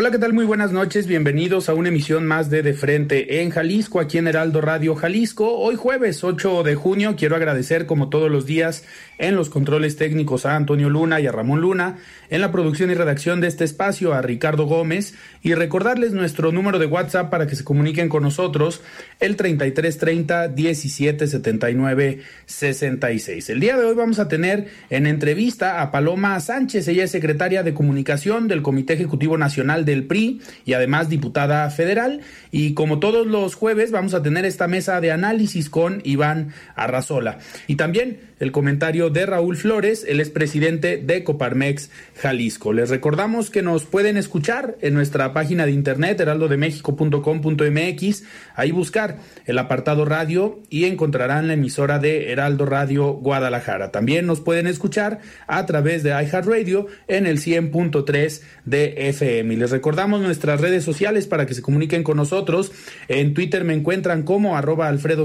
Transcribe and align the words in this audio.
Hola, 0.00 0.12
¿qué 0.12 0.18
tal? 0.20 0.32
Muy 0.32 0.44
buenas 0.44 0.70
noches. 0.70 1.08
Bienvenidos 1.08 1.68
a 1.68 1.74
una 1.74 1.88
emisión 1.88 2.24
más 2.24 2.50
de 2.50 2.62
De 2.62 2.72
Frente 2.72 3.42
en 3.42 3.50
Jalisco, 3.50 3.98
aquí 3.98 4.16
en 4.18 4.28
Heraldo 4.28 4.60
Radio 4.60 4.94
Jalisco. 4.94 5.58
Hoy 5.58 5.74
jueves 5.74 6.22
8 6.22 6.62
de 6.62 6.76
junio 6.76 7.16
quiero 7.18 7.34
agradecer 7.34 7.84
como 7.84 8.08
todos 8.08 8.30
los 8.30 8.46
días 8.46 8.84
en 9.18 9.34
los 9.34 9.50
controles 9.50 9.96
técnicos 9.96 10.46
a 10.46 10.54
Antonio 10.54 10.88
Luna 10.88 11.18
y 11.18 11.26
a 11.26 11.32
Ramón 11.32 11.62
Luna, 11.62 11.98
en 12.30 12.40
la 12.40 12.52
producción 12.52 12.90
y 12.90 12.94
redacción 12.94 13.40
de 13.40 13.48
este 13.48 13.64
espacio 13.64 14.12
a 14.12 14.22
Ricardo 14.22 14.66
Gómez 14.66 15.14
y 15.42 15.54
recordarles 15.54 16.12
nuestro 16.12 16.52
número 16.52 16.78
de 16.78 16.86
WhatsApp 16.86 17.30
para 17.30 17.46
que 17.46 17.56
se 17.56 17.64
comuniquen 17.64 18.08
con 18.08 18.22
nosotros 18.22 18.82
el 19.20 19.36
3330 19.36 20.48
1779 20.48 22.20
66. 22.46 23.50
El 23.50 23.60
día 23.60 23.76
de 23.76 23.84
hoy 23.84 23.94
vamos 23.94 24.18
a 24.18 24.28
tener 24.28 24.68
en 24.90 25.06
entrevista 25.06 25.82
a 25.82 25.90
Paloma 25.90 26.38
Sánchez, 26.40 26.88
ella 26.88 27.04
es 27.04 27.10
secretaria 27.10 27.62
de 27.62 27.74
comunicación 27.74 28.48
del 28.48 28.62
Comité 28.62 28.94
Ejecutivo 28.94 29.38
Nacional 29.38 29.84
del 29.84 30.04
PRI 30.04 30.40
y 30.64 30.72
además 30.74 31.08
diputada 31.08 31.68
federal. 31.70 32.20
Y 32.50 32.74
como 32.74 32.98
todos 32.98 33.26
los 33.26 33.54
jueves 33.54 33.90
vamos 33.90 34.14
a 34.14 34.22
tener 34.22 34.44
esta 34.44 34.68
mesa 34.68 35.00
de 35.00 35.12
análisis 35.12 35.70
con 35.70 36.00
Iván 36.04 36.52
Arrazola. 36.74 37.38
Y 37.66 37.76
también 37.76 38.20
el 38.40 38.52
comentario 38.52 39.10
de 39.10 39.26
Raúl 39.26 39.56
Flores, 39.56 40.04
el 40.06 40.20
expresidente 40.20 40.98
de 40.98 41.24
Coparmex 41.24 41.90
Jalisco. 42.20 42.72
Les 42.72 42.90
recordamos 42.90 43.50
que 43.50 43.62
nos 43.62 43.84
pueden 43.84 44.16
escuchar 44.16 44.76
en 44.80 44.94
nuestra 44.94 45.32
página 45.32 45.66
de 45.66 45.72
internet 45.72 46.20
heraldodemexico.com.mx, 46.20 48.22
ahí 48.54 48.70
buscar 48.70 49.18
el 49.46 49.58
apartado 49.58 50.04
radio 50.04 50.60
y 50.68 50.84
encontrarán 50.84 51.48
la 51.48 51.54
emisora 51.54 51.98
de 51.98 52.30
Heraldo 52.30 52.66
Radio 52.66 53.14
Guadalajara. 53.14 53.90
También 53.90 54.26
nos 54.26 54.40
pueden 54.40 54.66
escuchar 54.66 55.20
a 55.46 55.64
través 55.66 56.02
de 56.02 56.10
iHeartRadio 56.10 56.88
en 57.06 57.26
el 57.26 57.40
100.3 57.40 58.42
de 58.64 59.08
FM. 59.08 59.54
Y 59.54 59.56
les 59.56 59.70
recordamos 59.70 60.20
nuestras 60.20 60.60
redes 60.60 60.84
sociales 60.84 61.26
para 61.26 61.46
que 61.46 61.54
se 61.54 61.62
comuniquen 61.62 62.02
con 62.02 62.18
nosotros. 62.18 62.70
En 63.08 63.32
Twitter 63.34 63.64
me 63.64 63.74
encuentran 63.74 64.24
como 64.24 64.56
arroba 64.56 64.88
Alfredo 64.88 65.24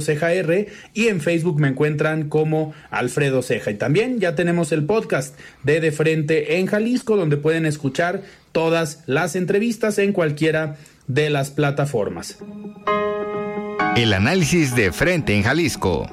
y 0.94 1.08
en 1.08 1.22
Facebook 1.22 1.60
me 1.60 1.70
encuentran 1.70 2.30
como 2.30 2.74
Alfredo 2.90 3.42
Ceja. 3.42 3.72
Y 3.72 3.76
también 3.76 4.20
ya 4.20 4.36
tenemos 4.36 4.72
el 4.72 4.86
podcast 4.86 5.38
de 5.64 5.80
De 5.80 5.92
Frente 5.92 6.58
en 6.58 6.68
Jalisco, 6.68 6.83
donde 7.16 7.38
pueden 7.38 7.66
escuchar 7.66 8.22
todas 8.52 9.04
las 9.06 9.36
entrevistas 9.36 9.98
en 9.98 10.14
cualquiera 10.14 10.76
de 11.08 11.30
las 11.30 11.50
plataformas. 11.52 12.38
El 13.96 14.14
análisis 14.14 14.76
de 14.76 14.92
Frente 14.92 15.36
en 15.36 15.44
Jalisco. 15.44 16.08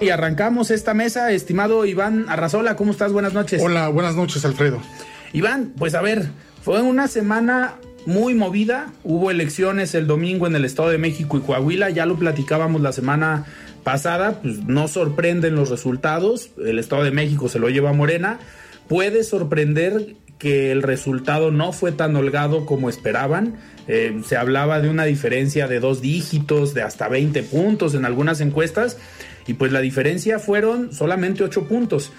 Y 0.00 0.10
arrancamos 0.10 0.70
esta 0.70 0.92
mesa, 0.92 1.32
estimado 1.32 1.86
Iván 1.86 2.26
Arrazola, 2.28 2.76
¿cómo 2.76 2.92
estás? 2.92 3.12
Buenas 3.12 3.32
noches. 3.32 3.62
Hola, 3.62 3.88
buenas 3.88 4.16
noches, 4.16 4.44
Alfredo. 4.44 4.80
Iván, 5.32 5.72
pues 5.78 5.94
a 5.94 6.02
ver, 6.02 6.28
fue 6.62 6.82
una 6.82 7.08
semana 7.08 7.76
muy 8.06 8.34
movida. 8.34 8.92
Hubo 9.02 9.30
elecciones 9.30 9.94
el 9.94 10.06
domingo 10.06 10.46
en 10.46 10.56
el 10.56 10.64
Estado 10.64 10.90
de 10.90 10.98
México 10.98 11.38
y 11.38 11.40
Coahuila, 11.40 11.90
ya 11.90 12.06
lo 12.06 12.16
platicábamos 12.16 12.82
la 12.82 12.92
semana 12.92 13.46
pasada, 13.84 14.40
pues 14.42 14.64
no 14.64 14.88
sorprenden 14.88 15.54
los 15.54 15.70
resultados. 15.70 16.50
El 16.58 16.78
Estado 16.78 17.04
de 17.04 17.10
México 17.12 17.48
se 17.48 17.58
lo 17.58 17.68
lleva 17.68 17.90
a 17.90 17.92
Morena. 17.92 18.40
Puede 18.88 19.22
sorprender 19.22 20.16
que 20.38 20.72
el 20.72 20.82
resultado 20.82 21.50
no 21.50 21.72
fue 21.72 21.92
tan 21.92 22.16
holgado 22.16 22.66
como 22.66 22.88
esperaban. 22.88 23.56
Eh, 23.86 24.20
se 24.26 24.36
hablaba 24.36 24.80
de 24.80 24.88
una 24.88 25.04
diferencia 25.04 25.68
de 25.68 25.80
dos 25.80 26.00
dígitos, 26.00 26.74
de 26.74 26.82
hasta 26.82 27.08
20 27.08 27.42
puntos 27.44 27.94
en 27.94 28.04
algunas 28.04 28.40
encuestas, 28.40 28.98
y 29.46 29.54
pues 29.54 29.72
la 29.72 29.80
diferencia 29.80 30.38
fueron 30.38 30.92
solamente 30.92 31.44
8 31.44 31.68
puntos 31.68 32.12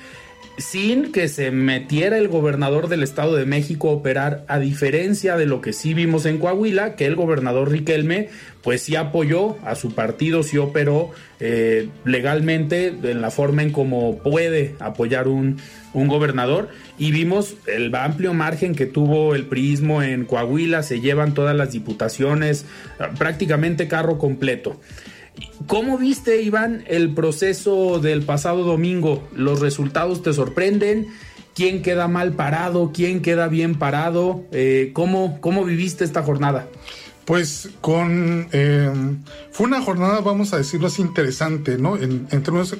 sin 0.58 1.12
que 1.12 1.28
se 1.28 1.52
metiera 1.52 2.18
el 2.18 2.28
gobernador 2.28 2.88
del 2.88 3.04
Estado 3.04 3.36
de 3.36 3.46
México 3.46 3.90
a 3.90 3.94
operar, 3.94 4.46
a 4.48 4.60
diferencia 4.60 5.36
de 5.36 5.46
lo 5.46 5.62
que 5.62 5.74
sí 5.74 5.94
vimos 5.94 6.26
en 6.26 6.38
Coahuila, 6.38 6.96
que 6.96 7.06
el 7.06 7.16
gobernador 7.16 7.72
Riquelme 7.72 8.30
pues 8.62 8.82
sí 8.82 8.96
apoyó 8.96 9.58
a 9.64 9.76
su 9.76 9.94
partido, 9.94 10.42
sí 10.42 10.58
operó 10.58 11.12
eh, 11.40 11.90
legalmente 12.04 12.88
en 12.88 13.22
la 13.22 13.30
forma 13.32 13.62
en 13.64 13.72
como 13.72 14.18
puede 14.20 14.76
apoyar 14.80 15.28
un, 15.28 15.58
un 15.94 16.08
gobernador 16.08 16.70
y 16.98 17.12
vimos 17.12 17.56
el 17.68 17.94
amplio 17.94 18.34
margen 18.34 18.74
que 18.74 18.86
tuvo 18.86 19.36
el 19.36 19.46
priismo 19.46 20.02
en 20.02 20.26
Coahuila, 20.26 20.84
se 20.84 21.00
llevan 21.00 21.34
todas 21.34 21.56
las 21.56 21.74
diputaciones, 21.74 22.66
prácticamente 23.18 23.88
carro 23.88 24.18
completo. 24.18 24.80
¿Cómo 25.68 25.98
viste, 25.98 26.42
Iván, 26.42 26.84
el 26.88 27.14
proceso 27.14 28.00
del 28.00 28.24
pasado 28.24 28.64
domingo? 28.64 29.28
¿Los 29.36 29.60
resultados 29.60 30.22
te 30.22 30.34
sorprenden? 30.34 31.08
¿Quién 31.56 31.82
queda 31.82 32.08
mal 32.08 32.34
parado? 32.34 32.92
¿Quién 32.94 33.22
queda 33.22 33.48
bien 33.48 33.80
parado? 33.80 34.44
Eh, 34.52 34.92
¿cómo, 34.94 35.40
¿Cómo 35.42 35.64
viviste 35.64 36.04
esta 36.04 36.22
jornada? 36.22 36.68
Pues 37.26 37.70
con 37.82 38.48
eh, 38.52 38.92
fue 39.52 39.66
una 39.66 39.82
jornada, 39.82 40.20
vamos 40.20 40.54
a 40.54 40.58
decirlo 40.58 40.88
así, 40.88 41.02
interesante, 41.02 41.80
¿no? 41.80 41.98
En, 41.98 42.28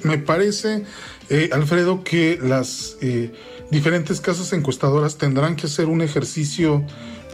me 0.04 0.18
parece, 0.18 0.84
eh, 1.28 1.50
Alfredo, 1.52 2.04
que 2.04 2.38
las 2.40 2.96
eh, 3.00 3.32
diferentes 3.72 4.20
casas 4.20 4.52
encuestadoras 4.52 5.18
tendrán 5.18 5.56
que 5.56 5.66
hacer 5.66 5.86
un 5.86 6.00
ejercicio, 6.00 6.84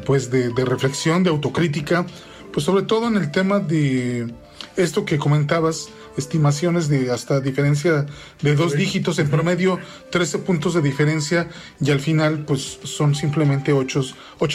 pues, 0.06 0.30
de, 0.30 0.54
de 0.54 0.64
reflexión, 0.64 1.22
de 1.22 1.28
autocrítica, 1.28 2.06
pues 2.50 2.64
sobre 2.64 2.84
todo 2.84 3.08
en 3.08 3.16
el 3.16 3.30
tema 3.30 3.60
de 3.60 4.32
esto 4.76 5.04
que 5.04 5.18
comentabas, 5.18 5.88
estimaciones 6.16 6.88
de 6.88 7.10
hasta 7.10 7.40
diferencia 7.40 8.06
de 8.42 8.54
dos 8.54 8.74
dígitos, 8.74 9.18
en 9.18 9.30
promedio 9.30 9.78
13 10.10 10.38
puntos 10.38 10.74
de 10.74 10.82
diferencia 10.82 11.48
y 11.80 11.90
al 11.90 12.00
final 12.00 12.44
pues 12.44 12.78
son 12.84 13.14
simplemente 13.14 13.72
8, 13.72 14.02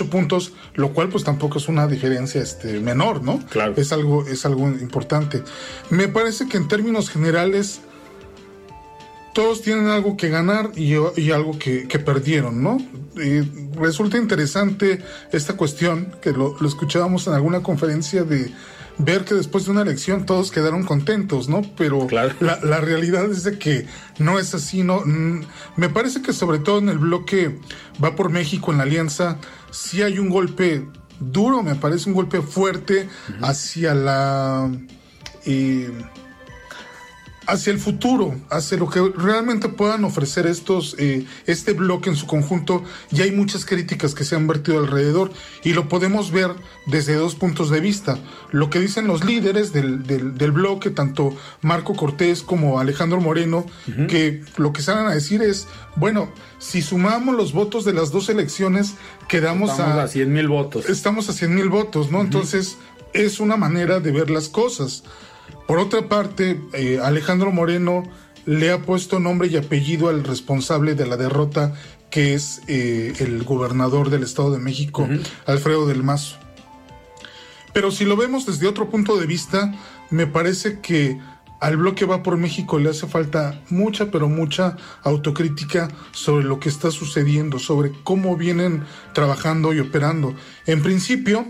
puntos, 0.09 0.53
lo 0.75 0.93
cual 0.93 1.09
pues 1.09 1.23
tampoco 1.23 1.57
es 1.57 1.67
una 1.67 1.87
diferencia 1.87 2.41
este, 2.41 2.79
menor, 2.79 3.23
¿no? 3.23 3.39
Claro. 3.49 3.73
Es 3.77 3.91
algo, 3.91 4.27
es 4.27 4.45
algo 4.45 4.67
importante. 4.67 5.43
Me 5.89 6.07
parece 6.07 6.47
que 6.47 6.57
en 6.57 6.67
términos 6.67 7.09
generales 7.09 7.81
todos 9.33 9.61
tienen 9.61 9.87
algo 9.87 10.17
que 10.17 10.29
ganar 10.29 10.71
y, 10.75 10.95
algo 10.95 11.59
que, 11.59 12.01
perdieron, 12.03 12.63
¿no? 12.63 12.77
resulta 13.79 14.17
interesante 14.17 15.03
esta 15.31 15.53
cuestión, 15.53 16.11
que 16.21 16.31
lo 16.31 16.57
escuchábamos 16.65 17.27
en 17.27 17.33
alguna 17.33 17.61
conferencia 17.61 18.23
de 18.23 18.51
ver 18.99 19.25
que 19.25 19.35
después 19.35 19.65
de 19.65 19.71
una 19.71 19.81
elección 19.81 20.25
todos 20.25 20.51
quedaron 20.51 20.83
contentos, 20.83 21.49
¿no? 21.49 21.61
Pero 21.77 22.07
la, 22.09 22.79
realidad 22.79 23.29
es 23.29 23.43
de 23.43 23.57
que 23.59 23.85
no 24.19 24.39
es 24.39 24.53
así, 24.53 24.83
¿no? 24.83 25.01
Mm, 25.05 25.41
me 25.75 25.89
parece 25.89 26.21
que 26.21 26.33
sobre 26.33 26.59
todo 26.59 26.79
en 26.79 26.89
el 26.89 26.97
bloque 26.97 27.59
va 28.03 28.15
por 28.15 28.29
México 28.29 28.71
en 28.71 28.77
la 28.77 28.83
alianza, 28.83 29.37
sí 29.71 30.01
hay 30.01 30.19
un 30.19 30.29
golpe 30.29 30.85
duro, 31.19 31.63
me 31.63 31.75
parece 31.75 32.09
un 32.09 32.15
golpe 32.15 32.41
fuerte 32.41 33.09
hacia 33.41 33.93
la... 33.93 34.71
Eh, 35.45 35.91
hacia 37.47 37.71
el 37.71 37.79
futuro, 37.79 38.35
hacia 38.49 38.77
lo 38.77 38.89
que 38.89 39.01
realmente 39.15 39.69
puedan 39.69 40.03
ofrecer 40.03 40.45
estos, 40.45 40.95
eh, 40.99 41.25
este 41.45 41.73
bloque 41.73 42.09
en 42.09 42.17
su 42.17 42.27
conjunto, 42.27 42.83
ya 43.09 43.23
hay 43.23 43.31
muchas 43.31 43.65
críticas 43.65 44.13
que 44.13 44.25
se 44.25 44.35
han 44.35 44.47
vertido 44.47 44.79
alrededor 44.79 45.31
y 45.63 45.73
lo 45.73 45.87
podemos 45.87 46.31
ver 46.31 46.51
desde 46.87 47.15
dos 47.15 47.35
puntos 47.35 47.69
de 47.69 47.79
vista. 47.79 48.19
Lo 48.51 48.69
que 48.69 48.79
dicen 48.79 49.07
los 49.07 49.23
líderes 49.23 49.71
del, 49.71 50.03
del, 50.05 50.51
bloque, 50.51 50.89
tanto 50.89 51.35
Marco 51.61 51.95
Cortés 51.95 52.41
como 52.41 52.79
Alejandro 52.79 53.21
Moreno, 53.21 53.65
que 54.09 54.43
lo 54.57 54.73
que 54.73 54.81
salen 54.81 55.07
a 55.07 55.13
decir 55.13 55.41
es, 55.41 55.67
bueno, 55.95 56.29
si 56.59 56.81
sumamos 56.81 57.35
los 57.35 57.53
votos 57.53 57.85
de 57.85 57.93
las 57.93 58.11
dos 58.11 58.27
elecciones, 58.29 58.95
quedamos 59.27 59.71
estamos 59.71 59.97
a, 59.97 60.07
100 60.07 60.33
mil 60.33 60.47
votos. 60.49 60.89
Estamos 60.89 61.29
a 61.29 61.33
100 61.33 61.55
mil 61.55 61.69
votos, 61.69 62.11
¿no? 62.11 62.21
Entonces, 62.21 62.77
es 63.13 63.39
una 63.39 63.57
manera 63.57 63.99
de 63.99 64.11
ver 64.11 64.29
las 64.29 64.49
cosas. 64.49 65.03
Por 65.67 65.79
otra 65.79 66.07
parte, 66.07 66.61
eh, 66.73 66.99
Alejandro 67.03 67.51
Moreno 67.51 68.03
le 68.45 68.71
ha 68.71 68.81
puesto 68.81 69.19
nombre 69.19 69.49
y 69.49 69.57
apellido 69.57 70.07
al 70.07 70.23
responsable 70.23 70.95
de 70.95 71.05
la 71.05 71.17
derrota, 71.17 71.73
que 72.09 72.33
es 72.33 72.61
eh, 72.67 73.13
el 73.19 73.43
gobernador 73.43 74.09
del 74.09 74.23
Estado 74.23 74.51
de 74.51 74.59
México, 74.59 75.07
Alfredo 75.45 75.85
del 75.85 76.03
Mazo. 76.03 76.37
Pero 77.73 77.91
si 77.91 78.05
lo 78.05 78.15
vemos 78.15 78.45
desde 78.45 78.67
otro 78.67 78.89
punto 78.89 79.17
de 79.17 79.27
vista, 79.27 79.73
me 80.09 80.25
parece 80.25 80.79
que 80.79 81.19
al 81.59 81.77
bloque 81.77 82.05
va 82.05 82.23
por 82.23 82.37
México 82.37 82.79
le 82.79 82.89
hace 82.89 83.07
falta 83.07 83.61
mucha, 83.69 84.11
pero 84.11 84.29
mucha 84.29 84.77
autocrítica 85.03 85.89
sobre 86.11 86.45
lo 86.45 86.59
que 86.59 86.69
está 86.69 86.91
sucediendo, 86.91 87.59
sobre 87.59 87.91
cómo 88.03 88.37
vienen 88.37 88.83
trabajando 89.13 89.73
y 89.73 89.79
operando. 89.79 90.35
En 90.65 90.81
principio, 90.83 91.45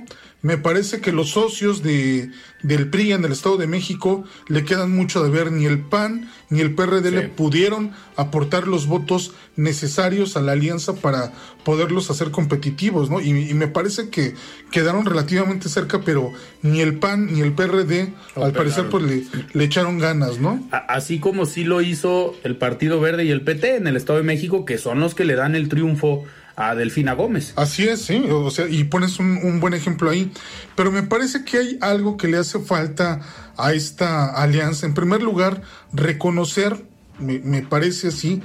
me 0.48 0.58
parece 0.58 1.02
que 1.02 1.12
los 1.12 1.32
socios 1.32 1.84
de, 1.84 2.32
del 2.64 2.90
PRI 2.90 3.12
en 3.12 3.26
el 3.26 3.34
Estado 3.34 3.58
de 3.58 3.68
México 3.68 4.24
le 4.48 4.64
quedan 4.64 4.96
mucho 4.96 5.22
de 5.22 5.30
ver. 5.30 5.52
Ni 5.52 5.66
el 5.66 5.80
PAN 5.82 6.32
ni 6.50 6.62
el 6.62 6.74
PRD 6.74 7.12
le 7.12 7.28
pudieron 7.28 7.92
aportar 8.16 8.66
los 8.66 8.88
votos 8.88 9.34
necesarios 9.58 10.38
a 10.38 10.42
la 10.42 10.54
alianza 10.54 10.96
para 10.96 11.34
poderlos 11.66 12.10
hacer 12.12 12.32
competitivos, 12.32 13.10
¿no? 13.10 13.20
Y, 13.20 13.34
me 13.56 13.68
parece 13.68 14.10
que 14.10 14.36
quedaron 14.72 15.06
relativamente 15.06 15.68
cerca, 15.68 16.00
pero 16.06 16.32
ni 16.62 16.80
el 16.80 16.98
PAN 16.98 17.26
ni 17.34 17.42
el 17.42 17.52
PRD, 17.52 18.14
al 18.38 18.54
parecer, 18.54 18.88
pues 18.88 19.04
le, 19.04 19.24
le, 19.52 19.64
echaron 19.66 20.00
ganas, 20.00 20.40
¿no? 20.40 20.66
Así 20.72 21.20
como 21.20 21.46
sí 21.46 21.66
lo 21.66 21.82
hizo 21.82 22.38
el 22.46 22.56
Partido 22.56 23.02
Verde 23.02 23.26
y 23.26 23.32
el 23.32 23.42
PT 23.42 23.76
en 23.76 23.88
el 23.88 23.98
Estado 23.98 24.20
de 24.20 24.24
México, 24.24 24.64
que 24.64 24.78
son 24.78 25.02
los 25.02 25.14
que 25.14 25.26
le 25.26 25.36
dan 25.36 25.56
el 25.56 25.68
triunfo 25.68 26.24
a 26.58 26.74
Delfina 26.74 27.14
Gómez. 27.14 27.54
Así 27.56 27.88
es, 27.88 28.02
sí, 28.02 28.26
o 28.30 28.50
sea, 28.50 28.68
y 28.68 28.84
pones 28.86 29.20
un, 29.20 29.60
buen 29.60 29.76
ejemplo 29.76 30.10
ahí, 30.10 30.32
pero 30.76 30.92
me 30.92 31.04
parece 31.04 31.46
que 31.46 31.58
hay 31.58 31.78
algo 31.82 32.18
que 32.18 32.28
le 32.28 32.38
hace 32.38 32.60
falta 32.60 33.22
a 33.56 33.74
esta 33.74 34.26
alianza. 34.26 34.88
En 34.88 34.96
primer 34.96 35.22
lugar, 35.22 35.62
reconocer, 35.94 36.84
me, 37.20 37.40
me 37.40 37.62
parece 37.62 38.08
así, 38.08 38.42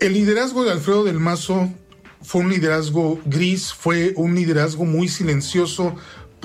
el 0.00 0.14
liderazgo 0.14 0.64
de 0.64 0.72
Alfredo 0.72 1.04
del 1.04 1.20
Mazo 1.20 1.72
fue 2.22 2.40
un 2.40 2.50
liderazgo 2.50 3.20
gris, 3.24 3.72
fue 3.72 4.12
un 4.16 4.34
liderazgo 4.34 4.84
muy 4.84 5.06
silencioso, 5.06 5.94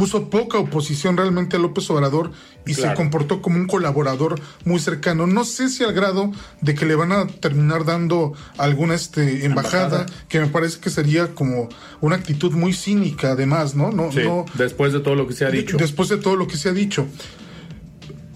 puso 0.01 0.31
poca 0.31 0.57
oposición 0.57 1.15
realmente 1.15 1.57
a 1.57 1.59
López 1.59 1.87
Obrador 1.91 2.31
y 2.65 2.73
se 2.73 2.91
comportó 2.95 3.39
como 3.39 3.57
un 3.57 3.67
colaborador 3.67 4.41
muy 4.65 4.79
cercano. 4.79 5.27
No 5.27 5.45
sé 5.45 5.69
si 5.69 5.83
al 5.83 5.93
grado 5.93 6.31
de 6.59 6.73
que 6.73 6.87
le 6.87 6.95
van 6.95 7.11
a 7.11 7.27
terminar 7.27 7.85
dando 7.85 8.33
alguna 8.57 8.95
este, 8.95 9.45
embajada, 9.45 10.07
que 10.27 10.39
me 10.39 10.47
parece 10.47 10.79
que 10.79 10.89
sería 10.89 11.35
como 11.35 11.69
una 11.99 12.15
actitud 12.15 12.51
muy 12.51 12.73
cínica 12.73 13.33
además, 13.33 13.75
¿no? 13.75 13.91
no, 13.91 14.09
no 14.11 14.45
después 14.55 14.91
de 14.91 15.01
todo 15.01 15.13
lo 15.13 15.27
que 15.27 15.35
se 15.35 15.45
ha 15.45 15.51
dicho. 15.51 15.77
Después 15.77 16.09
de 16.09 16.17
todo 16.17 16.35
lo 16.35 16.47
que 16.47 16.57
se 16.57 16.69
ha 16.69 16.73
dicho. 16.73 17.05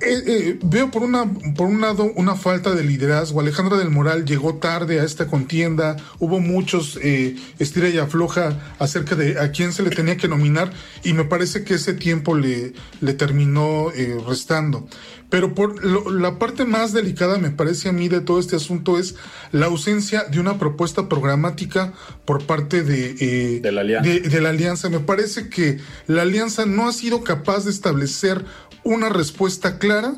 Eh, 0.06 0.24
eh, 0.28 0.60
veo 0.64 0.92
por 0.92 1.02
una 1.02 1.26
por 1.56 1.68
un 1.68 1.82
lado 1.82 2.12
una 2.16 2.36
falta 2.36 2.76
de 2.76 2.84
liderazgo. 2.84 3.40
Alejandra 3.40 3.78
del 3.78 3.90
Moral 3.90 4.24
llegó 4.26 4.56
tarde 4.56 5.00
a 5.00 5.04
esta 5.04 5.28
contienda. 5.28 5.98
Hubo 6.20 6.40
muchos 6.40 7.00
eh, 7.02 7.36
estira 7.58 7.90
y 7.90 7.98
afloja 7.98 8.76
acerca 8.78 9.16
de 9.16 9.40
a 9.40 9.52
quién 9.52 9.74
se 9.74 9.82
le 9.82 9.90
tenía 9.90 10.16
que 10.16 10.28
nominar 10.28 10.72
y 11.04 11.14
me 11.14 11.24
parece 11.24 11.64
que 11.64 11.74
ese 11.74 11.94
tiempo 11.94 12.36
le, 12.36 12.74
le 13.02 13.14
terminó 13.14 13.92
eh, 13.92 14.16
restando. 14.28 14.88
Pero 15.30 15.56
por 15.56 15.84
la 16.12 16.38
parte 16.38 16.66
más 16.66 16.94
delicada 16.94 17.40
me 17.40 17.50
parece 17.50 17.90
a 17.90 17.92
mí 17.92 18.08
de 18.08 18.22
todo 18.22 18.40
este 18.40 18.56
asunto 18.56 19.00
es 19.00 19.16
la 19.52 19.66
ausencia 19.66 20.24
de 20.26 20.40
una 20.40 20.60
propuesta 20.60 21.10
programática 21.10 21.94
por 22.26 22.46
parte 22.46 22.84
de, 22.84 23.60
de, 23.60 23.72
la 23.72 23.82
alianza. 23.82 24.10
de 24.12 24.42
la 24.42 24.50
alianza. 24.50 24.90
Me 24.90 25.00
parece 25.00 25.50
que 25.50 25.80
la 26.06 26.22
alianza 26.22 26.68
no 26.68 26.88
ha 26.88 26.94
sido 26.94 27.24
capaz 27.24 27.66
de 27.66 27.72
establecer 27.72 28.46
una 28.86 29.10
respuesta 29.10 29.78
clara 29.80 30.14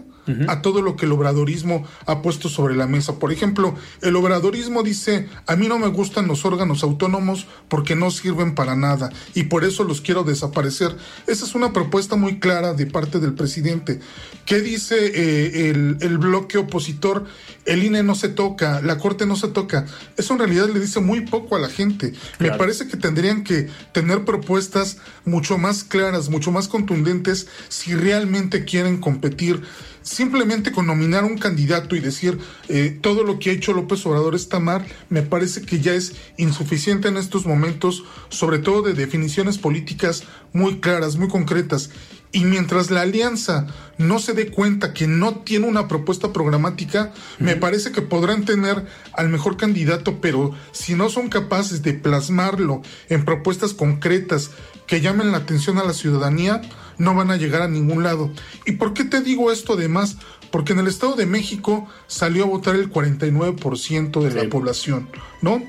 a 0.48 0.62
todo 0.62 0.82
lo 0.82 0.96
que 0.96 1.06
el 1.06 1.12
obradorismo 1.12 1.86
ha 2.06 2.22
puesto 2.22 2.50
sobre 2.50 2.76
la 2.76 2.88
mesa. 2.88 3.20
Por 3.20 3.32
ejemplo, 3.32 3.76
el 4.02 4.16
obradorismo 4.16 4.84
dice, 4.84 5.30
a 5.46 5.56
mí 5.56 5.68
no 5.68 5.80
me 5.80 5.88
gustan 5.88 6.28
los 6.28 6.46
órganos 6.46 6.84
autónomos 6.84 7.48
porque 7.70 7.96
no 7.96 8.12
sirven 8.12 8.56
para 8.56 8.76
nada 8.76 9.12
y 9.34 9.44
por 9.44 9.64
eso 9.64 9.84
los 9.84 10.02
quiero 10.02 10.24
desaparecer. 10.24 10.96
Esa 11.28 11.46
es 11.46 11.56
una 11.56 11.74
propuesta 11.74 12.16
muy 12.16 12.40
clara 12.40 12.74
de 12.74 12.86
parte 12.86 13.20
del 13.20 13.34
presidente. 13.34 14.00
¿Qué 14.46 14.62
dice 14.62 14.96
eh, 15.14 15.70
el, 16.00 16.18
bloque 16.18 16.58
opositor? 16.58 17.26
El 17.66 17.84
INE 17.84 18.04
no 18.04 18.16
se 18.16 18.30
toca, 18.30 18.82
la 18.82 18.98
Corte 18.98 19.26
no 19.26 19.36
se 19.36 19.50
toca. 19.50 19.86
Eso 20.16 20.34
en 20.34 20.40
realidad 20.40 20.70
le 20.70 20.80
dice 20.80 21.02
muy 21.02 21.22
poco 21.22 21.56
a 21.56 21.60
la 21.60 21.70
gente. 21.70 22.14
Me 22.40 22.52
parece 22.52 22.88
que 22.88 22.98
tendrían 22.98 23.44
que 23.44 23.68
tener 23.92 24.24
propuestas 24.26 24.98
mucho 25.26 25.58
más 25.58 25.84
claras, 25.84 26.30
mucho 26.30 26.52
más 26.52 26.68
contundentes 26.68 27.48
si 27.68 27.94
realmente 27.94 28.66
quieren 28.66 29.00
competir 29.00 29.64
simplemente 30.08 30.72
con 30.72 30.88
nominar 30.88 31.26
un 31.26 31.38
candidato 31.38 31.96
y 31.96 32.00
decir 32.00 32.40
eh, 32.70 32.98
todo 33.02 33.24
lo 33.24 33.40
que 33.40 33.50
ha 33.50 33.54
hecho 33.54 33.74
López 33.74 34.06
Obrador 34.06 34.36
está 34.36 34.60
mal, 34.60 34.86
me 35.10 35.22
parece 35.22 35.64
que 35.64 35.82
ya 35.82 35.94
es 35.94 36.14
insuficiente 36.38 37.10
en 37.10 37.18
estos 37.18 37.46
momentos, 37.46 38.06
sobre 38.30 38.60
todo 38.60 38.82
de 38.84 38.94
definiciones 38.94 39.58
políticas 39.58 40.24
muy 40.54 40.80
claras, 40.80 41.18
muy 41.18 41.28
concretas. 41.28 41.90
Y 42.32 42.46
mientras 42.46 42.92
la 42.92 43.02
alianza 43.02 43.68
no 43.98 44.20
se 44.20 44.34
dé 44.34 44.52
cuenta 44.52 44.94
que 44.94 45.08
no 45.08 45.40
tiene 45.40 45.66
una 45.66 45.88
propuesta 45.88 46.34
programática, 46.34 47.14
me 47.40 47.56
parece 47.56 47.92
que 47.92 48.02
podrán 48.02 48.46
tener 48.46 48.86
al 49.14 49.30
mejor 49.30 49.58
candidato, 49.58 50.20
pero 50.22 50.54
si 50.72 50.94
no 50.94 51.10
son 51.10 51.30
capaces 51.30 51.84
de 51.84 51.94
plasmarlo 51.94 52.82
en 53.10 53.26
propuestas 53.26 53.74
concretas 53.74 54.52
que 54.88 55.02
llamen 55.02 55.32
la 55.32 55.40
atención 55.40 55.78
a 55.78 55.84
la 55.84 55.94
ciudadanía, 55.94 56.62
no 56.98 57.16
van 57.16 57.32
a 57.32 57.38
llegar 57.38 57.62
a 57.62 57.68
ningún 57.68 58.04
lado. 58.04 58.32
¿Y 58.66 58.74
por 58.74 58.94
qué 58.94 59.04
te 59.04 59.22
digo 59.22 59.52
esto 59.52 59.74
además? 59.74 60.18
Porque 60.52 60.74
en 60.74 60.80
el 60.80 60.88
Estado 60.88 61.16
de 61.16 61.26
México 61.26 61.88
salió 62.08 62.44
a 62.44 62.48
votar 62.48 62.76
el 62.76 62.92
49% 62.92 64.22
de 64.22 64.44
la 64.44 64.50
población, 64.50 65.10
¿no? 65.42 65.64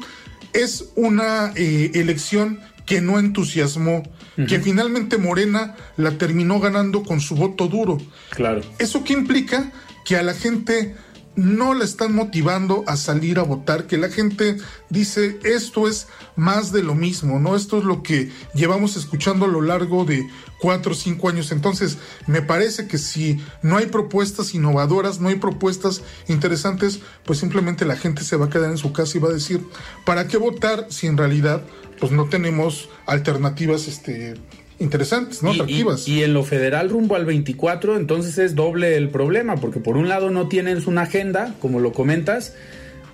Es 0.52 0.90
una 0.94 1.52
eh, 1.56 1.90
elección 1.94 2.60
que 2.86 3.00
no 3.00 3.18
entusiasmó, 3.18 4.02
que 4.48 4.60
finalmente 4.60 5.18
Morena 5.18 5.74
la 5.96 6.12
terminó 6.12 6.60
ganando 6.60 7.02
con 7.02 7.20
su 7.20 7.34
voto 7.34 7.66
duro. 7.66 7.98
Claro. 8.30 8.62
¿Eso 8.78 9.02
qué 9.02 9.12
implica? 9.12 9.72
Que 10.04 10.16
a 10.16 10.22
la 10.22 10.32
gente 10.32 10.94
no 11.38 11.72
la 11.72 11.84
están 11.84 12.14
motivando 12.14 12.82
a 12.88 12.96
salir 12.96 13.38
a 13.38 13.42
votar, 13.42 13.86
que 13.86 13.96
la 13.96 14.08
gente 14.08 14.56
dice 14.90 15.38
esto 15.44 15.86
es 15.86 16.08
más 16.34 16.72
de 16.72 16.82
lo 16.82 16.96
mismo, 16.96 17.38
¿no? 17.38 17.54
Esto 17.54 17.78
es 17.78 17.84
lo 17.84 18.02
que 18.02 18.32
llevamos 18.54 18.96
escuchando 18.96 19.44
a 19.44 19.48
lo 19.48 19.60
largo 19.60 20.04
de 20.04 20.28
cuatro 20.58 20.92
o 20.92 20.94
cinco 20.94 21.28
años. 21.28 21.52
Entonces, 21.52 21.98
me 22.26 22.42
parece 22.42 22.86
que 22.86 22.98
si 22.98 23.40
no 23.62 23.76
hay 23.76 23.86
propuestas 23.86 24.54
innovadoras, 24.54 25.20
no 25.20 25.28
hay 25.28 25.36
propuestas 25.36 26.02
interesantes, 26.28 27.00
pues 27.24 27.38
simplemente 27.38 27.84
la 27.84 27.96
gente 27.96 28.24
se 28.24 28.36
va 28.36 28.46
a 28.46 28.50
quedar 28.50 28.70
en 28.70 28.78
su 28.78 28.92
casa 28.92 29.16
y 29.16 29.20
va 29.20 29.28
a 29.28 29.32
decir, 29.32 29.62
¿para 30.04 30.28
qué 30.28 30.36
votar 30.36 30.86
si 30.90 31.06
en 31.06 31.16
realidad 31.16 31.62
pues 31.98 32.12
no 32.12 32.28
tenemos 32.28 32.88
alternativas 33.06 33.88
este 33.88 34.34
interesantes, 34.78 35.42
¿no? 35.42 35.50
Atractivas. 35.50 36.06
Y, 36.06 36.22
en 36.22 36.34
lo 36.34 36.44
federal 36.44 36.90
rumbo 36.90 37.16
al 37.16 37.24
24, 37.24 37.96
entonces 37.96 38.38
es 38.38 38.54
doble 38.54 38.96
el 38.96 39.10
problema, 39.10 39.56
porque 39.56 39.80
por 39.80 39.96
un 39.96 40.08
lado 40.08 40.30
no 40.30 40.48
tienes 40.48 40.86
una 40.86 41.02
agenda, 41.02 41.54
como 41.60 41.80
lo 41.80 41.92
comentas, 41.92 42.54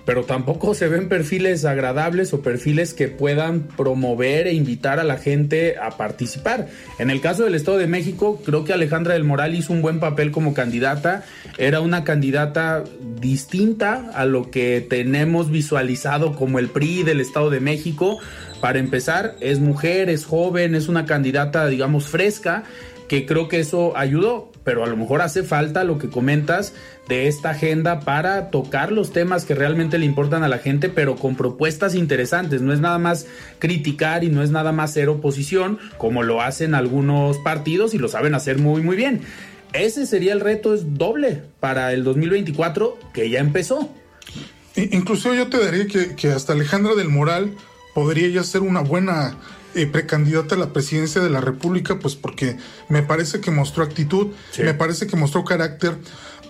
pero 0.05 0.23
tampoco 0.23 0.75
se 0.75 0.87
ven 0.87 1.09
perfiles 1.09 1.65
agradables 1.65 2.33
o 2.33 2.41
perfiles 2.41 2.93
que 2.93 3.07
puedan 3.07 3.63
promover 3.63 4.47
e 4.47 4.53
invitar 4.53 4.99
a 4.99 5.03
la 5.03 5.17
gente 5.17 5.77
a 5.77 5.97
participar. 5.97 6.67
En 6.99 7.09
el 7.09 7.21
caso 7.21 7.43
del 7.43 7.55
Estado 7.55 7.77
de 7.77 7.87
México, 7.87 8.41
creo 8.45 8.63
que 8.63 8.73
Alejandra 8.73 9.15
del 9.15 9.23
Moral 9.23 9.55
hizo 9.55 9.73
un 9.73 9.81
buen 9.81 9.99
papel 9.99 10.31
como 10.31 10.53
candidata. 10.53 11.25
Era 11.57 11.81
una 11.81 12.03
candidata 12.03 12.83
distinta 13.19 14.11
a 14.13 14.25
lo 14.25 14.51
que 14.51 14.85
tenemos 14.87 15.49
visualizado 15.49 16.35
como 16.35 16.59
el 16.59 16.69
PRI 16.69 17.03
del 17.03 17.19
Estado 17.19 17.49
de 17.49 17.59
México. 17.59 18.19
Para 18.61 18.79
empezar, 18.79 19.35
es 19.41 19.59
mujer, 19.59 20.09
es 20.09 20.25
joven, 20.25 20.75
es 20.75 20.87
una 20.87 21.05
candidata, 21.05 21.67
digamos, 21.67 22.05
fresca, 22.05 22.63
que 23.07 23.25
creo 23.25 23.47
que 23.47 23.59
eso 23.59 23.95
ayudó, 23.97 24.51
pero 24.65 24.83
a 24.83 24.87
lo 24.87 24.97
mejor 24.97 25.21
hace 25.21 25.43
falta 25.43 25.85
lo 25.85 25.97
que 25.97 26.09
comentas 26.09 26.73
de 27.07 27.27
esta 27.27 27.51
agenda 27.51 28.01
para 28.01 28.49
tocar 28.49 28.91
los 28.91 29.13
temas 29.13 29.45
que 29.45 29.55
realmente 29.55 29.97
le 29.97 30.05
importan 30.05 30.43
a 30.43 30.49
la 30.49 30.57
gente, 30.57 30.89
pero 30.89 31.15
con 31.15 31.37
propuestas 31.37 31.95
interesantes. 31.95 32.61
No 32.61 32.73
es 32.73 32.81
nada 32.81 32.97
más 32.97 33.27
criticar 33.59 34.25
y 34.25 34.29
no 34.29 34.43
es 34.43 34.49
nada 34.49 34.73
más 34.73 34.91
ser 34.91 35.07
oposición, 35.07 35.79
como 35.97 36.23
lo 36.23 36.41
hacen 36.41 36.73
algunos 36.73 37.37
partidos 37.37 37.93
y 37.93 37.99
lo 37.99 38.09
saben 38.09 38.33
hacer 38.33 38.57
muy, 38.57 38.81
muy 38.81 38.97
bien. 38.97 39.21
ese 39.71 40.07
sería 40.07 40.33
el 40.33 40.39
reto, 40.39 40.73
es 40.73 40.97
doble 40.97 41.43
para 41.59 41.93
el 41.93 42.03
2024 42.03 42.97
que 43.13 43.29
ya 43.29 43.39
empezó. 43.39 43.93
Incluso 44.75 45.33
yo 45.33 45.47
te 45.47 45.63
daría 45.63 45.85
que, 45.87 46.27
hasta 46.29 46.53
Alejandra 46.53 46.95
del 46.95 47.09
Moral 47.09 47.53
podría 47.93 48.27
ya 48.29 48.43
ser 48.43 48.61
una 48.61 48.81
buena 48.81 49.37
eh, 49.75 49.87
precandidata 49.87 50.55
a 50.55 50.57
la 50.57 50.73
presidencia 50.73 51.21
de 51.21 51.29
la 51.29 51.41
República, 51.41 51.99
pues 51.99 52.15
porque 52.15 52.57
me 52.89 53.03
parece 53.03 53.41
que 53.41 53.51
mostró 53.51 53.83
actitud, 53.83 54.27
me 54.57 54.73
parece 54.73 55.07
que 55.07 55.15
mostró 55.15 55.43
carácter, 55.43 55.97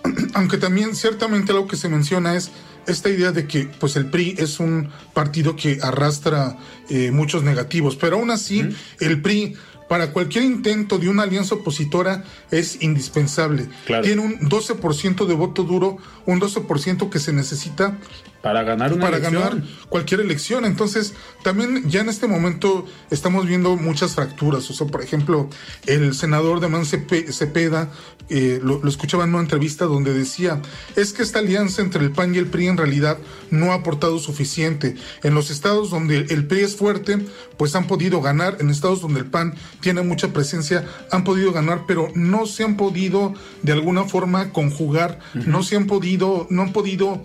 aunque 0.34 0.58
también 0.58 0.94
ciertamente 0.94 1.52
algo 1.52 1.66
que 1.66 1.76
se 1.76 1.88
menciona 1.88 2.36
es 2.36 2.50
esta 2.86 3.08
idea 3.08 3.32
de 3.32 3.46
que 3.46 3.68
pues 3.80 3.96
el 3.96 4.06
PRI 4.06 4.36
es 4.38 4.60
un 4.60 4.90
partido 5.12 5.56
que 5.56 5.78
arrastra 5.82 6.56
eh, 6.88 7.10
muchos 7.10 7.42
negativos, 7.42 7.96
pero 7.96 8.16
aún 8.16 8.30
así 8.30 8.68
el 9.00 9.20
PRI 9.20 9.56
para 9.88 10.12
cualquier 10.12 10.44
intento 10.44 10.98
de 10.98 11.08
una 11.08 11.22
alianza 11.22 11.54
opositora 11.54 12.24
es 12.50 12.82
indispensable. 12.82 13.68
Tiene 14.02 14.20
un 14.20 14.40
12% 14.40 15.26
de 15.26 15.34
voto 15.34 15.62
duro, 15.62 15.98
un 16.26 16.40
12% 16.40 17.08
que 17.08 17.18
se 17.18 17.32
necesita 17.32 17.98
para 18.42 18.62
ganar 18.62 18.92
una 18.92 19.04
para 19.04 19.18
ganar 19.18 19.62
cualquier 19.88 20.20
elección. 20.20 20.64
Entonces, 20.64 21.14
también 21.42 21.88
ya 21.88 22.00
en 22.00 22.08
este 22.08 22.26
momento 22.26 22.86
estamos 23.10 23.46
viendo 23.46 23.76
muchas 23.76 24.14
fracturas. 24.14 24.70
O 24.70 24.74
sea, 24.74 24.86
por 24.86 25.02
ejemplo, 25.02 25.48
el 25.86 26.14
senador 26.14 26.60
de 26.60 26.68
Man 26.68 26.84
Cepeda 26.86 27.90
eh, 28.28 28.60
lo, 28.62 28.86
escuchaba 28.88 29.24
en 29.24 29.30
una 29.30 29.40
entrevista 29.40 29.84
donde 29.84 30.12
decía, 30.12 30.60
es 30.96 31.12
que 31.12 31.22
esta 31.22 31.38
alianza 31.38 31.82
entre 31.82 32.04
el 32.04 32.10
PAN 32.10 32.34
y 32.34 32.38
el 32.38 32.46
PRI 32.46 32.68
en 32.68 32.76
realidad 32.76 33.18
no 33.50 33.72
ha 33.72 33.76
aportado 33.76 34.18
suficiente. 34.18 34.96
En 35.22 35.34
los 35.34 35.50
estados 35.50 35.90
donde 35.90 36.26
el 36.30 36.46
PRI 36.46 36.60
es 36.60 36.76
fuerte, 36.76 37.18
pues 37.56 37.74
han 37.74 37.86
podido 37.86 38.20
ganar. 38.20 38.56
En 38.60 38.70
estados 38.70 39.00
donde 39.00 39.20
el 39.20 39.26
PAN 39.26 39.54
tiene 39.80 40.02
mucha 40.02 40.32
presencia, 40.32 40.84
han 41.10 41.24
podido 41.24 41.52
ganar, 41.52 41.84
pero 41.86 42.10
no 42.14 42.46
se 42.46 42.64
han 42.64 42.76
podido 42.76 43.34
de 43.62 43.72
alguna 43.72 44.04
forma 44.04 44.52
conjugar, 44.52 45.20
no 45.34 45.62
se 45.62 45.76
han 45.76 45.86
podido, 45.86 46.46
no 46.50 46.62
han 46.62 46.72
podido 46.72 47.22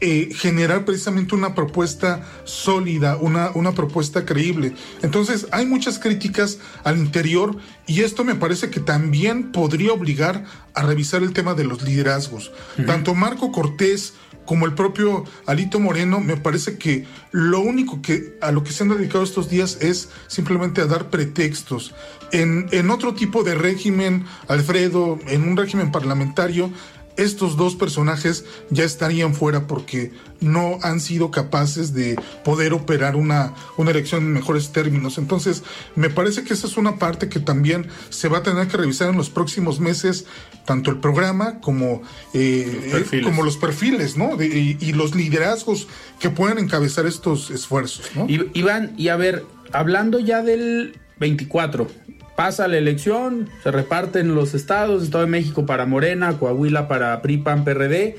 eh, 0.00 0.30
generar 0.34 0.84
precisamente 0.84 1.34
una 1.34 1.54
propuesta 1.54 2.26
sólida, 2.44 3.16
una, 3.16 3.50
una 3.54 3.72
propuesta 3.72 4.24
creíble. 4.24 4.74
Entonces, 5.02 5.46
hay 5.52 5.66
muchas 5.66 5.98
críticas 5.98 6.58
al 6.84 6.98
interior 6.98 7.56
y 7.86 8.00
esto 8.00 8.24
me 8.24 8.34
parece 8.34 8.70
que 8.70 8.80
también 8.80 9.52
podría 9.52 9.92
obligar 9.92 10.44
a 10.74 10.82
revisar 10.82 11.22
el 11.22 11.32
tema 11.32 11.54
de 11.54 11.64
los 11.64 11.82
liderazgos. 11.82 12.52
Tanto 12.86 13.14
Marco 13.14 13.52
Cortés 13.52 14.14
como 14.44 14.66
el 14.66 14.74
propio 14.74 15.24
Alito 15.46 15.78
Moreno, 15.78 16.18
me 16.18 16.36
parece 16.36 16.76
que 16.76 17.06
lo 17.30 17.60
único 17.60 18.02
que 18.02 18.36
a 18.40 18.50
lo 18.50 18.64
que 18.64 18.72
se 18.72 18.82
han 18.82 18.88
dedicado 18.88 19.22
estos 19.22 19.48
días 19.48 19.78
es 19.80 20.08
simplemente 20.26 20.80
a 20.80 20.86
dar 20.86 21.08
pretextos. 21.08 21.94
En, 22.32 22.68
en 22.72 22.90
otro 22.90 23.14
tipo 23.14 23.44
de 23.44 23.54
régimen, 23.54 24.24
Alfredo, 24.48 25.20
en 25.28 25.46
un 25.46 25.56
régimen 25.56 25.92
parlamentario, 25.92 26.70
estos 27.20 27.56
dos 27.56 27.76
personajes 27.76 28.44
ya 28.70 28.84
estarían 28.84 29.34
fuera 29.34 29.66
porque 29.66 30.12
no 30.40 30.78
han 30.82 31.00
sido 31.00 31.30
capaces 31.30 31.92
de 31.92 32.18
poder 32.44 32.72
operar 32.72 33.14
una, 33.14 33.54
una 33.76 33.90
elección 33.90 34.24
en 34.24 34.32
mejores 34.32 34.72
términos. 34.72 35.18
Entonces, 35.18 35.62
me 35.96 36.08
parece 36.08 36.44
que 36.44 36.54
esa 36.54 36.66
es 36.66 36.76
una 36.76 36.96
parte 36.96 37.28
que 37.28 37.40
también 37.40 37.88
se 38.08 38.28
va 38.28 38.38
a 38.38 38.42
tener 38.42 38.66
que 38.68 38.76
revisar 38.76 39.10
en 39.10 39.16
los 39.16 39.28
próximos 39.28 39.80
meses, 39.80 40.24
tanto 40.64 40.90
el 40.90 40.98
programa 40.98 41.60
como, 41.60 42.02
eh, 42.32 43.06
los, 43.12 43.24
como 43.24 43.42
los 43.42 43.56
perfiles, 43.56 44.16
¿no? 44.16 44.42
y, 44.42 44.78
y, 44.80 44.92
los 44.92 45.14
liderazgos 45.14 45.88
que 46.18 46.30
pueden 46.30 46.58
encabezar 46.58 47.06
estos 47.06 47.50
esfuerzos, 47.50 48.10
¿no? 48.14 48.26
Iván, 48.28 48.94
y 48.96 49.08
a 49.08 49.16
ver, 49.16 49.44
hablando 49.72 50.18
ya 50.18 50.42
del 50.42 50.98
24, 51.18 51.86
pasa 52.40 52.68
la 52.68 52.78
elección, 52.78 53.50
se 53.62 53.70
reparten 53.70 54.34
los 54.34 54.54
estados, 54.54 55.02
Estado 55.02 55.24
de 55.24 55.30
México 55.30 55.66
para 55.66 55.84
Morena, 55.84 56.38
Coahuila 56.38 56.88
para 56.88 57.20
PRI, 57.20 57.36
PAN, 57.36 57.64
PRD. 57.64 58.16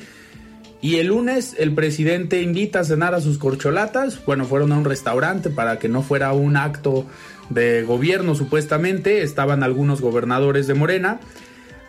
Y 0.79 0.97
el 0.97 1.07
lunes 1.07 1.55
el 1.57 1.73
presidente 1.73 2.39
invita 2.43 2.81
a 2.81 2.83
cenar 2.83 3.15
a 3.15 3.19
sus 3.19 3.39
corcholatas. 3.39 4.23
Bueno, 4.23 4.45
fueron 4.45 4.73
a 4.73 4.77
un 4.77 4.85
restaurante 4.85 5.49
para 5.49 5.79
que 5.79 5.89
no 5.89 6.03
fuera 6.03 6.33
un 6.33 6.55
acto 6.55 7.07
de 7.49 7.81
gobierno 7.81 8.35
supuestamente. 8.35 9.23
Estaban 9.23 9.63
algunos 9.63 10.01
gobernadores 10.01 10.67
de 10.67 10.75
Morena. 10.75 11.19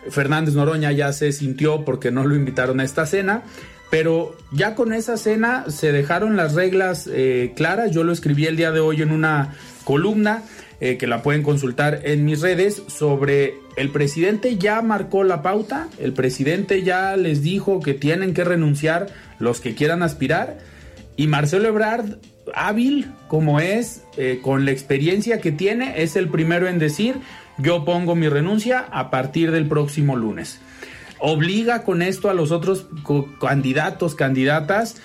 Fernández 0.09 0.55
Noroña 0.55 0.91
ya 0.91 1.13
se 1.13 1.33
sintió 1.33 1.85
porque 1.85 2.09
no 2.09 2.25
lo 2.25 2.33
invitaron 2.33 2.79
a 2.79 2.83
esta 2.83 3.05
cena. 3.05 3.43
Pero 3.91 4.35
ya 4.51 4.73
con 4.73 4.91
esa 4.91 5.17
cena 5.17 5.65
se 5.67 5.91
dejaron 5.91 6.35
las 6.35 6.55
reglas 6.55 7.07
eh, 7.13 7.53
claras. 7.55 7.91
Yo 7.91 8.03
lo 8.03 8.11
escribí 8.11 8.47
el 8.47 8.57
día 8.57 8.71
de 8.71 8.79
hoy 8.79 9.03
en 9.03 9.11
una 9.11 9.53
columna. 9.83 10.41
Eh, 10.85 10.97
que 10.97 11.07
la 11.07 11.23
pueden 11.23 11.43
consultar 11.43 12.01
en 12.03 12.25
mis 12.25 12.41
redes, 12.41 12.83
sobre 12.87 13.53
el 13.77 13.87
presidente 13.87 14.57
ya 14.57 14.81
marcó 14.81 15.23
la 15.23 15.41
pauta, 15.41 15.87
el 15.97 16.11
presidente 16.11 16.83
ya 16.83 17.15
les 17.15 17.41
dijo 17.41 17.79
que 17.79 17.93
tienen 17.93 18.33
que 18.33 18.43
renunciar 18.43 19.07
los 19.39 19.61
que 19.61 19.75
quieran 19.75 20.03
aspirar, 20.03 20.57
y 21.15 21.27
Marcelo 21.27 21.69
Ebrard, 21.69 22.17
hábil 22.53 23.09
como 23.29 23.61
es, 23.61 24.03
eh, 24.17 24.41
con 24.43 24.65
la 24.65 24.71
experiencia 24.71 25.39
que 25.39 25.53
tiene, 25.53 26.03
es 26.03 26.17
el 26.17 26.27
primero 26.27 26.67
en 26.67 26.79
decir, 26.79 27.15
yo 27.57 27.85
pongo 27.85 28.13
mi 28.15 28.27
renuncia 28.27 28.85
a 28.91 29.09
partir 29.09 29.51
del 29.51 29.69
próximo 29.69 30.17
lunes. 30.17 30.59
Obliga 31.17 31.83
con 31.83 32.01
esto 32.01 32.29
a 32.29 32.33
los 32.33 32.51
otros 32.51 32.87
candidatos, 33.39 34.15
candidatas, 34.15 34.97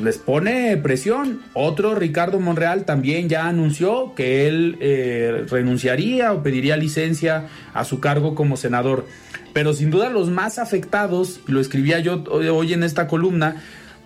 les 0.00 0.18
pone 0.18 0.76
presión. 0.78 1.42
Otro, 1.54 1.94
Ricardo 1.94 2.40
Monreal, 2.40 2.84
también 2.84 3.28
ya 3.28 3.46
anunció 3.46 4.14
que 4.14 4.48
él 4.48 4.78
eh, 4.80 5.44
renunciaría 5.48 6.32
o 6.32 6.42
pediría 6.42 6.76
licencia 6.76 7.48
a 7.74 7.84
su 7.84 8.00
cargo 8.00 8.34
como 8.34 8.56
senador. 8.56 9.06
Pero 9.52 9.74
sin 9.74 9.90
duda 9.90 10.08
los 10.08 10.30
más 10.30 10.58
afectados, 10.58 11.40
lo 11.46 11.60
escribía 11.60 12.00
yo 12.00 12.24
hoy 12.24 12.72
en 12.72 12.82
esta 12.82 13.06
columna, 13.06 13.56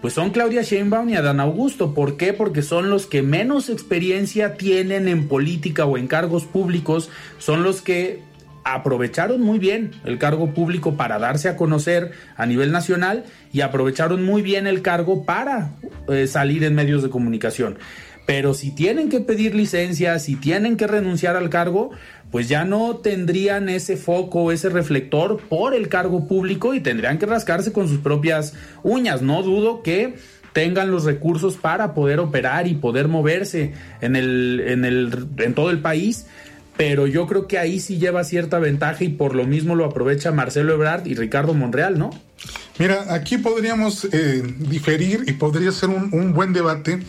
pues 0.00 0.12
son 0.12 0.30
Claudia 0.30 0.62
Sheinbaum 0.62 1.08
y 1.08 1.14
Adán 1.14 1.40
Augusto. 1.40 1.94
¿Por 1.94 2.16
qué? 2.16 2.32
Porque 2.32 2.62
son 2.62 2.90
los 2.90 3.06
que 3.06 3.22
menos 3.22 3.68
experiencia 3.70 4.54
tienen 4.54 5.08
en 5.08 5.28
política 5.28 5.84
o 5.86 5.96
en 5.96 6.08
cargos 6.08 6.44
públicos, 6.44 7.10
son 7.38 7.62
los 7.62 7.80
que 7.80 8.22
aprovecharon 8.66 9.40
muy 9.40 9.61
bien 9.61 9.92
el 10.04 10.18
cargo 10.18 10.52
público 10.52 10.96
para 10.96 11.20
darse 11.20 11.49
a 11.49 11.56
conocer 11.56 12.11
a 12.37 12.46
nivel 12.46 12.73
nacional 12.73 13.25
y 13.52 13.61
aprovecharon 13.61 14.25
muy 14.25 14.42
bien 14.42 14.66
el 14.66 14.82
cargo 14.82 15.25
para 15.25 15.70
eh, 16.08 16.26
salir 16.26 16.64
en 16.64 16.75
medios 16.75 17.00
de 17.04 17.08
comunicación. 17.08 17.78
Pero 18.26 18.54
si 18.54 18.73
tienen 18.73 19.08
que 19.08 19.20
pedir 19.20 19.54
licencia, 19.54 20.18
si 20.18 20.35
tienen 20.35 20.76
que 20.76 20.88
renunciar 20.88 21.37
al 21.37 21.49
cargo, 21.49 21.92
pues 22.32 22.49
ya 22.49 22.64
no 22.64 22.96
tendrían 22.96 23.68
ese 23.68 23.96
foco, 23.96 24.50
ese 24.50 24.68
reflector 24.68 25.40
por 25.49 25.73
el 25.73 25.88
cargo 25.88 26.26
público 26.26 26.75
y 26.75 26.80
tendrían 26.80 27.18
que 27.18 27.26
rascarse 27.26 27.73
con 27.73 27.88
sus 27.88 27.99
propias 27.99 28.54
uñas. 28.82 29.23
No 29.23 29.44
dudo 29.44 29.85
que 29.85 30.16
tengan 30.52 30.90
los 30.90 31.04
recursos 31.04 31.56
para 31.56 31.94
poder 31.94 32.18
operar 32.18 32.66
y 32.66 32.75
poder 32.75 33.06
moverse 33.06 33.75
en 34.00 34.16
el 34.16 34.61
en 34.66 34.85
el 34.85 35.28
en 35.38 35.54
todo 35.54 35.70
el 35.70 35.78
país 35.78 36.26
pero 36.76 37.06
yo 37.06 37.26
creo 37.26 37.47
que 37.47 37.59
ahí 37.59 37.80
sí 37.80 37.99
lleva 37.99 38.25
cierta 38.25 38.59
ventaja 38.59 39.04
y 39.04 39.09
por 39.09 39.35
lo 39.35 39.45
mismo 39.45 39.75
lo 39.75 39.85
aprovecha 39.85 40.33
Marcelo 40.33 40.75
Ebrard 40.75 41.06
y 41.06 41.14
Ricardo 41.14 41.54
Monreal, 41.54 41.99
¿no? 41.99 42.11
Mira, 42.78 43.14
aquí 43.14 43.38
podríamos 43.38 44.06
eh, 44.12 44.42
diferir 44.59 45.25
y 45.26 45.33
podría 45.33 45.73
ser 45.73 45.88
un, 45.88 46.33
buen 46.33 46.52
debate, 46.52 47.00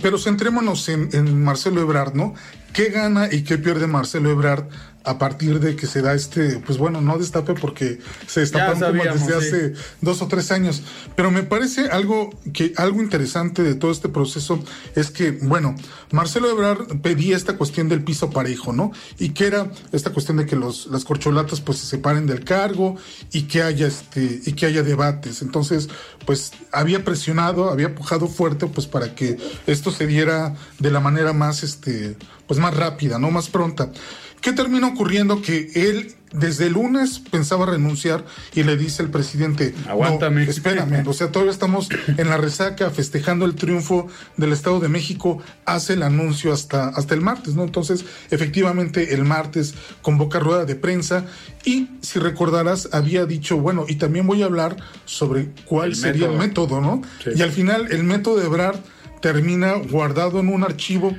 pero 0.00 0.18
centrémonos 0.18 0.88
en, 0.88 1.10
en, 1.12 1.42
Marcelo 1.44 1.82
Ebrard, 1.82 2.14
¿no? 2.14 2.34
¿Qué 2.72 2.86
gana 2.86 3.28
y 3.30 3.42
qué 3.42 3.58
pierde 3.58 3.86
Marcelo 3.86 4.30
Ebrard 4.30 4.64
a 5.06 5.18
partir 5.18 5.60
de 5.60 5.76
que 5.76 5.86
se 5.86 6.02
da 6.02 6.14
este, 6.14 6.58
pues 6.58 6.78
bueno, 6.78 7.00
no 7.00 7.16
destape 7.16 7.54
porque 7.54 8.00
se 8.26 8.40
destaparon 8.40 8.80
como 8.80 9.04
desde 9.04 9.36
hace 9.36 9.72
dos 10.00 10.20
o 10.20 10.26
tres 10.26 10.50
años. 10.50 10.82
Pero 11.14 11.30
me 11.30 11.44
parece 11.44 11.88
algo 11.88 12.30
que, 12.52 12.72
algo 12.76 13.00
interesante 13.00 13.62
de 13.62 13.76
todo 13.76 13.92
este 13.92 14.08
proceso 14.08 14.62
es 14.96 15.12
que, 15.12 15.30
bueno, 15.30 15.76
Marcelo 16.10 16.50
Ebrard 16.50 17.00
pedía 17.02 17.36
esta 17.36 17.56
cuestión 17.56 17.88
del 17.88 18.02
piso 18.02 18.30
parejo, 18.30 18.72
¿no? 18.72 18.90
Y 19.18 19.30
que 19.30 19.46
era 19.46 19.70
esta 19.92 20.10
cuestión 20.10 20.38
de 20.38 20.46
que 20.46 20.56
los, 20.56 20.88
las 20.88 21.04
corcholatas 21.04 21.60
pues 21.60 21.78
se 21.78 21.86
separen 21.86 22.26
del 22.26 22.42
cargo 22.44 22.96
y 23.32 23.42
que 23.42 23.62
haya 23.62 23.86
este, 23.86 24.40
y 24.44 24.52
que 24.54 24.66
haya 24.66 24.82
debates. 24.82 25.40
Entonces, 25.40 25.88
pues 26.24 26.50
había 26.72 27.04
presionado, 27.04 27.70
había 27.70 27.94
pujado 27.94 28.26
fuerte 28.26 28.66
pues 28.66 28.88
para 28.88 29.14
que 29.14 29.38
esto 29.68 29.92
se 29.92 30.08
diera 30.08 30.56
de 30.80 30.90
la 30.90 30.98
manera 30.98 31.32
más, 31.32 31.62
este, 31.62 32.16
pues 32.48 32.58
más 32.58 32.76
rápida, 32.76 33.20
¿no? 33.20 33.30
Más 33.30 33.48
pronta. 33.48 33.92
¿Qué 34.40 34.52
termina 34.52 34.88
ocurriendo? 34.88 35.42
Que 35.42 35.70
él 35.74 36.16
desde 36.32 36.66
el 36.66 36.74
lunes 36.74 37.20
pensaba 37.30 37.66
renunciar 37.66 38.24
y 38.54 38.62
le 38.62 38.76
dice 38.76 39.02
el 39.02 39.10
presidente, 39.10 39.74
aguántame, 39.88 40.44
espérame, 40.44 41.06
o 41.06 41.12
sea, 41.12 41.30
todavía 41.32 41.52
estamos 41.52 41.88
en 42.16 42.28
la 42.28 42.36
resaca 42.36 42.90
festejando 42.90 43.44
el 43.46 43.54
triunfo 43.54 44.08
del 44.36 44.52
Estado 44.52 44.80
de 44.80 44.88
México, 44.88 45.40
hace 45.64 45.94
el 45.94 46.02
anuncio 46.02 46.52
hasta, 46.52 46.88
hasta 46.88 47.14
el 47.14 47.20
martes, 47.20 47.54
¿no? 47.54 47.64
Entonces, 47.64 48.04
efectivamente, 48.30 49.14
el 49.14 49.24
martes 49.24 49.74
convoca 50.02 50.38
rueda 50.38 50.64
de 50.64 50.74
prensa 50.74 51.24
y, 51.64 51.88
si 52.02 52.18
recordarás, 52.18 52.90
había 52.92 53.24
dicho, 53.24 53.56
bueno, 53.56 53.86
y 53.88 53.94
también 53.94 54.26
voy 54.26 54.42
a 54.42 54.46
hablar 54.46 54.76
sobre 55.04 55.50
cuál 55.64 55.94
sería 55.94 56.26
el 56.26 56.36
método, 56.36 56.80
¿no? 56.80 57.02
Y 57.34 57.40
al 57.42 57.50
final, 57.50 57.88
el 57.90 58.04
método 58.04 58.36
de 58.38 58.46
Ebrard 58.46 58.78
termina 59.22 59.74
guardado 59.74 60.40
en 60.40 60.48
un 60.48 60.64
archivo, 60.64 61.16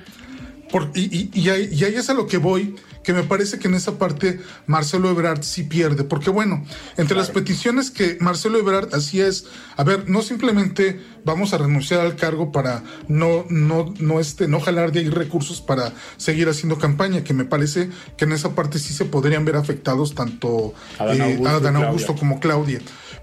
por, 0.69 0.91
y, 0.93 1.29
y 1.33 1.49
ahí 1.49 1.95
es 1.95 2.09
a 2.09 2.13
lo 2.13 2.27
que 2.27 2.37
voy 2.37 2.75
que 3.07 3.13
me 3.13 3.23
parece 3.23 3.57
que 3.57 3.69
en 3.69 3.75
esa 3.75 3.97
parte 3.97 4.41
Marcelo 4.65 5.09
Ebrard 5.09 5.41
sí 5.41 5.63
pierde, 5.63 6.03
porque 6.03 6.29
bueno, 6.29 6.65
entre 6.97 7.15
las 7.15 7.29
peticiones 7.29 7.89
que 7.89 8.17
Marcelo 8.19 8.59
Ebrard 8.59 8.93
hacía 8.93 9.27
es, 9.27 9.45
a 9.77 9.85
ver, 9.85 10.09
no 10.09 10.21
simplemente 10.21 10.99
vamos 11.23 11.53
a 11.53 11.57
renunciar 11.57 12.01
al 12.01 12.17
cargo 12.17 12.51
para 12.51 12.83
no, 13.07 13.45
no, 13.49 13.93
no, 13.99 14.19
este, 14.19 14.49
no 14.49 14.59
jalar 14.59 14.91
de 14.91 14.99
ahí 14.99 15.09
recursos 15.09 15.61
para 15.61 15.93
seguir 16.17 16.49
haciendo 16.49 16.77
campaña, 16.79 17.23
que 17.23 17.33
me 17.33 17.45
parece 17.45 17.89
que 18.17 18.25
en 18.25 18.33
esa 18.33 18.55
parte 18.55 18.77
sí 18.77 18.93
se 18.93 19.05
podrían 19.05 19.45
ver 19.45 19.55
afectados 19.55 20.13
tanto 20.13 20.73
Adán 20.99 21.21
Augusto, 21.21 21.47
Adán 21.47 21.77
y 21.77 21.83
Augusto 21.83 22.07
Claudia. 22.07 22.19
como 22.19 22.39
Claudia. 22.41 22.81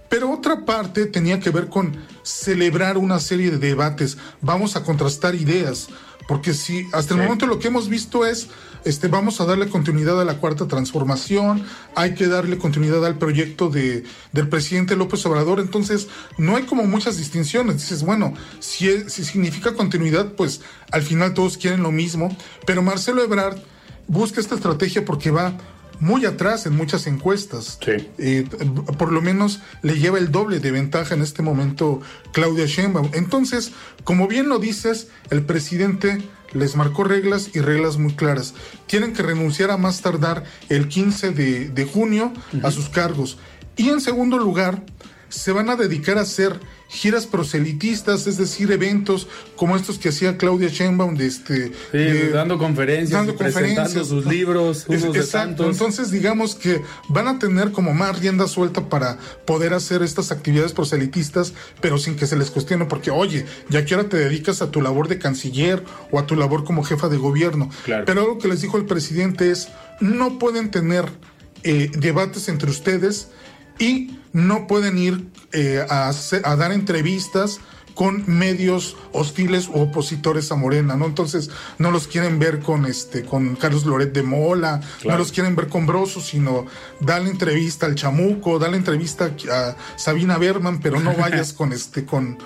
Pero 0.09 0.31
otra 0.31 0.65
parte 0.65 1.05
tenía 1.05 1.41
que 1.41 1.51
ver 1.51 1.69
con 1.69 1.95
celebrar 2.23 2.97
una 2.97 3.21
serie 3.21 3.51
de 3.51 3.59
debates. 3.59 4.17
Vamos 4.41 4.77
a 4.77 4.83
contrastar 4.83 5.35
ideas. 5.35 5.89
Porque 6.27 6.55
si 6.55 6.87
hasta 6.93 7.13
el 7.15 7.21
Sí. 7.21 7.25
momento 7.25 7.47
lo 7.47 7.59
que 7.59 7.69
hemos 7.69 7.89
visto 7.89 8.25
es, 8.25 8.49
este, 8.85 9.09
vamos 9.09 9.41
a 9.41 9.45
darle 9.47 9.69
continuidad 9.69 10.21
a 10.21 10.25
la 10.25 10.39
cuarta 10.39 10.67
transformación, 10.69 11.65
hay 11.95 12.15
que 12.15 12.27
darle 12.27 12.59
continuidad 12.59 13.05
al 13.05 13.17
proyecto 13.19 13.71
de, 13.71 14.05
del 14.33 14.49
presidente 14.49 14.97
López 14.97 15.25
Obrador, 15.27 15.61
entonces 15.61 16.09
no 16.39 16.57
hay 16.57 16.65
como 16.65 16.85
muchas 16.85 17.17
distinciones. 17.17 17.77
Dices, 17.77 18.03
bueno, 18.03 18.35
si, 18.61 18.89
es- 18.89 19.13
si 19.13 19.25
significa 19.25 19.75
continuidad, 19.75 20.33
pues 20.33 20.61
al 20.91 21.03
final 21.03 21.35
todos 21.35 21.57
quieren 21.59 21.83
lo 21.83 21.93
mismo, 21.93 22.37
pero 22.67 22.83
Marcelo 22.83 23.23
Ebrard 23.23 23.59
busca 24.07 24.41
esta 24.41 24.55
estrategia 24.55 25.05
porque 25.05 25.31
va 25.31 25.57
muy 26.01 26.27
atrás 26.27 26.67
en 26.67 26.75
muchas 26.77 27.07
encuestas. 27.07 27.79
Sí. 27.83 28.11
Eh, 28.19 28.47
por 28.99 29.13
lo 29.13 29.23
menos 29.23 29.61
le 29.83 29.99
lleva 29.99 30.19
el 30.19 30.33
doble 30.33 30.59
de 30.59 30.73
ventaja 30.73 31.15
en 31.15 31.23
este 31.23 31.41
momento 31.41 32.01
Claudia 32.33 32.67
Sheinbaum. 32.67 33.11
Entonces, 33.15 33.71
como 34.03 34.27
bien 34.27 34.49
lo 34.49 34.59
dices, 34.59 35.07
el 35.31 35.43
presidente 35.45 36.19
les 36.55 36.77
marcó 36.77 37.05
reglas 37.05 37.51
y 37.55 37.61
reglas 37.61 37.99
muy 37.99 38.15
claras. 38.15 38.55
Tienen 38.87 39.13
que 39.13 39.23
renunciar 39.23 39.71
a 39.71 39.77
más 39.77 40.01
tardar 40.01 40.45
el 40.69 40.89
15 40.89 41.33
de, 41.33 41.69
de 41.69 41.85
junio 41.85 42.33
a 42.63 42.71
sus 42.71 42.89
cargos. 42.89 43.39
Y 43.77 43.91
en 43.91 44.01
segundo 44.01 44.39
lugar, 44.39 44.83
se 45.29 45.53
van 45.53 45.69
a 45.71 45.77
dedicar 45.77 46.19
a 46.19 46.23
hacer 46.23 46.59
giras 46.89 47.27
proselitistas, 47.27 48.27
es 48.27 48.37
decir, 48.37 48.71
eventos 48.71 49.27
como 49.57 49.75
estos 49.75 49.99
que 49.99 50.11
hacía 50.11 50.37
Claudia 50.37 50.69
Sheinbaum 50.69 51.17
de 51.17 51.27
este 51.27 51.67
Sí, 51.69 51.73
de- 51.99 52.31
dando 52.31 52.57
conferencias, 52.59 53.11
dando 53.11 53.35
presentando 53.37 53.83
conferencias. 53.83 54.07
sus 54.09 54.27
libros, 54.27 54.87
Es- 54.89 55.03
unos 55.03 55.13
de 55.15 55.21
exacto. 55.21 55.49
tantos. 55.65 55.67
Entonces, 55.73 56.11
digamos 56.11 56.55
que 56.55 56.83
van 57.09 57.27
a 57.27 57.39
tener 57.39 57.73
como 57.73 57.95
más 57.95 58.21
rienda 58.21 58.47
suelta 58.47 58.89
para 58.89 59.19
poder 59.47 59.75
hacer 59.75 60.03
estas 60.03 60.31
actividades 60.31 60.73
proselitistas, 60.73 61.53
pero 61.81 61.99
sin 61.99 62.15
que 62.17 62.27
se 62.27 62.37
les 62.37 62.51
cuestione, 62.51 62.85
porque, 62.85 63.11
oye, 63.11 63.45
ya 63.71 63.85
que 63.85 63.95
ahora 63.95 64.09
te 64.09 64.17
dedicas 64.19 64.63
a 64.63 64.71
tu 64.71 64.81
labor 64.81 65.09
de 65.09 65.19
canciller 65.19 65.83
o 66.13 66.19
a 66.21 66.27
tu 66.27 66.37
labor 66.37 66.65
como 66.65 66.85
jefa 66.85 67.09
de 67.09 67.17
gobierno. 67.17 67.71
Claro. 67.85 68.05
Pero 68.05 68.21
algo 68.21 68.39
que 68.39 68.49
les 68.49 68.61
dijo 68.61 68.77
el 68.77 68.85
presidente 68.87 69.51
es: 69.51 69.69
no 70.01 70.39
pueden 70.39 70.71
tener 70.71 71.07
eh, 71.67 71.91
debates 71.97 72.49
entre 72.49 72.71
ustedes 72.71 73.29
y 73.79 74.19
no 74.33 74.67
pueden 74.67 74.99
ir 74.99 75.27
eh, 75.53 75.85
a, 75.89 76.11
a 76.45 76.57
dar 76.57 76.73
entrevistas 76.73 77.61
con 77.95 78.25
medios 78.27 78.97
hostiles 79.13 79.69
o 79.73 79.83
opositores 79.83 80.51
a 80.51 80.57
Morena, 80.57 80.97
¿no? 80.97 81.07
Entonces 81.07 81.51
no 81.79 81.93
los 81.93 82.09
quieren 82.09 82.41
ver 82.41 82.59
con 82.59 82.87
este, 82.87 83.23
con 83.25 83.55
Carlos 83.55 83.87
Loret 83.87 84.13
de 84.13 84.25
Mola, 84.25 84.81
Claro. 85.01 85.17
no 85.17 85.19
los 85.19 85.31
quieren 85.31 85.55
ver 85.55 85.69
con 85.69 85.87
Broso, 85.87 86.21
sino 86.21 86.67
dale 86.99 87.31
entrevista 87.31 87.87
al 87.87 87.95
Chamuco, 87.95 88.59
dale 88.59 88.77
entrevista 88.79 89.31
a 89.53 89.77
Sabina 89.97 90.39
Berman, 90.39 90.81
pero 90.81 90.99
no 90.99 91.15
vayas 91.15 91.53
con 91.53 91.73
este, 91.73 92.05
con, 92.05 92.37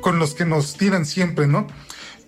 con 0.00 0.20
los 0.20 0.34
que 0.34 0.44
nos 0.44 0.76
tiran 0.76 1.04
siempre, 1.04 1.48
¿no? 1.48 1.66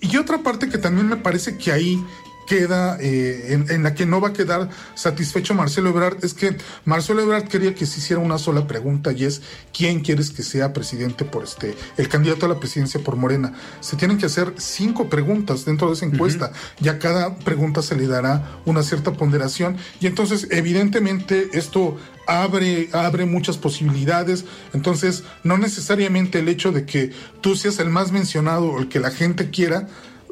Y 0.00 0.16
otra 0.16 0.38
parte 0.42 0.68
que 0.68 0.78
también 0.78 1.08
me 1.08 1.16
parece 1.16 1.56
que 1.56 1.70
ahí 1.70 2.04
queda, 2.46 2.98
eh, 3.00 3.52
en, 3.52 3.70
en 3.70 3.82
la 3.82 3.94
que 3.94 4.06
no 4.06 4.20
va 4.20 4.28
a 4.28 4.32
quedar 4.32 4.70
satisfecho 4.94 5.54
Marcelo 5.54 5.90
Ebrard, 5.90 6.24
es 6.24 6.34
que 6.34 6.56
Marcelo 6.84 7.22
Ebrard 7.22 7.48
quería 7.48 7.74
que 7.74 7.86
se 7.86 8.00
hiciera 8.00 8.20
una 8.20 8.38
sola 8.38 8.66
pregunta 8.66 9.12
y 9.12 9.24
es 9.24 9.42
¿quién 9.72 10.00
quieres 10.00 10.30
que 10.30 10.42
sea 10.42 10.72
presidente 10.72 11.24
por 11.24 11.44
este, 11.44 11.74
el 11.96 12.08
candidato 12.08 12.46
a 12.46 12.48
la 12.48 12.60
presidencia 12.60 13.00
por 13.00 13.16
Morena? 13.16 13.54
Se 13.80 13.96
tienen 13.96 14.18
que 14.18 14.26
hacer 14.26 14.54
cinco 14.56 15.08
preguntas 15.08 15.64
dentro 15.64 15.88
de 15.88 15.94
esa 15.94 16.06
encuesta, 16.06 16.52
ya 16.80 16.98
cada 16.98 17.36
pregunta 17.38 17.82
se 17.82 17.96
le 17.96 18.06
dará 18.06 18.60
una 18.64 18.82
cierta 18.82 19.12
ponderación 19.12 19.76
y 20.00 20.06
entonces 20.06 20.48
evidentemente 20.50 21.50
esto 21.52 21.98
abre, 22.26 22.88
abre 22.92 23.26
muchas 23.26 23.58
posibilidades. 23.58 24.44
Entonces, 24.72 25.24
no 25.42 25.58
necesariamente 25.58 26.40
el 26.40 26.48
hecho 26.48 26.72
de 26.72 26.86
que 26.86 27.12
tú 27.40 27.56
seas 27.56 27.78
el 27.78 27.90
más 27.90 28.12
mencionado 28.12 28.66
o 28.66 28.80
el 28.80 28.88
que 28.88 29.00
la 29.00 29.10
gente 29.10 29.50
quiera. 29.50 29.88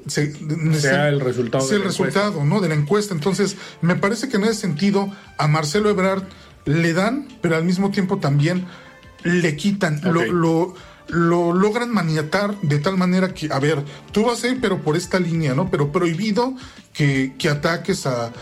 Se- 0.07 0.33
Sea 0.81 1.09
el 1.09 1.21
resultado 1.21 1.65
sea 1.65 1.71
de 1.73 1.77
el 1.77 1.83
la 1.83 1.89
resultado, 1.89 2.45
¿no? 2.45 2.61
De 2.61 2.69
la 2.69 2.75
encuesta. 2.75 3.15
Entonces, 3.15 3.57
me 3.81 3.97
parece 3.97 4.29
que 4.29 4.37
en 4.37 4.45
ese 4.45 4.55
sentido 4.55 5.11
a 5.39 5.47
Marcelo 5.49 5.91
Ebrard 5.91 6.25
le 6.65 6.93
dan, 6.93 7.29
pero 7.41 7.57
al 7.57 7.65
mismo 7.65 7.91
tiempo 7.91 8.19
también 8.19 8.67
le 9.25 9.57
quitan, 9.57 10.01
lo, 10.05 10.25
lo, 10.33 10.75
lo 11.09 11.53
logran 11.53 11.91
maniatar 11.93 12.61
de 12.63 12.79
tal 12.79 12.97
manera 12.97 13.35
que, 13.35 13.49
a 13.53 13.59
ver, 13.59 13.85
tú 14.13 14.25
vas 14.25 14.43
a 14.45 14.49
ir, 14.49 14.61
pero 14.61 14.81
por 14.83 14.97
esta 14.97 15.19
línea, 15.21 15.55
¿no? 15.55 15.71
Pero 15.71 15.93
prohibido 15.93 16.55
que, 16.93 17.33
que 17.39 17.49
ataques 17.49 18.07
a, 18.07 18.33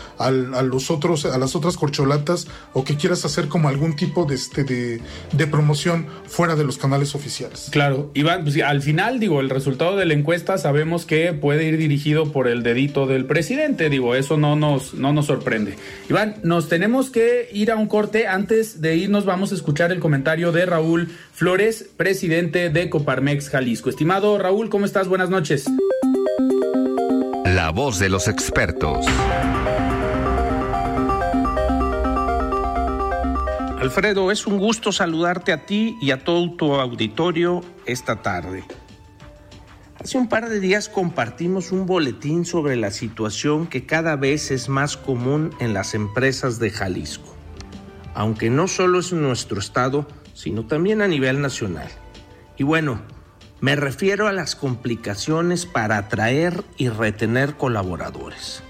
los 0.63 0.91
otros, 0.91 1.25
a 1.25 1.37
las 1.37 1.55
otras 1.55 1.77
corcholatas 1.77 2.47
o 2.73 2.83
que 2.83 2.95
quieras 2.97 3.25
hacer 3.25 3.47
como 3.47 3.69
algún 3.69 3.95
tipo 3.95 4.25
de, 4.25 4.35
este, 4.35 4.63
de 4.63 5.47
promoción 5.47 6.07
fuera 6.27 6.55
de 6.55 6.63
los 6.63 6.77
canales 6.77 7.15
oficiales. 7.15 7.69
Claro, 7.71 8.11
Iván, 8.13 8.43
pues, 8.43 8.61
al 8.61 8.81
final, 8.81 9.19
digo, 9.19 9.39
el 9.39 9.49
resultado 9.49 9.95
de 9.97 10.05
la 10.05 10.13
encuesta 10.13 10.57
sabemos 10.57 11.05
que 11.05 11.33
puede 11.33 11.65
ir 11.65 11.77
dirigido 11.77 12.31
por 12.31 12.47
el 12.47 12.63
dedito 12.63 13.07
del 13.07 13.25
presidente, 13.25 13.89
digo, 13.89 14.15
eso 14.15 14.37
no 14.37 14.55
nos, 14.55 14.93
no 14.93 15.13
nos 15.13 15.27
sorprende. 15.27 15.75
Iván, 16.09 16.35
nos 16.43 16.69
tenemos 16.69 17.09
que 17.09 17.49
ir 17.53 17.71
a 17.71 17.75
un 17.75 17.87
corte. 17.87 18.27
Antes 18.27 18.81
de 18.81 18.95
irnos, 18.95 19.25
vamos 19.25 19.51
a 19.51 19.55
escuchar 19.55 19.91
el 19.91 19.99
comentario 19.99 20.51
de 20.51 20.65
Raúl 20.65 21.09
Flores, 21.33 21.89
presidente 21.97 22.69
de 22.69 22.89
Coparmex 22.89 23.49
Jalisco. 23.49 23.89
Estimado 23.89 24.37
Raúl, 24.37 24.69
¿cómo 24.69 24.85
estás? 24.85 25.07
Buenas 25.07 25.29
noches. 25.29 25.65
La 27.61 27.69
voz 27.69 27.99
de 27.99 28.09
los 28.09 28.27
expertos. 28.27 29.05
Alfredo, 33.79 34.31
es 34.31 34.47
un 34.47 34.57
gusto 34.57 34.91
saludarte 34.91 35.53
a 35.53 35.63
ti 35.67 35.95
y 36.01 36.09
a 36.09 36.23
todo 36.23 36.55
tu 36.55 36.73
auditorio 36.73 37.61
esta 37.85 38.23
tarde. 38.23 38.63
Hace 39.99 40.17
un 40.17 40.27
par 40.27 40.49
de 40.49 40.59
días 40.59 40.89
compartimos 40.89 41.71
un 41.71 41.85
boletín 41.85 42.45
sobre 42.45 42.77
la 42.77 42.89
situación 42.89 43.67
que 43.67 43.85
cada 43.85 44.15
vez 44.15 44.49
es 44.49 44.67
más 44.67 44.97
común 44.97 45.51
en 45.59 45.75
las 45.75 45.93
empresas 45.93 46.57
de 46.57 46.71
Jalisco, 46.71 47.35
aunque 48.15 48.49
no 48.49 48.67
solo 48.67 49.01
es 49.01 49.13
nuestro 49.13 49.59
estado, 49.59 50.07
sino 50.33 50.65
también 50.65 51.03
a 51.03 51.07
nivel 51.07 51.41
nacional. 51.41 51.89
Y 52.57 52.63
bueno, 52.63 53.01
me 53.61 53.75
refiero 53.75 54.27
a 54.27 54.33
las 54.33 54.55
complicaciones 54.55 55.67
para 55.67 55.97
atraer 55.97 56.63
y 56.77 56.89
retener 56.89 57.55
colaboradores. 57.55 58.63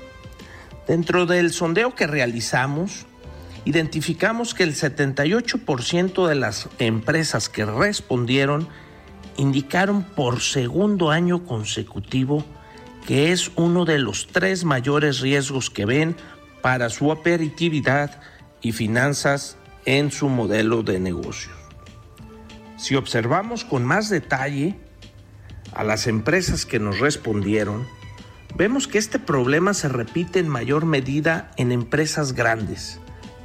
Dentro 0.86 1.26
del 1.26 1.54
sondeo 1.54 1.96
que 1.96 2.08
realizamos, 2.08 3.06
identificamos 3.64 4.54
que 4.54 4.64
el 4.64 4.76
78% 4.76 6.28
de 6.28 6.36
las 6.36 6.68
empresas 6.80 7.48
que 7.48 7.66
respondieron 7.66 8.68
indicaron 9.38 10.04
por 10.04 10.42
segundo 10.42 11.10
año 11.10 11.46
consecutivo 11.46 12.44
que 13.08 13.32
es 13.32 13.52
uno 13.56 13.86
de 13.86 13.98
los 13.98 14.28
tres 14.28 14.64
mayores 14.64 15.22
riesgos 15.22 15.70
que 15.70 15.86
ven 15.86 16.16
para 16.62 16.90
su 16.90 17.10
operatividad 17.10 18.22
y 18.62 18.74
finanzas 18.74 19.58
en 19.86 20.12
su 20.12 20.30
modelo 20.30 20.84
de 20.84 21.00
negocios. 21.00 21.61
Si 22.82 22.96
observamos 22.96 23.64
con 23.64 23.86
más 23.86 24.10
detalle 24.10 24.76
a 25.72 25.84
las 25.84 26.08
empresas 26.08 26.66
que 26.66 26.80
nos 26.80 27.00
respondieron, 27.00 27.88
vemos 28.58 28.88
que 28.88 28.98
este 28.98 29.20
problema 29.20 29.76
se 29.76 29.88
repite 29.88 30.40
en 30.40 30.50
mayor 30.50 30.86
medida 30.86 31.52
en 31.58 31.72
empresas 31.72 32.34
grandes, 32.34 33.00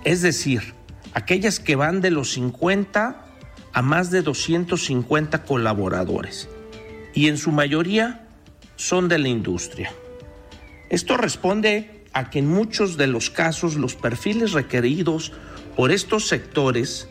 es 0.05 0.22
decir, 0.22 0.72
aquellas 1.12 1.61
que 1.61 1.77
van 1.77 2.01
de 2.01 2.11
los 2.11 2.33
50 2.33 3.27
a 3.75 3.83
más 3.83 4.11
de 4.11 4.22
250 4.22 5.44
colaboradores, 5.44 6.49
y 7.12 7.29
en 7.29 7.37
su 7.37 7.53
mayoría 7.53 8.27
son 8.77 9.07
de 9.07 9.18
la 9.18 9.29
industria. 9.29 9.92
Esto 10.88 11.18
responde 11.18 12.07
a 12.14 12.31
que 12.31 12.38
en 12.38 12.49
muchos 12.49 12.96
de 12.96 13.07
los 13.07 13.29
casos 13.29 13.77
los 13.77 13.96
perfiles 13.96 14.53
requeridos 14.53 15.35
por 15.77 15.90
estos 15.92 16.27
sectores 16.27 17.11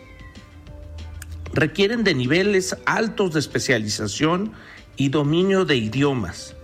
requieren 1.56 2.04
de 2.04 2.14
niveles 2.14 2.78
altos 2.86 3.34
de 3.34 3.40
especialización 3.40 4.52
y 4.98 5.10
dominio 5.10 5.66
de 5.66 5.78
idiomas. 5.78 6.56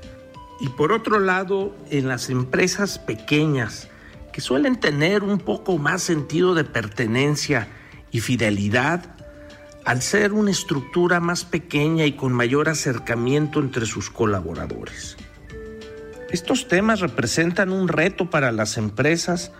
Y 0.59 0.69
por 0.69 0.91
otro 0.91 1.19
lado, 1.19 1.75
en 1.89 2.07
las 2.07 2.29
empresas 2.29 2.99
pequeñas, 2.99 3.87
que 4.31 4.41
suelen 4.41 4.79
tener 4.79 5.23
un 5.23 5.39
poco 5.39 5.77
más 5.77 6.03
sentido 6.03 6.53
de 6.53 6.63
pertenencia 6.63 7.67
y 8.11 8.19
fidelidad, 8.19 9.15
al 9.85 10.01
ser 10.01 10.33
una 10.33 10.51
estructura 10.51 11.19
más 11.19 11.43
pequeña 11.43 12.05
y 12.05 12.11
con 12.11 12.33
mayor 12.33 12.69
acercamiento 12.69 13.59
entre 13.59 13.85
sus 13.85 14.09
colaboradores. 14.09 15.17
Estos 16.29 16.67
temas 16.67 16.99
representan 16.99 17.71
un 17.71 17.87
reto 17.87 18.29
para 18.29 18.51
las 18.51 18.77
empresas 18.77 19.51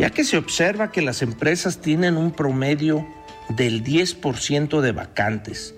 ya 0.00 0.10
que 0.10 0.24
se 0.24 0.38
observa 0.38 0.92
que 0.92 1.02
las 1.02 1.20
empresas 1.20 1.82
tienen 1.82 2.16
un 2.16 2.32
promedio 2.32 3.06
del 3.56 3.82
10% 3.84 4.80
de 4.80 4.92
vacantes, 4.92 5.74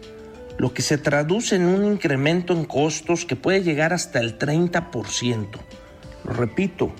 lo 0.59 0.75
que 0.75 0.83
se 0.83 0.99
traduce 0.99 1.57
en 1.57 1.65
un 1.65 1.85
incremento 1.85 2.53
en 2.53 2.65
costos 2.65 3.25
que 3.25 3.37
puede 3.37 3.63
llegar 3.63 3.93
hasta 3.93 4.21
el 4.21 4.39
30%. 4.39 5.49
Lo 6.25 6.33
repito, 6.33 6.93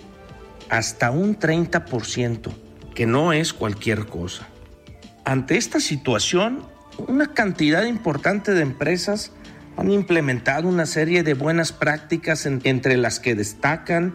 hasta 0.69 1.11
un 1.11 1.39
30%, 1.39 2.51
que 2.95 3.07
no 3.07 3.33
es 3.33 3.53
cualquier 3.53 4.07
cosa. 4.07 4.49
Ante 5.25 5.57
esta 5.57 5.81
situación, 5.81 6.65
una 6.97 7.35
cantidad 7.35 7.85
importante 7.85 8.53
de 8.53 8.63
empresas 8.63 9.33
han 9.77 9.91
implementado 9.91 10.69
una 10.69 10.87
serie 10.87 11.23
de 11.23 11.35
buenas 11.35 11.73
prácticas 11.73 12.47
entre 12.47 12.97
las 12.97 13.21
que 13.21 13.35
destacan 13.35 14.15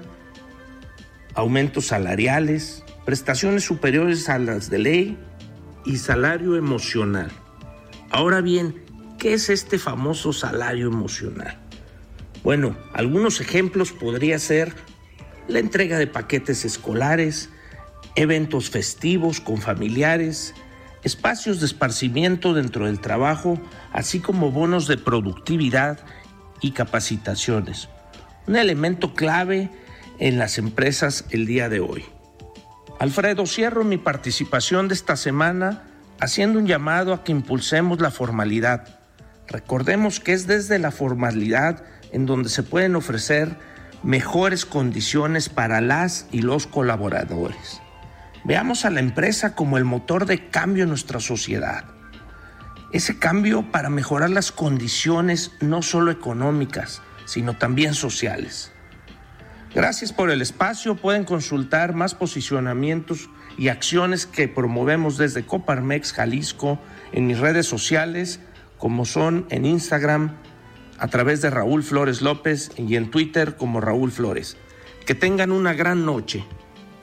aumentos 1.34 1.88
salariales, 1.88 2.84
prestaciones 3.06 3.64
superiores 3.64 4.28
a 4.30 4.40
las 4.40 4.70
de 4.70 4.80
ley 4.80 5.18
y 5.88 5.98
salario 5.98 6.58
emocional. 6.58 7.32
Ahora 8.12 8.42
bien, 8.42 8.76
¿qué 9.18 9.34
es 9.34 9.50
este 9.50 9.80
famoso 9.80 10.34
salario 10.34 10.88
emocional? 10.88 11.58
Bueno, 12.44 12.76
algunos 12.94 13.40
ejemplos 13.40 13.94
podría 13.94 14.38
ser 14.38 14.76
la 15.48 15.60
entrega 15.60 15.98
de 15.98 16.08
paquetes 16.08 16.66
escolares, 16.66 17.50
eventos 18.16 18.70
festivos 18.70 19.40
con 19.40 19.62
familiares, 19.62 20.54
espacios 21.04 21.62
de 21.62 21.68
esparcimiento 21.68 22.54
dentro 22.54 22.86
del 22.86 23.00
trabajo, 23.00 23.58
así 23.94 24.20
como 24.20 24.52
bonos 24.52 24.88
de 24.88 24.98
productividad 24.98 26.00
y 26.62 26.72
capacitaciones. 26.72 27.88
Un 28.46 28.58
elemento 28.58 29.14
clave 29.14 29.70
en 30.20 30.38
las 30.38 30.58
empresas 30.58 31.26
el 31.32 31.46
día 31.46 31.70
de 31.70 31.80
hoy. 31.80 32.04
Alfredo, 33.00 33.46
cierro 33.46 33.84
mi 33.84 33.98
participación 33.98 34.88
de 34.88 34.96
esta 34.96 35.16
semana 35.16 35.84
haciendo 36.20 36.58
un 36.58 36.66
llamado 36.66 37.14
a 37.14 37.24
que 37.24 37.32
impulsemos 37.32 38.02
la 38.02 38.10
formalidad. 38.10 38.88
Recordemos 39.48 40.20
que 40.20 40.34
es 40.34 40.48
desde 40.48 40.80
la 40.80 40.90
formalidad 40.90 41.84
en 42.12 42.26
donde 42.26 42.50
se 42.50 42.64
pueden 42.64 42.96
ofrecer 42.96 43.56
mejores 44.02 44.66
condiciones 44.66 45.48
para 45.48 45.80
las 45.80 46.28
y 46.32 46.42
los 46.42 46.66
colaboradores. 46.66 47.82
Veamos 48.44 48.84
a 48.84 48.90
la 48.90 49.00
empresa 49.00 49.54
como 49.54 49.78
el 49.78 49.86
motor 49.86 50.26
de 50.26 50.50
cambio 50.50 50.84
en 50.84 50.90
nuestra 50.90 51.20
sociedad. 51.20 51.86
Ese 52.94 53.20
cambio 53.20 53.72
para 53.72 53.90
mejorar 53.90 54.32
las 54.32 54.52
condiciones 54.52 55.52
no 55.62 55.84
solo 55.84 56.10
económicas, 56.10 57.02
sino 57.26 57.58
también 57.58 57.94
sociales. 57.94 58.72
Gracias 59.78 60.12
por 60.12 60.32
el 60.32 60.42
espacio. 60.42 60.96
Pueden 60.96 61.24
consultar 61.24 61.94
más 61.94 62.16
posicionamientos 62.16 63.30
y 63.60 63.68
acciones 63.68 64.26
que 64.26 64.48
promovemos 64.48 65.20
desde 65.20 65.46
Coparmex 65.46 66.14
Jalisco 66.14 66.80
en 67.12 67.28
mis 67.28 67.38
redes 67.38 67.68
sociales, 67.68 68.40
como 68.80 69.06
son 69.06 69.46
en 69.52 69.68
Instagram 69.68 70.36
a 70.98 71.08
través 71.10 71.44
de 71.44 71.52
Raúl 71.52 71.84
Flores 71.84 72.24
López 72.24 72.72
y 72.76 72.96
en 72.96 73.12
Twitter 73.12 73.56
como 73.56 73.80
Raúl 73.80 74.12
Flores. 74.12 74.58
Que 75.06 75.14
tengan 75.14 75.52
una 75.52 75.76
gran 75.76 76.08
noche. 76.08 76.44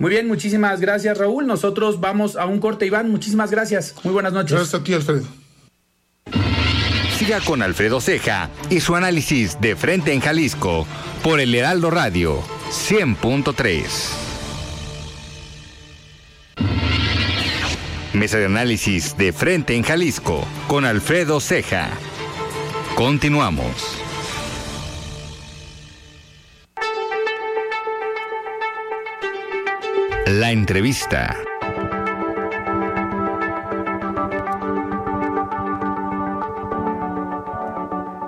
Muy 0.00 0.10
bien, 0.10 0.26
muchísimas 0.26 0.80
gracias 0.80 1.16
Raúl. 1.16 1.46
Nosotros 1.46 2.00
vamos 2.00 2.34
a 2.34 2.44
un 2.46 2.58
corte, 2.58 2.86
Iván. 2.86 3.08
Muchísimas 3.08 3.52
gracias. 3.52 3.94
Muy 4.02 4.12
buenas 4.12 4.32
noches. 4.32 4.50
Gracias 4.50 4.74
a 4.74 4.82
ti, 4.82 4.94
Alfredo. 4.94 5.28
Siga 7.16 7.38
con 7.38 7.62
Alfredo 7.62 8.00
Ceja 8.00 8.50
y 8.68 8.80
su 8.80 8.96
análisis 8.96 9.60
de 9.60 9.76
frente 9.76 10.12
en 10.12 10.20
Jalisco 10.20 10.88
por 11.22 11.38
el 11.38 11.54
Heraldo 11.54 11.92
Radio 11.92 12.42
100.3. 12.70 13.84
Mesa 18.14 18.38
de 18.38 18.46
análisis 18.46 19.16
de 19.16 19.32
frente 19.32 19.74
en 19.74 19.82
Jalisco 19.82 20.46
con 20.68 20.84
Alfredo 20.84 21.40
Ceja. 21.40 21.88
Continuamos. 22.94 23.98
La 30.26 30.52
entrevista. 30.52 31.36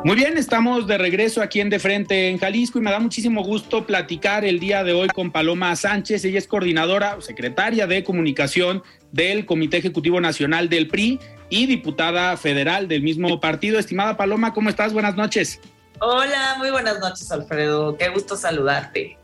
Muy 0.07 0.15
bien, 0.15 0.39
estamos 0.39 0.87
de 0.87 0.99
regreso 0.99 1.43
aquí 1.43 1.61
en 1.61 1.69
De 1.69 1.81
Frente 1.81 2.29
en 2.29 2.39
Jalisco 2.39 2.79
y 2.79 2.81
me 2.81 2.93
da 2.93 3.01
muchísimo 3.01 3.43
gusto 3.43 3.87
platicar 3.87 4.45
el 4.45 4.61
día 4.61 4.85
de 4.85 4.93
hoy 4.93 5.09
con 5.09 5.33
Paloma 5.33 5.75
Sánchez. 5.75 6.25
Ella 6.25 6.39
es 6.39 6.47
coordinadora, 6.47 7.21
secretaria 7.21 7.89
de 7.89 8.05
comunicación 8.05 8.85
del 9.11 9.47
Comité 9.47 9.79
Ejecutivo 9.79 10.21
Nacional 10.21 10.69
del 10.69 10.87
PRI 10.87 11.19
y 11.51 11.67
diputada 11.67 12.37
federal 12.37 12.87
del 12.87 13.03
mismo 13.03 13.41
partido. 13.41 13.81
Estimada 13.81 14.17
Paloma, 14.17 14.55
¿cómo 14.55 14.71
estás? 14.71 14.93
Buenas 14.93 15.17
noches. 15.17 15.59
Hola, 15.99 16.55
muy 16.59 16.71
buenas 16.71 17.01
noches, 17.01 17.33
Alfredo. 17.33 17.97
Qué 17.97 18.09
gusto 18.09 18.37
saludarte. 18.37 19.19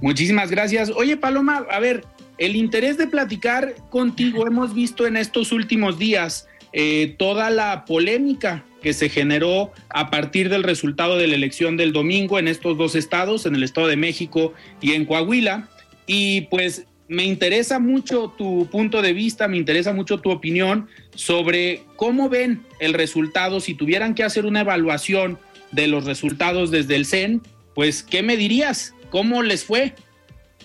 Muchísimas 0.00 0.48
gracias. 0.48 0.90
Oye, 0.90 1.16
Paloma, 1.16 1.66
a 1.68 1.80
ver, 1.80 2.04
el 2.38 2.54
interés 2.54 2.96
de 2.98 3.08
platicar 3.08 3.74
contigo 3.90 4.46
hemos 4.46 4.74
visto 4.74 5.08
en 5.08 5.16
estos 5.16 5.50
últimos 5.50 5.98
días 5.98 6.46
eh, 6.72 7.16
toda 7.18 7.50
la 7.50 7.84
polémica 7.84 8.64
que 8.82 8.92
se 8.92 9.08
generó 9.08 9.72
a 9.88 10.10
partir 10.10 10.48
del 10.48 10.62
resultado 10.62 11.16
de 11.16 11.26
la 11.26 11.34
elección 11.34 11.76
del 11.76 11.92
domingo 11.92 12.38
en 12.38 12.48
estos 12.48 12.76
dos 12.76 12.94
estados, 12.94 13.46
en 13.46 13.54
el 13.54 13.62
Estado 13.62 13.86
de 13.86 13.96
México 13.96 14.54
y 14.80 14.92
en 14.92 15.04
Coahuila. 15.04 15.68
Y 16.06 16.42
pues 16.42 16.86
me 17.08 17.24
interesa 17.24 17.78
mucho 17.78 18.32
tu 18.38 18.68
punto 18.70 19.02
de 19.02 19.12
vista, 19.12 19.48
me 19.48 19.56
interesa 19.56 19.92
mucho 19.92 20.20
tu 20.20 20.30
opinión 20.30 20.88
sobre 21.14 21.82
cómo 21.96 22.28
ven 22.28 22.62
el 22.78 22.94
resultado, 22.94 23.60
si 23.60 23.74
tuvieran 23.74 24.14
que 24.14 24.22
hacer 24.22 24.46
una 24.46 24.60
evaluación 24.60 25.38
de 25.72 25.88
los 25.88 26.04
resultados 26.04 26.70
desde 26.70 26.96
el 26.96 27.06
CEN, 27.06 27.42
pues 27.74 28.02
¿qué 28.02 28.22
me 28.22 28.36
dirías? 28.36 28.94
¿Cómo 29.10 29.42
les 29.42 29.64
fue? 29.64 29.94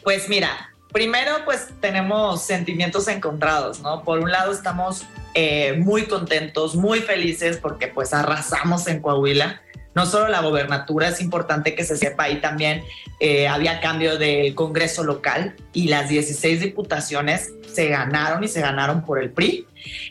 Pues 0.03 0.29
mira, 0.29 0.74
primero 0.95 1.43
pues 1.43 1.67
tenemos 1.81 2.43
sentimientos 2.43 3.09
encontrados, 3.09 3.81
¿no? 3.81 4.05
Por 4.05 4.19
un 4.19 4.31
lado 4.31 4.53
estamos 4.53 5.03
eh, 5.33 5.73
muy 5.73 6.05
contentos, 6.05 6.77
muy 6.77 7.01
felices 7.01 7.57
porque 7.57 7.89
pues 7.89 8.13
arrasamos 8.13 8.87
en 8.87 9.01
Coahuila. 9.01 9.61
No 9.95 10.05
solo 10.05 10.27
la 10.27 10.41
gobernatura, 10.41 11.07
es 11.07 11.21
importante 11.21 11.73
que 11.73 11.85
se 11.85 11.97
sepa, 11.97 12.23
ahí 12.25 12.41
también 12.41 12.83
eh, 13.19 13.47
había 13.47 13.79
cambio 13.79 14.17
del 14.17 14.53
Congreso 14.53 15.03
local 15.03 15.55
y 15.71 15.87
las 15.87 16.09
16 16.09 16.59
diputaciones 16.59 17.53
se 17.73 17.87
ganaron 17.87 18.43
y 18.43 18.47
se 18.47 18.61
ganaron 18.61 19.03
por 19.03 19.21
el 19.21 19.31
PRI. 19.31 19.65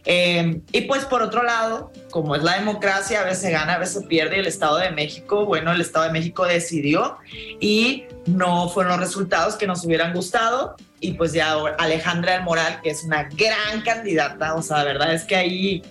Eh, 0.04 0.60
y 0.72 0.80
pues 0.82 1.04
por 1.04 1.22
otro 1.22 1.42
lado, 1.42 1.92
como 2.10 2.36
es 2.36 2.42
la 2.42 2.58
democracia, 2.58 3.20
a 3.20 3.24
veces 3.24 3.50
gana, 3.50 3.74
a 3.74 3.78
veces 3.78 4.04
pierde 4.04 4.38
el 4.38 4.46
Estado 4.46 4.78
de 4.78 4.90
México. 4.90 5.46
Bueno, 5.46 5.72
el 5.72 5.80
Estado 5.80 6.06
de 6.06 6.12
México 6.12 6.46
decidió 6.46 7.18
y 7.60 8.04
no 8.26 8.68
fueron 8.68 8.92
los 8.92 9.00
resultados 9.00 9.56
que 9.56 9.66
nos 9.66 9.84
hubieran 9.84 10.14
gustado. 10.14 10.76
Y 11.00 11.12
pues 11.12 11.32
ya 11.32 11.54
Alejandra 11.78 12.34
del 12.34 12.42
Moral, 12.42 12.80
que 12.82 12.90
es 12.90 13.04
una 13.04 13.24
gran 13.24 13.82
candidata, 13.84 14.54
o 14.54 14.62
sea, 14.62 14.78
la 14.78 14.84
verdad 14.84 15.12
es 15.12 15.24
que 15.24 15.36
ahí 15.36 15.82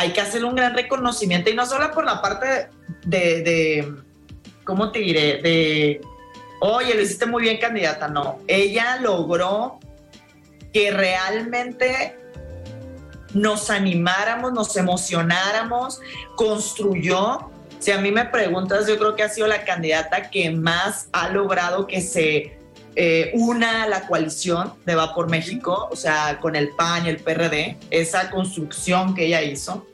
hay 0.00 0.12
que 0.14 0.22
hacerle 0.22 0.48
un 0.48 0.54
gran 0.54 0.74
reconocimiento 0.74 1.50
y 1.50 1.54
no 1.54 1.66
solo 1.66 1.90
por 1.90 2.06
la 2.06 2.22
parte 2.22 2.70
de, 3.04 3.42
de 3.42 3.94
¿cómo 4.64 4.90
te 4.90 5.00
diré? 5.00 5.42
De, 5.42 6.00
oye, 6.60 6.94
lo 6.94 7.02
hiciste 7.02 7.26
muy 7.26 7.42
bien 7.42 7.58
candidata, 7.58 8.08
no. 8.08 8.38
Ella 8.48 8.96
logró 8.96 9.78
que 10.72 10.90
realmente 10.90 12.18
nos 13.34 13.68
animáramos, 13.68 14.54
nos 14.54 14.74
emocionáramos, 14.74 16.00
construyó. 16.34 17.50
Si 17.78 17.90
a 17.90 17.98
mí 17.98 18.10
me 18.10 18.24
preguntas, 18.24 18.86
yo 18.86 18.96
creo 18.96 19.14
que 19.14 19.22
ha 19.22 19.28
sido 19.28 19.48
la 19.48 19.64
candidata 19.66 20.30
que 20.30 20.50
más 20.50 21.10
ha 21.12 21.28
logrado 21.28 21.86
que 21.86 22.00
se 22.00 22.58
eh, 22.96 23.30
una 23.34 23.86
la 23.86 24.06
coalición 24.06 24.74
de 24.86 24.94
Va 24.94 25.14
por 25.14 25.28
México, 25.28 25.88
o 25.90 25.96
sea, 25.96 26.38
con 26.40 26.56
el 26.56 26.70
PAN 26.70 27.06
y 27.06 27.10
el 27.10 27.18
PRD, 27.18 27.76
esa 27.90 28.30
construcción 28.30 29.14
que 29.14 29.26
ella 29.26 29.42
hizo, 29.42 29.86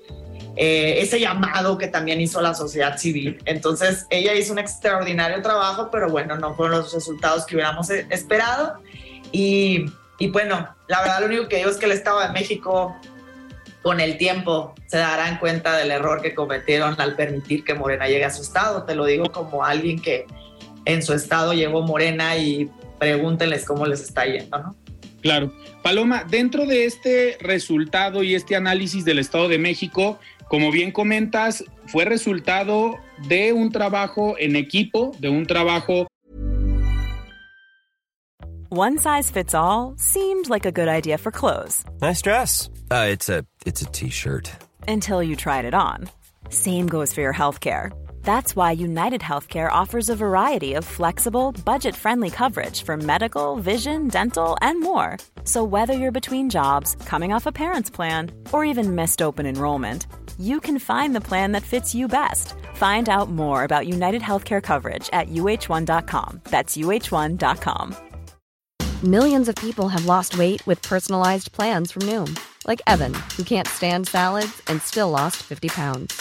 eh, 0.57 0.97
ese 1.01 1.21
llamado 1.21 1.77
que 1.77 1.89
también 1.89 2.21
hizo 2.21 2.41
la 2.41 2.55
sociedad 2.55 2.97
civil. 2.99 3.39
Entonces, 3.45 4.07
ella 4.11 4.35
hizo 4.35 4.53
un 4.53 4.59
extraordinario 4.59 5.43
trabajo, 5.43 5.91
pero 5.93 6.09
bueno, 6.09 6.37
no 6.37 6.55
fueron 6.55 6.79
los 6.79 6.93
resultados 6.95 7.45
que 7.45 7.57
hubiéramos 7.57 7.91
eh, 7.91 8.07
esperado. 8.11 8.81
Y 9.33 9.87
y 10.19 10.29
bueno, 10.29 10.69
la 10.89 11.01
verdad 11.01 11.21
lo 11.21 11.27
único 11.27 11.49
que 11.49 11.57
digo 11.57 11.71
es 11.71 11.77
que 11.77 11.87
el 11.87 11.93
Estado 11.93 12.21
de 12.21 12.31
México 12.31 12.97
con 13.83 14.01
el 14.01 14.17
tiempo 14.17 14.75
se 14.87 14.99
darán 14.99 15.39
cuenta 15.39 15.77
del 15.77 15.91
error 15.91 16.23
que 16.23 16.35
cometieron 16.35 17.01
al 17.01 17.15
permitir 17.15 17.65
que 17.65 17.75
Morena 17.75 18.09
llegue 18.09 18.25
a 18.25 18.31
su 18.31 18.43
estado. 18.43 18.85
Te 18.85 18.95
lo 18.95 19.05
digo 19.05 19.31
como 19.31 19.65
alguien 19.65 20.01
que 20.01 20.27
en 20.87 21.03
su 21.03 21.13
estado 21.13 21.53
llegó 21.53 21.83
Morena 21.83 22.37
y 22.37 22.71
pregúntenles 22.99 23.65
cómo 23.65 23.87
les 23.87 24.01
está 24.03 24.25
yendo, 24.27 24.59
¿no? 24.59 24.77
Claro. 25.21 25.53
Paloma, 25.83 26.25
dentro 26.25 26.67
de 26.67 26.85
este 26.85 27.37
resultado 27.41 28.23
y 28.23 28.35
este 28.35 28.55
análisis 28.57 29.05
del 29.05 29.19
Estado 29.19 29.49
de 29.49 29.59
México, 29.59 30.19
como 30.49 30.71
bien 30.71 30.93
comentas, 30.93 31.65
fue 31.87 32.05
resultado 32.05 32.99
de 33.29 33.53
un 33.53 33.73
trabajo 33.73 34.37
en 34.39 34.57
equipo, 34.57 35.13
de 35.19 35.29
un 35.29 35.47
trabajo 35.47 36.07
One 38.69 38.99
size 38.99 39.31
fits 39.31 39.55
all 39.55 39.95
seemed 39.97 40.51
like 40.51 40.67
a 40.67 40.73
good 40.73 40.89
idea 40.89 41.19
for 41.19 41.31
clothes. 41.31 41.85
Nice 42.03 42.21
dress. 42.21 42.69
Uh, 42.91 43.07
it's 43.09 43.29
a 43.29 43.45
it's 43.65 43.81
a 43.81 43.87
t-shirt. 43.87 44.51
Until 44.89 45.23
you 45.23 45.37
tried 45.37 45.65
it 45.65 45.73
on. 45.73 46.09
Same 46.51 46.89
goes 46.89 47.13
for 47.13 47.21
your 47.21 47.33
healthcare. 47.33 47.93
That's 48.27 48.57
why 48.57 48.73
United 48.73 49.21
Healthcare 49.21 49.71
offers 49.71 50.09
a 50.09 50.17
variety 50.17 50.75
of 50.75 50.85
flexible, 50.85 51.53
budget-friendly 51.65 52.31
coverage 52.31 52.83
for 52.83 52.97
medical, 52.97 53.57
vision, 53.57 54.09
dental, 54.09 54.57
and 54.61 54.81
more. 54.81 55.17
So 55.45 55.63
whether 55.63 55.93
you're 55.95 56.21
between 56.21 56.51
jobs, 56.51 56.97
coming 57.07 57.33
off 57.33 57.47
a 57.47 57.53
parent's 57.53 57.89
plan, 57.89 58.33
or 58.53 58.65
even 58.65 58.97
missed 58.97 59.23
open 59.23 59.47
enrollment, 59.47 60.09
you 60.39 60.59
can 60.59 60.81
find 60.81 61.15
the 61.15 61.21
plan 61.21 61.53
that 61.53 61.63
fits 61.63 61.95
you 61.95 62.09
best. 62.09 62.55
Find 62.75 63.09
out 63.09 63.31
more 63.31 63.63
about 63.63 63.87
United 63.87 64.23
Healthcare 64.23 64.63
coverage 64.63 65.09
at 65.13 65.29
uh1.com. 65.29 66.41
That's 66.51 66.77
uh1.com. 66.77 67.97
Millions 69.05 69.49
of 69.49 69.55
people 69.55 69.89
have 69.89 70.07
lost 70.07 70.37
weight 70.37 70.67
with 70.67 70.83
personalized 70.83 71.53
plans 71.53 71.93
from 71.93 72.03
Noom, 72.03 72.37
like 72.67 72.83
Evan, 72.89 73.15
who 73.37 73.45
can't 73.45 73.69
stand 73.69 74.09
salads 74.09 74.63
and 74.67 74.83
still 74.83 75.11
lost 75.11 75.37
50 75.45 75.69
pounds. 75.69 76.21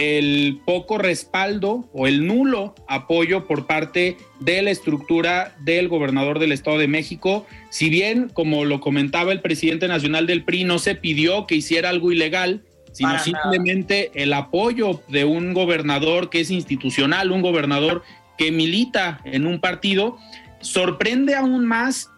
el 0.00 0.62
poco 0.64 0.96
respaldo 0.96 1.86
o 1.92 2.06
el 2.06 2.26
nulo 2.26 2.74
apoyo 2.88 3.46
por 3.46 3.66
parte 3.66 4.16
de 4.38 4.62
la 4.62 4.70
estructura 4.70 5.54
del 5.60 5.88
gobernador 5.88 6.38
del 6.38 6.52
Estado 6.52 6.78
de 6.78 6.88
México. 6.88 7.46
Si 7.68 7.90
bien, 7.90 8.30
como 8.32 8.64
lo 8.64 8.80
comentaba 8.80 9.32
el 9.32 9.42
presidente 9.42 9.88
nacional 9.88 10.26
del 10.26 10.42
PRI, 10.42 10.64
no 10.64 10.78
se 10.78 10.94
pidió 10.94 11.46
que 11.46 11.56
hiciera 11.56 11.90
algo 11.90 12.12
ilegal, 12.12 12.62
sino 12.92 13.10
Para 13.10 13.22
simplemente 13.22 14.10
nada. 14.14 14.24
el 14.24 14.32
apoyo 14.32 15.02
de 15.08 15.26
un 15.26 15.52
gobernador 15.52 16.30
que 16.30 16.40
es 16.40 16.50
institucional, 16.50 17.30
un 17.30 17.42
gobernador 17.42 18.02
que 18.38 18.50
milita 18.50 19.20
en 19.26 19.46
un 19.46 19.60
partido, 19.60 20.16
sorprende 20.62 21.34
aún 21.34 21.66
más 21.66 22.08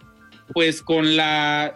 pues 0.55 0.83
con 0.83 1.17
la 1.17 1.75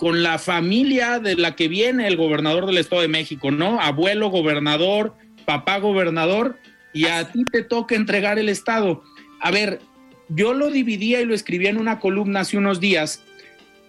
con 0.00 0.22
la 0.22 0.38
familia 0.38 1.18
de 1.18 1.36
la 1.36 1.54
que 1.54 1.68
viene 1.68 2.08
el 2.08 2.16
gobernador 2.16 2.64
del 2.64 2.78
Estado 2.78 3.02
de 3.02 3.08
México, 3.08 3.50
¿no? 3.50 3.78
Abuelo 3.82 4.30
gobernador, 4.30 5.14
papá 5.44 5.76
gobernador, 5.76 6.56
y 6.94 7.04
a 7.04 7.30
ti 7.30 7.44
te 7.52 7.62
toca 7.62 7.96
entregar 7.96 8.38
el 8.38 8.48
Estado. 8.48 9.04
A 9.40 9.50
ver, 9.50 9.80
yo 10.30 10.54
lo 10.54 10.70
dividía 10.70 11.20
y 11.20 11.26
lo 11.26 11.34
escribía 11.34 11.68
en 11.68 11.76
una 11.76 11.98
columna 11.98 12.40
hace 12.40 12.56
unos 12.56 12.80
días. 12.80 13.22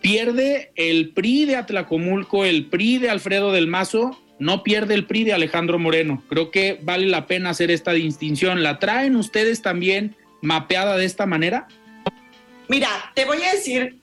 Pierde 0.01 0.73
el 0.75 1.11
PRI 1.11 1.45
de 1.45 1.55
Atlacomulco, 1.55 2.43
el 2.43 2.65
PRI 2.65 2.97
de 2.97 3.09
Alfredo 3.09 3.53
del 3.53 3.67
Mazo, 3.67 4.21
no 4.37 4.63
pierde 4.63 4.95
el 4.95 5.05
PRI 5.05 5.23
de 5.23 5.31
Alejandro 5.31 5.79
Moreno. 5.79 6.21
Creo 6.27 6.51
que 6.51 6.77
vale 6.83 7.07
la 7.07 7.25
pena 7.25 7.51
hacer 7.51 7.71
esta 7.71 7.93
distinción. 7.93 8.63
¿La 8.63 8.79
traen 8.79 9.15
ustedes 9.15 9.61
también 9.61 10.17
mapeada 10.41 10.97
de 10.97 11.05
esta 11.05 11.25
manera? 11.25 11.69
Mira, 12.67 12.89
te 13.15 13.23
voy 13.23 13.41
a 13.43 13.53
decir 13.53 14.00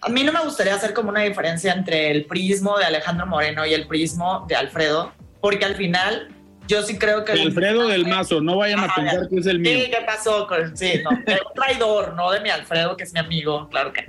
a 0.00 0.08
mí 0.08 0.24
no 0.24 0.32
me 0.32 0.40
gustaría 0.40 0.74
hacer 0.74 0.94
como 0.94 1.10
una 1.10 1.22
diferencia 1.22 1.72
entre 1.72 2.10
el 2.10 2.24
prismo 2.26 2.78
de 2.78 2.84
Alejandro 2.84 3.26
Moreno 3.26 3.66
y 3.66 3.74
el 3.74 3.86
prismo 3.86 4.44
de 4.48 4.56
Alfredo, 4.56 5.12
porque 5.40 5.64
al 5.64 5.74
final 5.74 6.28
yo 6.66 6.82
sí 6.82 6.98
creo 6.98 7.24
que... 7.24 7.32
Alfredo 7.32 7.88
del 7.88 8.06
Mazo, 8.06 8.40
no 8.40 8.58
vayan 8.58 8.80
a 8.80 8.94
pensar 8.94 9.28
que 9.28 9.36
es 9.36 9.46
el 9.46 9.58
mío. 9.58 9.72
Sí, 9.72 9.90
¿qué 9.90 10.04
pasó? 10.04 10.46
Con, 10.46 10.76
sí, 10.76 11.00
no, 11.02 11.10
de 11.10 11.32
un 11.34 11.54
traidor, 11.54 12.14
no 12.14 12.30
de 12.30 12.40
mi 12.40 12.50
Alfredo, 12.50 12.96
que 12.96 13.04
es 13.04 13.12
mi 13.12 13.20
amigo, 13.20 13.68
claro 13.70 13.92
que. 13.92 14.04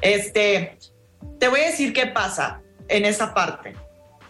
Este, 0.00 0.78
te 1.40 1.48
voy 1.48 1.60
a 1.60 1.66
decir 1.66 1.92
qué 1.92 2.06
pasa 2.06 2.60
en 2.88 3.04
esa 3.06 3.32
parte. 3.32 3.74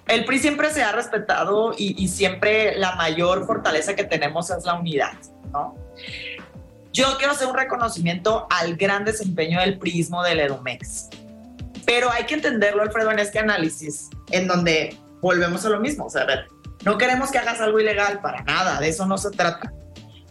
El 0.07 0.25
PRI 0.25 0.39
siempre 0.39 0.71
se 0.71 0.83
ha 0.83 0.93
respetado 0.93 1.75
y, 1.77 1.95
y 2.03 2.09
siempre 2.09 2.77
la 2.77 2.95
mayor 2.97 3.47
fortaleza 3.47 3.95
que 3.95 4.05
tenemos 4.05 4.51
es 4.51 4.65
la 4.65 4.75
unidad, 4.75 5.15
¿no? 5.53 5.77
Yo 6.93 7.17
quiero 7.17 7.33
hacer 7.33 7.49
un 7.49 7.57
reconocimiento 7.57 8.47
al 8.51 8.77
gran 8.77 9.05
desempeño 9.05 9.61
del 9.61 9.79
prismo 9.79 10.23
del 10.23 10.41
Edomex. 10.41 11.09
Pero 11.87 12.11
hay 12.11 12.25
que 12.27 12.35
entenderlo, 12.35 12.83
Alfredo, 12.83 13.11
en 13.11 13.19
este 13.19 13.39
análisis, 13.39 14.11
en 14.31 14.47
donde 14.47 14.99
volvemos 15.23 15.65
a 15.65 15.71
lo 15.71 15.81
mismo. 15.81 16.05
O 16.05 16.11
sea, 16.11 16.27
no 16.85 16.99
queremos 16.99 17.31
que 17.31 17.39
hagas 17.39 17.61
algo 17.61 17.81
ilegal 17.81 18.21
para 18.21 18.43
nada, 18.45 18.79
de 18.79 18.89
eso 18.89 19.07
no 19.07 19.17
se 19.17 19.31
trata. 19.31 19.73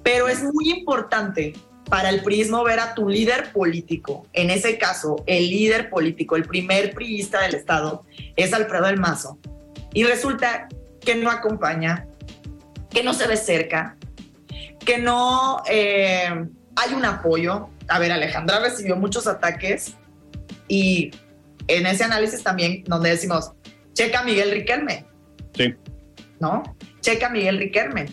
Pero 0.03 0.27
es 0.27 0.43
muy 0.43 0.69
importante 0.69 1.53
para 1.89 2.09
el 2.09 2.23
prismo 2.23 2.63
ver 2.63 2.79
a 2.79 2.93
tu 2.93 3.09
líder 3.09 3.51
político, 3.51 4.27
en 4.33 4.49
ese 4.49 4.77
caso, 4.77 5.23
el 5.25 5.49
líder 5.49 5.89
político, 5.89 6.35
el 6.35 6.43
primer 6.43 6.93
priista 6.93 7.41
del 7.41 7.55
Estado, 7.55 8.05
es 8.35 8.53
Alfredo 8.53 8.85
del 8.85 8.99
Mazo. 8.99 9.39
Y 9.93 10.03
resulta 10.03 10.69
que 11.01 11.15
no 11.15 11.29
acompaña, 11.31 12.07
que 12.91 13.03
no 13.03 13.13
se 13.13 13.27
ve 13.27 13.35
cerca, 13.35 13.97
que 14.85 14.97
no 14.97 15.61
eh, 15.69 16.45
hay 16.75 16.93
un 16.93 17.05
apoyo. 17.05 17.69
A 17.87 17.99
ver, 17.99 18.11
Alejandra 18.11 18.59
recibió 18.59 18.95
muchos 18.95 19.27
ataques 19.27 19.95
y 20.67 21.11
en 21.67 21.85
ese 21.85 22.03
análisis 22.03 22.43
también 22.43 22.83
donde 22.85 23.09
decimos, 23.09 23.51
checa 23.93 24.21
a 24.21 24.23
Miguel 24.23 24.51
Riquelme. 24.51 25.05
Sí. 25.53 25.75
¿No? 26.39 26.63
Checa 27.01 27.27
a 27.27 27.29
Miguel 27.29 27.57
Riquelme. 27.57 28.07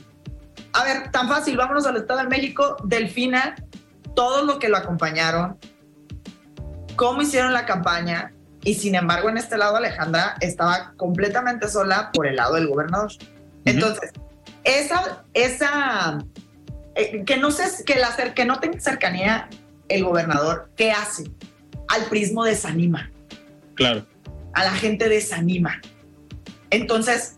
A 0.73 0.85
ver, 0.85 1.11
tan 1.11 1.29
fácil, 1.29 1.57
vámonos 1.57 1.87
al 1.87 1.97
Estado 1.97 2.21
de 2.21 2.29
México, 2.29 2.77
Delfina, 2.85 3.57
todos 4.15 4.45
los 4.45 4.59
que 4.59 4.69
lo 4.69 4.77
acompañaron, 4.77 5.59
cómo 6.97 7.23
hicieron 7.23 7.53
la 7.53 7.65
campaña 7.65 8.33
y 8.65 8.75
sin 8.75 8.97
embargo 8.97 9.29
en 9.29 9.39
este 9.39 9.57
lado 9.57 9.77
Alejandra 9.77 10.35
estaba 10.41 10.93
completamente 10.97 11.69
sola 11.69 12.11
por 12.13 12.27
el 12.27 12.37
lado 12.37 12.57
del 12.57 12.67
gobernador. 12.67 13.11
Uh 13.13 13.25
-huh. 13.25 13.61
Entonces, 13.65 14.11
esa, 14.65 15.25
esa 15.33 16.19
eh, 16.99 17.25
que 17.25 17.37
no 17.37 17.53
sé, 17.53 17.85
que, 17.85 17.95
la, 17.95 18.35
que 18.35 18.45
no 18.45 18.59
tenga 18.59 18.81
cercanía 18.81 19.49
el 19.89 20.05
gobernador, 20.05 20.69
¿qué 20.77 20.91
hace? 20.91 21.31
Al 21.87 22.07
prismo 22.07 22.43
desanima. 22.43 23.13
Claro. 23.77 24.05
A 24.53 24.65
la 24.65 24.73
gente 24.73 25.09
desanima. 25.09 25.81
Entonces, 26.71 27.37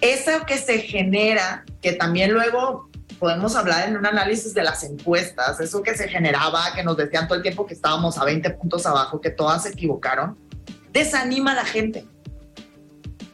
eso 0.00 0.46
que 0.46 0.56
se 0.56 0.78
genera, 0.78 1.66
que 1.82 1.92
también 1.92 2.32
luego 2.32 2.88
podemos 3.18 3.54
hablar 3.56 3.90
en 3.90 3.98
un 3.98 4.06
análisis 4.06 4.54
de 4.54 4.62
las 4.62 4.84
encuestas, 4.84 5.60
eso 5.60 5.82
que 5.82 5.94
se 5.94 6.08
generaba, 6.08 6.72
que 6.74 6.82
nos 6.82 6.96
decían 6.96 7.28
todo 7.28 7.36
el 7.36 7.42
tiempo 7.42 7.66
que 7.66 7.74
estábamos 7.74 8.16
a 8.16 8.24
20 8.24 8.48
puntos 8.52 8.86
abajo, 8.86 9.20
que 9.20 9.30
todas 9.30 9.64
se 9.64 9.68
equivocaron, 9.68 10.38
desanima 10.92 11.52
a 11.52 11.56
la 11.56 11.64
gente. 11.66 12.06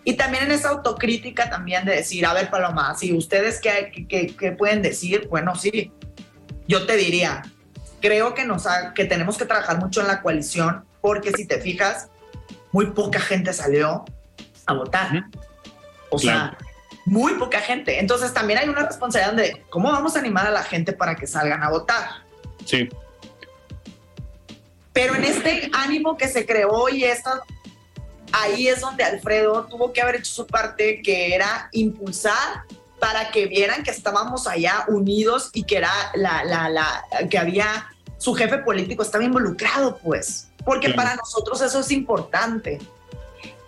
Y 0.04 0.14
también 0.14 0.44
en 0.44 0.52
esa 0.52 0.70
autocrítica 0.70 1.48
también 1.48 1.84
de 1.84 1.94
decir, 1.94 2.26
a 2.26 2.34
ver, 2.34 2.50
Paloma, 2.50 2.94
si 2.96 3.12
ustedes 3.16 3.60
qué, 3.60 4.06
qué, 4.08 4.34
qué 4.36 4.52
pueden 4.52 4.82
decir, 4.82 5.28
bueno, 5.28 5.54
sí, 5.54 5.92
yo 6.66 6.86
te 6.86 6.96
diría, 6.96 7.42
creo 8.00 8.34
que, 8.34 8.44
nos 8.44 8.66
ha, 8.66 8.92
que 8.94 9.04
tenemos 9.04 9.38
que 9.38 9.44
trabajar 9.44 9.78
mucho 9.78 10.00
en 10.00 10.08
la 10.08 10.20
coalición, 10.20 10.84
porque 11.00 11.32
si 11.32 11.46
te 11.46 11.60
fijas, 11.60 12.08
muy 12.72 12.86
poca 12.90 13.20
gente 13.20 13.52
salió 13.52 14.04
a 14.66 14.74
votar. 14.74 15.24
O 16.10 16.18
sea, 16.18 16.56
muy 17.04 17.34
poca 17.34 17.60
gente. 17.60 17.98
Entonces 17.98 18.32
también 18.34 18.58
hay 18.58 18.68
una 18.68 18.86
responsabilidad 18.86 19.34
de 19.34 19.64
cómo 19.70 19.90
vamos 19.90 20.16
a 20.16 20.18
animar 20.18 20.46
a 20.46 20.50
la 20.50 20.62
gente 20.62 20.92
para 20.92 21.14
que 21.14 21.26
salgan 21.26 21.62
a 21.62 21.70
votar. 21.70 22.08
Sí. 22.64 22.88
Pero 24.92 25.14
en 25.14 25.24
este 25.24 25.70
ánimo 25.72 26.16
que 26.16 26.28
se 26.28 26.44
creó 26.44 26.88
y 26.88 27.04
esta 27.04 27.40
ahí 28.32 28.68
es 28.68 28.80
donde 28.80 29.04
Alfredo 29.04 29.64
tuvo 29.64 29.92
que 29.92 30.00
haber 30.00 30.16
hecho 30.16 30.32
su 30.32 30.46
parte, 30.46 31.02
que 31.02 31.34
era 31.34 31.68
impulsar 31.72 32.64
para 32.98 33.30
que 33.30 33.46
vieran 33.46 33.82
que 33.82 33.90
estábamos 33.90 34.46
allá 34.46 34.84
unidos 34.88 35.50
y 35.52 35.64
que 35.64 35.78
era 35.78 35.90
la, 36.14 36.44
la, 36.44 36.68
la 36.68 37.04
que 37.28 37.38
había 37.38 37.88
su 38.16 38.34
jefe 38.34 38.58
político 38.58 39.02
estaba 39.02 39.24
involucrado, 39.24 39.98
pues, 39.98 40.48
porque 40.64 40.90
para 40.90 41.16
nosotros 41.16 41.60
eso 41.60 41.80
es 41.80 41.90
importante. 41.90 42.78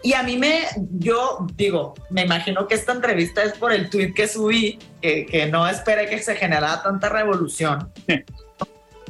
Y 0.05 0.13
a 0.13 0.23
mí 0.23 0.37
me, 0.37 0.67
yo 0.93 1.47
digo, 1.55 1.95
me 2.11 2.23
imagino 2.23 2.69
que 2.69 2.77
esta 2.77 2.93
entrevista 2.93 3.43
es 3.43 3.55
por 3.55 3.73
el 3.73 3.91
tweet 3.91 4.13
que 4.15 4.29
subí, 4.29 4.79
que, 5.03 5.27
que 5.27 5.47
no 5.47 5.67
esperé 5.67 6.09
que 6.09 6.23
se 6.23 6.37
generara 6.37 6.83
tanta 6.83 7.09
revolución. 7.09 7.91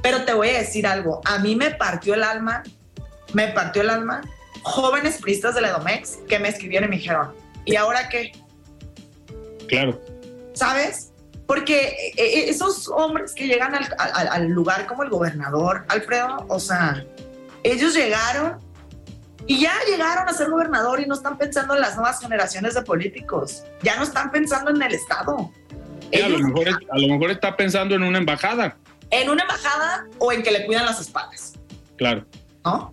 Pero 0.03 0.25
te 0.25 0.33
voy 0.33 0.49
a 0.51 0.59
decir 0.59 0.87
algo, 0.87 1.21
a 1.25 1.39
mí 1.39 1.57
me 1.57 1.73
partió 1.73 2.15
el 2.15 2.23
alma, 2.23 2.63
me 3.35 3.49
partió 3.49 3.83
el 3.83 3.91
alma 3.91 4.23
jóvenes 4.65 5.21
pristas 5.21 5.55
de 5.55 5.61
la 5.61 5.69
Edomex 5.69 6.19
que 6.29 6.39
me 6.39 6.49
escribieron 6.49 6.89
y 6.89 6.91
me 6.91 6.97
dijeron, 6.97 7.33
¿y 7.65 7.77
ahora 7.77 8.09
qué? 8.09 8.33
Claro. 9.69 10.01
¿Sabes? 10.55 11.13
Porque 11.47 11.89
eh, 11.89 12.13
eh, 12.17 12.49
esos 12.49 12.89
hombres 12.89 13.33
que 13.35 13.47
llegan 13.47 13.75
al, 13.75 13.95
al, 13.99 14.29
al 14.29 14.49
lugar 14.49 14.87
como 14.87 15.03
el 15.03 15.11
gobernador, 15.11 15.85
Alfredo, 15.89 16.47
o 16.49 16.59
sea, 16.59 17.05
ellos 17.63 17.95
llegaron 17.95 18.59
y 19.47 19.61
ya 19.61 19.73
llegaron 19.87 20.27
a 20.29 20.33
ser 20.33 20.51
gobernador 20.51 21.01
y 21.01 21.07
no 21.07 21.15
están 21.15 21.37
pensando 21.37 21.75
en 21.75 21.83
las 21.83 21.97
nuevas 21.97 22.21
generaciones 22.21 22.75
de 22.75 22.83
políticos, 22.83 23.65
ya 23.83 23.97
no 23.97 24.05
están 24.05 24.31
pensando 24.31 24.71
en 24.71 24.81
el 24.81 24.95
Estado. 24.95 25.53
Sí, 26.13 26.21
a, 26.21 26.29
lo 26.29 26.39
mejor, 26.39 26.69
a 26.69 26.99
lo 26.99 27.09
mejor 27.09 27.31
está 27.31 27.57
pensando 27.57 27.95
en 27.95 28.03
una 28.03 28.19
embajada. 28.19 28.77
En 29.11 29.29
una 29.29 29.43
embajada 29.43 30.07
o 30.19 30.33
en 30.33 30.43
que 30.43 30.51
le 30.51 30.65
cuidan 30.65 30.87
las 30.87 31.01
espaldas. 31.01 31.55
Claro. 31.97 32.25
¿No? 32.65 32.93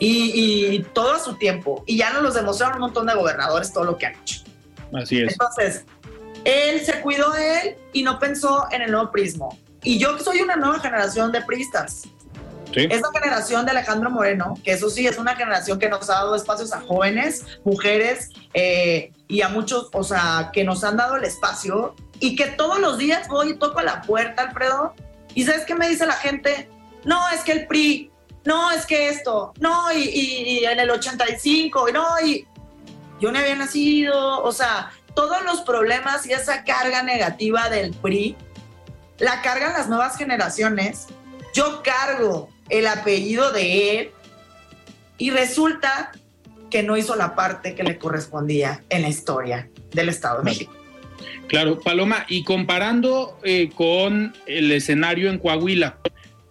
Y, 0.00 0.76
y, 0.76 0.82
todo 0.94 1.14
a 1.14 1.18
su 1.18 1.34
tiempo. 1.34 1.82
Y 1.86 1.96
ya 1.96 2.12
nos 2.12 2.22
los 2.22 2.34
demostraron 2.34 2.76
un 2.76 2.82
montón 2.82 3.06
de 3.06 3.14
gobernadores 3.14 3.72
todo 3.72 3.84
lo 3.84 3.98
que 3.98 4.06
han 4.06 4.14
hecho. 4.14 4.42
Así 4.92 5.20
es. 5.20 5.32
Entonces, 5.32 5.84
él 6.44 6.80
se 6.84 7.00
cuidó 7.00 7.30
de 7.32 7.60
él 7.60 7.76
y 7.92 8.02
no 8.02 8.18
pensó 8.18 8.66
en 8.70 8.82
el 8.82 8.90
nuevo 8.90 9.10
prismo. 9.10 9.58
Y 9.82 9.98
yo 9.98 10.18
soy 10.18 10.40
una 10.40 10.56
nueva 10.56 10.80
generación 10.80 11.32
de 11.32 11.42
pristas. 11.42 12.02
Sí. 12.72 12.86
Esa 12.90 13.08
generación 13.12 13.64
de 13.64 13.70
Alejandro 13.70 14.10
Moreno, 14.10 14.54
que 14.62 14.72
eso 14.72 14.90
sí 14.90 15.06
es 15.06 15.18
una 15.18 15.34
generación 15.34 15.78
que 15.78 15.88
nos 15.88 16.08
ha 16.10 16.14
dado 16.14 16.34
espacios 16.34 16.72
a 16.72 16.80
jóvenes, 16.80 17.44
mujeres 17.64 18.30
eh, 18.52 19.12
y 19.26 19.40
a 19.40 19.48
muchos, 19.48 19.88
o 19.92 20.04
sea, 20.04 20.50
que 20.52 20.64
nos 20.64 20.84
han 20.84 20.98
dado 20.98 21.16
el 21.16 21.24
espacio 21.24 21.94
y 22.20 22.36
que 22.36 22.46
todos 22.46 22.78
los 22.78 22.98
días 22.98 23.26
voy 23.28 23.50
y 23.50 23.54
toco 23.54 23.78
a 23.78 23.82
la 23.82 24.02
puerta, 24.02 24.42
Alfredo, 24.42 24.94
y 25.34 25.44
¿sabes 25.44 25.64
qué 25.64 25.74
me 25.74 25.88
dice 25.88 26.04
la 26.04 26.14
gente? 26.14 26.68
No, 27.04 27.18
es 27.30 27.40
que 27.40 27.52
el 27.52 27.66
PRI, 27.66 28.10
no, 28.44 28.70
es 28.70 28.86
que 28.86 29.08
esto, 29.08 29.52
no, 29.60 29.92
y, 29.92 29.98
y, 29.98 30.58
y 30.60 30.64
en 30.64 30.80
el 30.80 30.90
85, 30.90 31.88
y 31.88 31.92
no, 31.92 32.06
y 32.24 32.46
yo 33.20 33.32
no 33.32 33.38
había 33.38 33.56
nacido, 33.56 34.42
o 34.42 34.52
sea, 34.52 34.90
todos 35.14 35.42
los 35.44 35.62
problemas 35.62 36.26
y 36.26 36.32
esa 36.32 36.62
carga 36.64 37.02
negativa 37.02 37.68
del 37.68 37.92
PRI 37.92 38.36
la 39.18 39.42
cargan 39.42 39.72
las 39.72 39.88
nuevas 39.88 40.16
generaciones. 40.16 41.08
Yo 41.52 41.82
cargo 41.82 42.50
el 42.68 42.86
apellido 42.86 43.50
de 43.50 43.98
él 43.98 44.10
y 45.16 45.30
resulta 45.30 46.12
que 46.70 46.82
no 46.82 46.96
hizo 46.96 47.16
la 47.16 47.34
parte 47.34 47.74
que 47.74 47.82
le 47.82 47.98
correspondía 47.98 48.84
en 48.90 49.02
la 49.02 49.08
historia 49.08 49.68
del 49.90 50.08
Estado 50.08 50.38
de 50.38 50.44
México. 50.44 50.72
Claro, 51.48 51.80
Paloma, 51.80 52.26
y 52.28 52.44
comparando 52.44 53.38
eh, 53.42 53.70
con 53.74 54.36
el 54.46 54.70
escenario 54.70 55.30
en 55.30 55.38
Coahuila, 55.38 55.98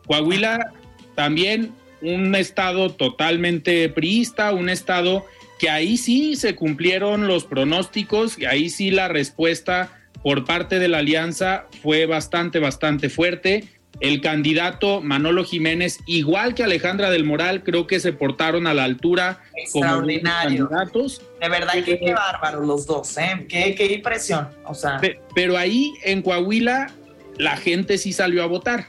Coahuila 0.07 0.73
también 1.17 1.71
un 2.03 2.35
estado 2.35 2.91
totalmente 2.91 3.89
priista, 3.89 4.53
un 4.53 4.69
estado 4.69 5.25
que 5.57 5.71
ahí 5.71 5.97
sí 5.97 6.35
se 6.35 6.53
cumplieron 6.53 7.27
los 7.27 7.43
pronósticos, 7.43 8.37
y 8.37 8.45
ahí 8.45 8.69
sí 8.69 8.91
la 8.91 9.07
respuesta 9.07 9.89
por 10.21 10.45
parte 10.45 10.77
de 10.77 10.87
la 10.87 10.99
alianza 10.99 11.65
fue 11.81 12.05
bastante, 12.05 12.59
bastante 12.59 13.09
fuerte. 13.09 13.63
El 13.99 14.21
candidato 14.21 15.01
Manolo 15.01 15.43
Jiménez, 15.43 15.97
igual 16.05 16.53
que 16.53 16.63
Alejandra 16.63 17.09
del 17.09 17.23
Moral, 17.23 17.63
creo 17.63 17.87
que 17.87 17.99
se 17.99 18.13
portaron 18.13 18.67
a 18.67 18.75
la 18.75 18.83
altura 18.83 19.39
Extraordinario. 19.55 20.67
como 20.67 20.77
candidatos. 20.79 21.23
De 21.41 21.49
verdad 21.49 21.73
que 21.83 21.97
qué 21.97 22.13
bárbaros 22.13 22.67
los 22.67 22.85
dos, 22.85 23.17
¿eh? 23.17 23.47
Qué, 23.49 23.73
qué 23.73 23.91
impresión. 23.91 24.49
O 24.65 24.75
sea, 24.75 24.97
Pe- 24.99 25.19
Pero 25.33 25.57
ahí 25.57 25.93
en 26.03 26.21
Coahuila 26.21 26.91
la 27.39 27.57
gente 27.57 27.97
sí 27.97 28.13
salió 28.13 28.43
a 28.43 28.45
votar. 28.45 28.85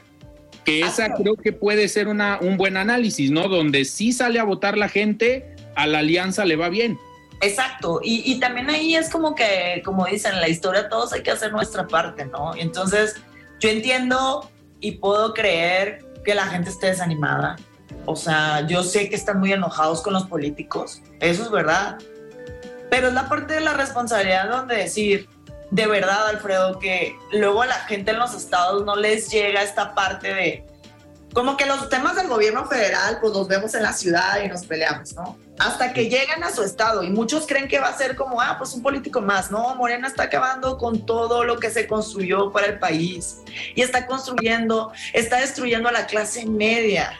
Que 0.65 0.81
esa 0.81 1.05
Ah, 1.05 1.13
creo 1.17 1.35
que 1.35 1.51
puede 1.51 1.87
ser 1.87 2.07
una, 2.07 2.39
un 2.41 2.57
buen 2.57 2.77
análisis, 2.77 3.31
¿no? 3.31 3.47
Donde 3.47 3.85
sí 3.85 4.11
sale 4.11 4.39
a 4.39 4.43
votar 4.43 4.77
la 4.77 4.89
gente, 4.89 5.55
a 5.75 5.87
la 5.87 5.99
alianza 5.99 6.45
le 6.45 6.55
va 6.55 6.69
bien. 6.69 6.97
Exacto, 7.41 8.01
y, 8.03 8.21
y 8.29 8.39
también 8.39 8.69
ahí 8.69 8.95
es 8.95 9.09
como 9.09 9.33
que, 9.33 9.81
como 9.85 10.05
dicen, 10.05 10.33
en 10.33 10.41
la 10.41 10.49
historia 10.49 10.89
todos 10.89 11.13
hay 11.13 11.23
que 11.23 11.31
hacer 11.31 11.53
nuestra 11.53 11.87
parte, 11.87 12.25
¿no? 12.25 12.53
Entonces, 12.55 13.15
yo 13.59 13.69
entiendo 13.69 14.49
y 14.81 14.93
puedo 14.93 15.33
creer 15.33 16.05
que 16.25 16.35
la 16.35 16.47
gente 16.47 16.69
esté 16.69 16.87
desanimada. 16.87 17.55
O 18.05 18.15
sea, 18.15 18.67
yo 18.67 18.83
sé 18.83 19.09
que 19.09 19.15
están 19.15 19.39
muy 19.39 19.53
enojados 19.53 20.01
con 20.01 20.13
los 20.13 20.25
políticos, 20.27 21.01
eso 21.19 21.43
es 21.43 21.51
verdad. 21.51 21.97
Pero 22.89 23.07
es 23.07 23.13
la 23.13 23.29
parte 23.29 23.53
de 23.53 23.61
la 23.61 23.73
responsabilidad 23.73 24.49
donde 24.49 24.75
decir, 24.75 25.29
de 25.71 25.87
verdad, 25.87 26.27
Alfredo, 26.27 26.79
que 26.79 27.15
luego 27.31 27.61
a 27.61 27.67
la 27.67 27.79
gente 27.81 28.11
en 28.11 28.19
los 28.19 28.33
estados 28.33 28.85
no 28.85 28.95
les 28.95 29.29
llega 29.29 29.61
esta 29.61 29.93
parte 29.93 30.33
de, 30.33 30.65
como 31.33 31.57
que 31.57 31.65
los 31.65 31.89
temas 31.89 32.15
del 32.15 32.27
gobierno 32.27 32.65
federal, 32.65 33.19
pues 33.21 33.33
los 33.33 33.47
vemos 33.47 33.73
en 33.75 33.83
la 33.83 33.93
ciudad 33.93 34.41
y 34.43 34.47
nos 34.47 34.65
peleamos, 34.65 35.13
¿no? 35.13 35.37
Hasta 35.59 35.93
que 35.93 36.09
llegan 36.09 36.43
a 36.43 36.51
su 36.51 36.63
estado 36.63 37.03
y 37.03 37.09
muchos 37.11 37.45
creen 37.45 37.67
que 37.67 37.79
va 37.79 37.89
a 37.89 37.97
ser 37.97 38.15
como, 38.15 38.41
ah, 38.41 38.55
pues 38.57 38.73
un 38.73 38.81
político 38.81 39.21
más. 39.21 39.51
No, 39.51 39.75
Morena 39.75 40.07
está 40.07 40.23
acabando 40.23 40.77
con 40.77 41.05
todo 41.05 41.43
lo 41.43 41.59
que 41.59 41.69
se 41.69 41.85
construyó 41.85 42.51
para 42.51 42.67
el 42.67 42.79
país 42.79 43.41
y 43.75 43.81
está 43.81 44.07
construyendo, 44.07 44.91
está 45.13 45.37
destruyendo 45.37 45.89
a 45.89 45.91
la 45.91 46.07
clase 46.07 46.45
media. 46.45 47.19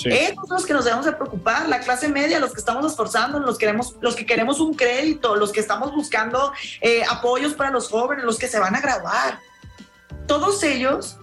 Sí. 0.00 0.10
Esos 0.10 0.46
son 0.46 0.56
los 0.58 0.64
que 0.66 0.72
nos 0.74 0.84
debemos 0.84 1.04
de 1.06 1.12
preocupar, 1.12 1.68
la 1.68 1.80
clase 1.80 2.06
media, 2.06 2.38
los 2.38 2.52
que 2.52 2.60
estamos 2.60 2.86
esforzando, 2.88 3.40
los, 3.40 3.58
queremos, 3.58 3.96
los 4.00 4.14
que 4.14 4.24
queremos 4.24 4.60
un 4.60 4.74
crédito, 4.74 5.34
los 5.34 5.50
que 5.50 5.58
estamos 5.58 5.92
buscando 5.92 6.52
eh, 6.80 7.02
apoyos 7.10 7.54
para 7.54 7.70
los 7.70 7.88
jóvenes, 7.88 8.24
los 8.24 8.38
que 8.38 8.46
se 8.46 8.60
van 8.60 8.76
a 8.76 8.80
graduar. 8.80 9.40
Todos 10.28 10.62
ellos 10.62 11.16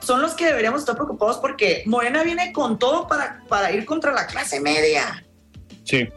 son 0.00 0.22
los 0.22 0.32
que 0.32 0.46
deberíamos 0.46 0.80
estar 0.80 0.94
preocupados 0.94 1.36
porque 1.38 1.82
Morena 1.84 2.22
viene 2.22 2.52
con 2.54 2.78
todo 2.78 3.06
para, 3.06 3.42
para 3.48 3.70
ir 3.72 3.84
contra 3.84 4.12
la 4.12 4.26
clase 4.26 4.60
media 4.60 5.24
Sí. 5.84 6.08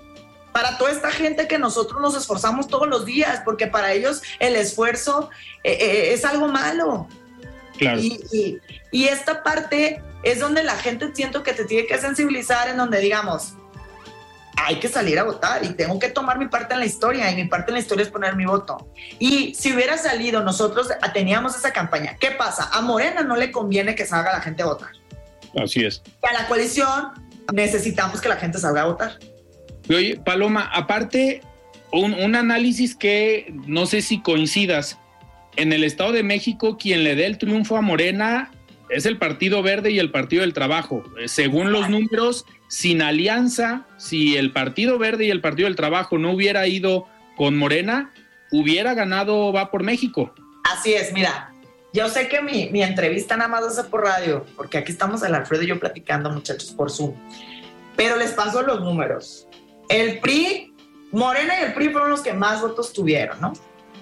para 0.54 0.78
toda 0.78 0.92
esta 0.92 1.12
gente 1.12 1.48
que 1.50 1.58
nosotros 1.58 2.02
nos 2.02 2.16
esforzamos 2.16 2.68
todos 2.70 2.88
los 2.88 3.04
días, 3.06 3.42
porque 3.44 3.68
para 3.68 3.92
ellos 3.92 4.22
el 4.40 4.56
esfuerzo 4.56 5.30
eh, 5.66 5.78
eh, 5.82 6.14
es 6.14 6.24
algo 6.24 6.48
malo. 6.48 7.08
Claro. 7.78 8.00
Y, 8.00 8.22
y- 8.32 8.58
y 8.92 9.06
esta 9.10 9.44
parte 9.44 10.02
es 10.26 10.40
donde 10.40 10.64
la 10.64 10.76
gente 10.76 11.12
siento 11.14 11.44
que 11.44 11.54
te 11.54 11.66
tiene 11.66 11.88
que 11.88 11.98
sensibilizar, 12.00 12.68
en 12.68 12.78
donde 12.78 13.00
digamos, 13.00 13.54
hay 14.58 14.80
que 14.80 14.88
salir 14.88 15.20
a 15.20 15.24
votar 15.24 15.64
y 15.64 15.70
tengo 15.70 16.00
que 16.00 16.10
tomar 16.10 16.40
mi 16.40 16.48
parte 16.48 16.74
en 16.74 16.80
la 16.80 16.86
historia 16.86 17.32
y 17.32 17.36
mi 17.36 17.46
parte 17.46 17.70
en 17.70 17.76
la 17.76 17.80
historia 17.80 18.04
es 18.04 18.10
poner 18.10 18.36
mi 18.36 18.46
voto. 18.46 18.92
Y 19.20 19.54
si 19.54 19.72
hubiera 19.72 19.98
salido, 19.98 20.44
nosotros 20.44 20.90
teníamos 21.14 21.56
esa 21.56 21.72
campaña. 21.72 22.18
¿Qué 22.20 22.32
pasa? 22.32 22.70
A 22.74 22.82
Morena 22.82 23.22
no 23.22 23.36
le 23.36 23.52
conviene 23.52 23.94
que 23.94 24.06
salga 24.06 24.32
la 24.32 24.42
gente 24.42 24.64
a 24.64 24.66
votar. 24.66 24.90
Así 25.62 25.86
es. 25.86 26.02
Y 26.24 26.28
a 26.28 26.34
la 26.34 26.48
coalición 26.48 27.12
necesitamos 27.54 28.20
que 28.20 28.28
la 28.28 28.38
gente 28.38 28.58
salga 28.58 28.82
a 28.82 28.86
votar. 28.86 29.20
Oye, 29.90 30.20
Paloma, 30.26 30.72
aparte, 30.74 31.42
un, 31.92 32.16
un 32.16 32.36
análisis 32.36 32.96
que 32.96 33.54
no 33.68 33.86
sé 33.86 34.02
si 34.02 34.22
coincidas. 34.22 34.98
En 35.56 35.72
el 35.72 35.84
Estado 35.84 36.12
de 36.12 36.24
México, 36.24 36.78
quien 36.78 37.04
le 37.04 37.16
dé 37.16 37.28
el 37.28 37.38
triunfo 37.38 37.78
a 37.78 37.82
Morena 37.82 38.52
es 38.90 39.06
el 39.06 39.18
Partido 39.18 39.62
Verde 39.64 39.92
y 39.92 40.00
el 40.00 40.12
Partido 40.12 40.42
del 40.42 40.54
Trabajo. 40.54 41.04
Eh, 41.20 41.28
Según 41.28 41.72
los 41.72 41.90
números, 41.90 42.46
sin 42.68 43.02
alianza, 43.02 43.86
si 43.98 44.38
el 44.38 44.52
Partido 44.52 44.98
Verde 44.98 45.26
y 45.26 45.32
el 45.32 45.42
Partido 45.42 45.68
del 45.68 45.76
Trabajo 45.76 46.18
no 46.18 46.32
hubiera 46.32 46.68
ido 46.68 47.08
con 47.38 47.58
Morena, 47.58 48.14
hubiera 48.52 48.94
ganado 48.94 49.52
Va 49.52 49.72
por 49.72 49.84
México. 49.84 50.34
Así 50.72 50.94
es, 50.94 51.14
mira, 51.14 51.52
yo 51.94 52.10
sé 52.10 52.28
que 52.28 52.42
mi, 52.42 52.70
mi 52.72 52.84
entrevista 52.84 53.38
nada 53.38 53.48
más 53.50 53.76
ser 53.76 53.86
por 53.86 54.04
radio, 54.04 54.46
porque 54.56 54.78
aquí 54.78 54.92
estamos 54.92 55.24
el 55.24 55.34
Alfredo 55.36 55.64
y 55.64 55.68
yo 55.68 55.80
platicando, 55.80 56.30
muchachos, 56.30 56.72
por 56.72 56.92
Zoom. 56.92 57.14
Pero 57.96 58.18
les 58.18 58.32
paso 58.32 58.62
los 58.62 58.82
números. 58.82 59.48
El 59.90 60.20
PRI, 60.20 60.74
Morena 61.12 61.54
y 61.60 61.64
el 61.66 61.74
PRI 61.74 61.90
fueron 61.90 62.10
los 62.10 62.22
que 62.22 62.34
más 62.34 62.62
votos 62.62 62.92
tuvieron, 62.94 63.40
¿no? 63.40 63.54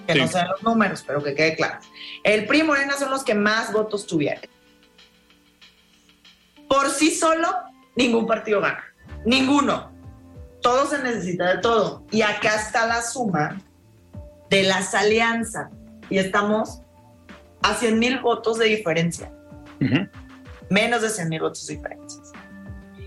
Que 0.06 0.14
Sí. 0.14 0.18
no 0.20 0.28
sean 0.28 0.48
los 0.48 0.62
números, 0.62 1.04
pero 1.06 1.22
que 1.22 1.34
quede 1.34 1.54
claro. 1.56 1.78
El 2.24 2.46
PRI 2.46 2.60
y 2.60 2.62
Morena 2.64 2.94
son 2.98 3.10
los 3.10 3.22
que 3.24 3.34
más 3.34 3.72
votos 3.72 4.06
tuvieron. 4.06 4.42
Por 6.74 6.90
sí 6.90 7.14
solo, 7.14 7.48
ningún 7.94 8.26
partido 8.26 8.60
gana. 8.60 8.82
Ninguno. 9.24 9.92
Todo 10.60 10.86
se 10.86 11.00
necesita 11.00 11.54
de 11.54 11.58
todo. 11.58 12.04
Y 12.10 12.22
acá 12.22 12.56
está 12.56 12.84
la 12.86 13.00
suma 13.00 13.60
de 14.50 14.64
las 14.64 14.92
alianzas. 14.92 15.70
Y 16.10 16.18
estamos 16.18 16.80
a 17.62 17.74
100 17.74 17.96
mil 17.96 18.18
votos 18.18 18.58
de 18.58 18.64
diferencia. 18.66 19.32
Menos 20.68 21.02
de 21.02 21.10
100 21.10 21.28
mil 21.28 21.42
votos 21.42 21.64
de 21.68 21.76
diferencia. 21.76 22.20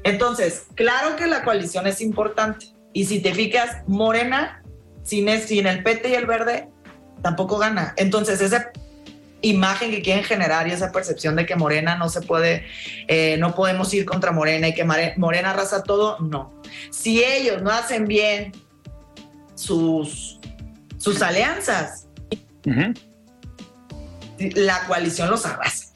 Entonces, 0.06 0.68
claro 0.76 1.18
que 1.18 1.28
la 1.28 1.44
coalición 1.44 1.88
es 1.88 2.00
importante. 2.00 2.68
Y 2.94 3.04
si 3.04 3.22
te 3.22 3.34
fijas, 3.34 3.84
Morena, 3.86 4.64
sin, 5.04 5.28
el 5.28 5.84
PT 5.84 6.10
y 6.10 6.14
el 6.14 6.26
verde, 6.26 6.70
tampoco 7.22 7.58
gana. 7.58 7.94
Entonces, 7.98 8.40
esa 8.40 8.72
imagen 9.42 9.92
que 9.92 10.02
quieren 10.02 10.24
generar 10.24 10.68
y 10.68 10.72
esa 10.72 10.92
percepción 10.92 11.36
de 11.36 11.46
que 11.46 11.56
Morena 11.56 11.96
no 11.96 12.10
se 12.10 12.22
puede, 12.22 12.66
eh, 13.08 13.38
no 13.40 13.54
podemos 13.56 13.94
ir 13.94 14.04
contra 14.06 14.32
Morena 14.32 14.68
y 14.70 14.74
que 14.74 14.84
Morena 15.18 15.52
arrasa 15.52 15.84
todo, 15.84 16.20
no. 16.20 16.54
Si 16.92 17.24
ellos 17.24 17.62
no 17.62 17.70
hacen 17.70 18.08
bien 18.08 18.52
sus, 19.56 20.40
sus 20.98 21.22
alianzas, 21.22 22.08
Ujú. 22.66 22.94
la 24.56 24.86
coalición 24.88 25.30
los 25.30 25.46
arrasa. 25.46 25.88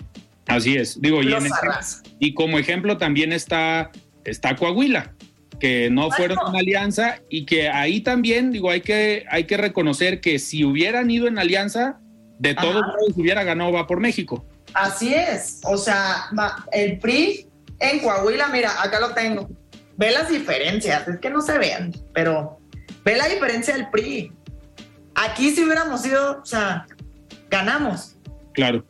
Así 0.48 0.76
es. 0.76 1.00
Digo, 1.02 1.22
y, 1.22 1.26
Los 1.26 1.40
en 1.42 1.46
ese- 1.48 1.56
arrasa. 1.62 2.04
y 2.20 2.34
como 2.34 2.60
ejemplo 2.60 2.98
también 2.98 3.32
está, 3.32 3.92
está 4.26 4.56
Coahuila, 4.56 5.14
que 5.60 5.90
no 5.92 6.10
fueron 6.12 6.38
en 6.50 6.56
alianza 6.56 7.20
y 7.30 7.46
que 7.46 7.70
ahí 7.70 8.02
también, 8.02 8.52
digo, 8.52 8.70
hay 8.70 8.82
que, 8.82 9.26
hay 9.30 9.46
que 9.46 9.58
reconocer 9.58 10.20
que 10.20 10.40
si 10.40 10.64
hubieran 10.66 11.10
ido 11.12 11.28
en 11.28 11.38
alianza, 11.40 12.01
De 12.42 12.56
todos 12.56 12.84
modos, 12.88 13.14
hubiera 13.16 13.44
ganado 13.44 13.72
va 13.72 13.86
por 13.86 14.00
México. 14.00 14.44
Así 14.74 15.14
es. 15.14 15.60
O 15.64 15.78
sea, 15.78 16.26
el 16.72 16.98
PRI 16.98 17.48
en 17.78 18.00
Coahuila, 18.00 18.48
mira, 18.48 18.82
acá 18.82 19.00
lo 19.00 19.14
tengo. 19.14 19.48
Ve 19.96 20.10
las 20.10 20.28
diferencias, 20.28 21.08
es 21.08 21.20
que 21.20 21.30
no 21.30 21.42
se 21.42 21.60
ven, 21.60 21.94
pero 22.16 22.60
ve 23.06 23.16
la 23.16 23.28
diferencia 23.28 23.76
del 23.76 23.92
PRI. 23.92 24.32
Aquí 25.14 25.52
si 25.52 25.64
hubiéramos 25.64 26.04
ido, 26.04 26.42
o 26.42 26.46
sea, 26.46 26.88
ganamos. 27.52 28.16
Claro. 28.54 28.84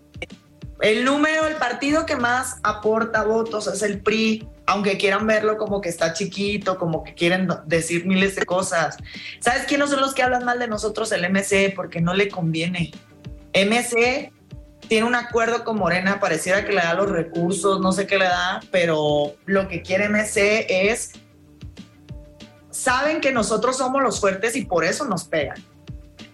El 0.79 1.03
número, 1.03 1.45
el 1.45 1.55
partido 1.55 2.05
que 2.05 2.15
más 2.15 2.55
aporta 2.63 3.23
votos 3.23 3.67
es 3.67 3.81
el 3.81 3.99
PRI, 3.99 4.47
aunque 4.65 4.97
quieran 4.97 5.27
verlo 5.27 5.57
como 5.57 5.81
que 5.81 5.89
está 5.89 6.13
chiquito, 6.13 6.77
como 6.77 7.03
que 7.03 7.15
quieren 7.15 7.49
decir 7.65 8.05
miles 8.05 8.37
de 8.37 8.45
cosas. 8.45 8.95
¿Sabes 9.41 9.63
quiénes 9.65 9.89
son 9.89 9.99
los 9.99 10.13
que 10.13 10.23
hablan 10.23 10.45
mal 10.45 10.57
de 10.57 10.69
nosotros? 10.69 11.11
El 11.11 11.29
MC, 11.29 11.73
porque 11.75 11.99
no 11.99 12.13
le 12.13 12.29
conviene. 12.29 12.91
MC 13.53 14.31
tiene 14.87 15.07
un 15.07 15.15
acuerdo 15.15 15.63
con 15.63 15.77
Morena, 15.77 16.19
pareciera 16.19 16.65
que 16.65 16.73
le 16.73 16.81
da 16.81 16.93
los 16.93 17.09
recursos, 17.09 17.79
no 17.79 17.91
sé 17.93 18.07
qué 18.07 18.17
le 18.17 18.25
da, 18.25 18.59
pero 18.71 19.35
lo 19.45 19.67
que 19.67 19.81
quiere 19.81 20.09
MC 20.09 20.65
es, 20.69 21.13
saben 22.71 23.21
que 23.21 23.31
nosotros 23.31 23.77
somos 23.77 24.01
los 24.01 24.19
fuertes 24.19 24.55
y 24.55 24.65
por 24.65 24.83
eso 24.83 25.05
nos 25.05 25.25
pegan. 25.25 25.57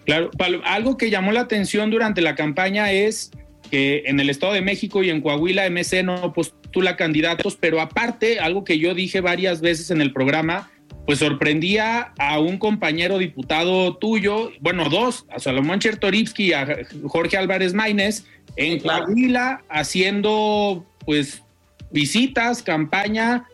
Claro, 0.06 0.32
algo 0.66 0.98
que 0.98 1.10
llamó 1.10 1.32
la 1.34 1.42
atención 1.42 1.92
durante 1.92 2.22
la 2.22 2.34
campaña 2.34 2.92
es 2.92 3.32
que 3.70 4.04
en 4.06 4.20
el 4.20 4.30
Estado 4.30 4.54
de 4.54 4.62
México 4.62 5.04
y 5.04 5.10
en 5.10 5.22
Coahuila 5.22 5.70
MC 5.70 6.04
no 6.04 6.34
postula 6.34 6.96
candidatos, 6.96 7.58
pero 7.60 7.82
aparte, 7.82 8.40
algo 8.40 8.64
que 8.64 8.80
yo 8.80 8.94
dije 8.94 9.22
varias 9.22 9.62
veces 9.62 9.92
en 9.92 10.02
el 10.02 10.14
programa, 10.14 10.72
pues 11.08 11.20
sorprendía 11.20 12.12
a 12.20 12.38
un 12.38 12.58
compañero 12.58 13.18
diputado 13.18 13.96
tuyo, 13.96 14.52
bueno, 14.60 14.90
dos, 14.90 15.26
a 15.34 15.40
Salomón 15.40 15.80
Chertorivsky 15.80 16.48
y 16.48 16.54
a 16.54 16.80
Jorge 17.06 17.38
Álvarez 17.38 17.74
Maínez, 17.74 18.26
en 18.58 18.82
Coahuila 18.82 19.64
haciendo 19.70 20.86
pues 21.06 21.44
visitas, 21.92 22.62
campaña 22.62 23.48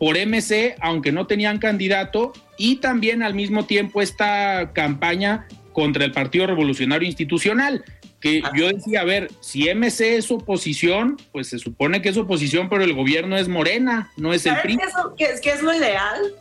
por 0.00 0.16
MC, 0.16 0.76
aunque 0.80 1.12
no 1.12 1.26
tenían 1.26 1.58
candidato, 1.58 2.32
y 2.56 2.76
también 2.76 3.22
al 3.22 3.34
mismo 3.34 3.66
tiempo 3.66 4.00
esta 4.00 4.72
campaña 4.72 5.46
contra 5.74 6.06
el 6.06 6.12
Partido 6.12 6.46
Revolucionario 6.46 7.06
Institucional, 7.06 7.84
que 8.18 8.42
yo 8.56 8.68
decía, 8.68 9.02
a 9.02 9.04
ver, 9.04 9.30
si 9.40 9.68
MC 9.68 10.16
es 10.16 10.30
oposición, 10.30 11.18
pues 11.32 11.48
se 11.48 11.58
supone 11.58 12.00
que 12.00 12.08
es 12.08 12.16
oposición, 12.16 12.70
pero 12.70 12.82
el 12.82 12.94
gobierno 12.94 13.36
es 13.36 13.48
Morena, 13.48 14.10
no 14.16 14.32
es 14.32 14.46
el 14.46 14.56
PRI. 14.62 14.78
¿Qué 15.18 15.24
es, 15.26 15.40
que 15.42 15.50
es 15.50 15.62
lo 15.62 15.74
ideal? 15.74 16.32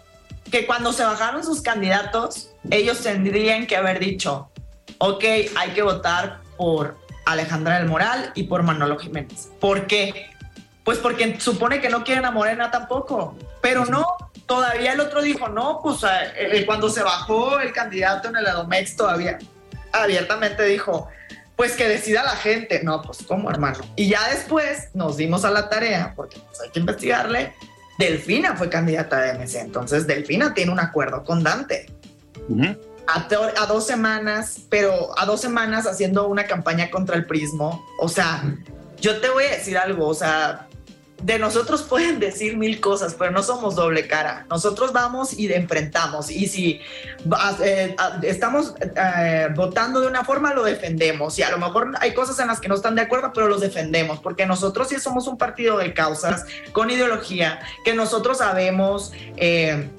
Que 0.52 0.66
cuando 0.66 0.94
se 0.94 1.04
bajaron 1.04 1.44
sus 1.44 1.62
candidatos, 1.62 2.50
ellos 2.70 3.02
tendrían 3.02 3.66
que 3.66 3.76
haber 3.76 4.00
dicho, 4.00 4.50
ok, 5.00 5.24
hay 5.56 5.70
que 5.74 5.82
votar 5.82 6.42
por 6.58 6.98
Alejandra 7.26 7.80
del 7.80 7.88
Moral 7.88 8.32
y 8.36 8.44
por 8.44 8.64
Manolo 8.64 8.98
Jiménez. 8.98 9.50
¿Por 9.60 9.88
qué? 9.88 10.30
Pues 10.84 10.98
porque 10.98 11.40
supone 11.40 11.80
que 11.80 11.90
no 11.90 12.04
quieren 12.04 12.26
a 12.26 12.32
Morena 12.32 12.70
tampoco, 12.70 13.38
pero 13.62 13.86
no, 13.86 14.06
todavía 14.46 14.94
el 14.94 15.00
otro 15.00 15.22
dijo, 15.22 15.48
no, 15.48 15.80
pues 15.82 16.04
eh, 16.04 16.58
eh, 16.58 16.66
cuando 16.66 16.90
se 16.90 17.02
bajó 17.02 17.60
el 17.60 17.72
candidato 17.72 18.28
en 18.28 18.36
el 18.36 18.46
Edomex 18.46 18.96
todavía 18.96 19.40
abiertamente 19.94 20.64
dijo, 20.66 21.08
pues 21.56 21.74
que 21.74 21.88
decida 21.88 22.24
la 22.24 22.36
gente. 22.36 22.84
No, 22.84 23.02
pues 23.02 23.20
cómo 23.28 23.50
hermano. 23.50 23.80
Y 23.96 24.10
ya 24.10 24.28
después 24.30 24.90
nos 24.94 25.18
dimos 25.18 25.46
a 25.46 25.52
la 25.52 25.70
tarea, 25.70 26.14
porque 26.16 26.38
pues, 26.40 26.62
hay 26.62 26.70
que 26.72 26.80
investigarle, 26.80 27.54
Delfina 27.98 28.56
fue 28.56 28.70
candidata 28.70 29.22
de 29.22 29.34
MC, 29.34 29.60
entonces 29.60 30.08
Delfina 30.08 30.54
tiene 30.54 30.72
un 30.72 30.80
acuerdo 30.80 31.24
con 31.24 31.44
Dante. 31.44 31.86
a, 33.08 33.66
dos 33.68 33.86
semanas, 33.86 34.62
pero 34.70 35.18
a 35.18 35.26
dos 35.26 35.42
semanas 35.42 35.86
haciendo 35.88 36.28
una 36.28 36.46
campaña 36.46 36.90
contra 36.90 37.16
el 37.16 37.26
prismo. 37.26 37.86
O 38.00 38.08
sea, 38.08 38.44
yo 39.00 39.20
te 39.20 39.30
voy 39.30 39.46
a 39.46 39.52
decir 39.52 39.78
algo, 39.78 40.08
o 40.08 40.14
sea, 40.14 40.68
de 41.24 41.40
nosotros 41.40 41.84
pueden 41.84 42.20
decir 42.20 42.58
mil 42.58 42.82
cosas, 42.82 43.16
pero 43.18 43.32
no 43.32 43.42
somos 43.44 43.76
doble 43.76 44.08
cara. 44.08 44.46
Nosotros 44.50 44.92
vamos 44.92 45.32
y 45.32 45.52
enfrentamos. 45.54 46.30
Y 46.30 46.48
si 46.48 46.82
eh, 47.64 47.96
estamos 48.24 48.76
eh, 48.82 49.48
votando 49.56 50.02
de 50.02 50.08
una 50.08 50.26
forma, 50.26 50.54
lo 50.54 50.64
defendemos. 50.64 51.40
Y 51.40 51.44
a 51.44 51.50
lo 51.50 51.58
mejor 51.58 51.94
hay 52.02 52.14
cosas 52.14 52.38
en 52.40 52.48
las 52.48 52.60
que 52.60 52.68
no 52.68 52.76
están 52.76 52.96
de 52.96 53.04
acuerdo, 53.04 53.32
pero 53.34 53.48
los 53.48 53.62
defendemos. 53.62 54.20
Porque 54.20 54.46
nosotros 54.46 54.90
sí 54.90 55.00
somos 55.00 55.28
un 55.28 55.38
partido 55.38 55.78
de 55.78 55.94
causas, 55.94 56.46
con 56.74 56.92
ideología, 56.92 57.62
que 57.86 57.94
nosotros 57.94 58.40
sabemos, 58.40 59.14
eh, 59.38 59.90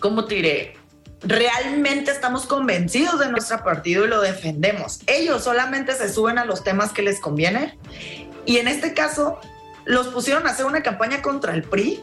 ¿cómo 0.00 0.24
te 0.24 0.34
diré? 0.34 0.76
realmente 1.22 2.10
estamos 2.10 2.46
convencidos 2.46 3.20
de 3.20 3.30
nuestro 3.30 3.62
partido 3.62 4.06
y 4.06 4.08
lo 4.08 4.22
defendemos. 4.22 5.00
Ellos 5.06 5.44
solamente 5.44 5.94
se 5.94 6.10
suben 6.10 6.38
a 6.38 6.46
los 6.46 6.64
temas 6.64 6.92
que 6.92 7.02
les 7.02 7.20
conviene 7.20 7.76
y 8.46 8.56
en 8.56 8.68
este 8.68 8.94
caso 8.94 9.38
los 9.84 10.08
pusieron 10.08 10.46
a 10.46 10.50
hacer 10.50 10.66
una 10.66 10.82
campaña 10.82 11.22
contra 11.22 11.54
el 11.54 11.62
PRI 11.62 12.02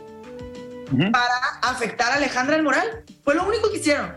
para 1.12 1.36
afectar 1.62 2.12
a 2.12 2.16
Alejandra 2.16 2.56
el 2.56 2.64
Moral. 2.64 3.04
Fue 3.24 3.36
lo 3.36 3.46
único 3.46 3.70
que 3.72 3.78
hicieron. 3.78 4.14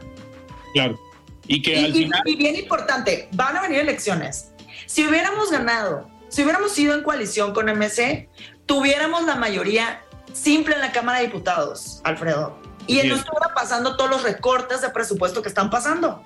Claro. 0.73 0.99
Y 1.47 1.63
que 1.63 1.85
al 1.85 1.93
final... 1.93 2.23
y 2.27 2.37
bien 2.37 2.57
importante, 2.57 3.29
van 3.33 3.57
a 3.57 3.63
venir 3.63 3.81
elecciones. 3.81 4.53
Si 4.87 5.07
hubiéramos 5.07 5.51
ganado, 5.51 6.09
si 6.29 6.43
hubiéramos 6.43 6.79
ido 6.79 6.95
en 6.95 7.03
coalición 7.03 7.53
con 7.53 7.67
MC, 7.67 8.29
tuviéramos 8.67 9.25
la 9.25 9.35
mayoría 9.35 10.01
simple 10.33 10.75
en 10.75 10.81
la 10.81 10.93
Cámara 10.93 11.19
de 11.19 11.27
Diputados, 11.27 12.01
Alfredo. 12.05 12.57
Y 12.87 12.97
no 13.07 13.15
estuviera 13.15 13.53
pasando 13.55 13.97
todos 13.97 14.11
los 14.11 14.23
recortes 14.23 14.81
de 14.81 14.91
presupuesto 14.91 15.43
que 15.43 15.49
están 15.49 15.71
pasando. 15.71 16.25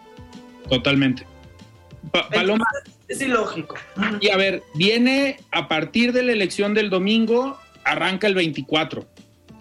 Totalmente. 0.69 1.27
Paloma. 2.33 2.65
Es 3.09 3.21
ilógico. 3.21 3.77
Y 4.21 4.31
a 4.31 4.37
ver, 4.37 4.63
viene 4.75 5.39
a 5.51 5.69
partir 5.69 6.13
de 6.13 6.23
la 6.23 6.33
elección 6.33 6.75
del 6.75 6.91
domingo, 6.91 7.59
arranca 7.85 8.27
el 8.27 8.35
24. 8.35 9.07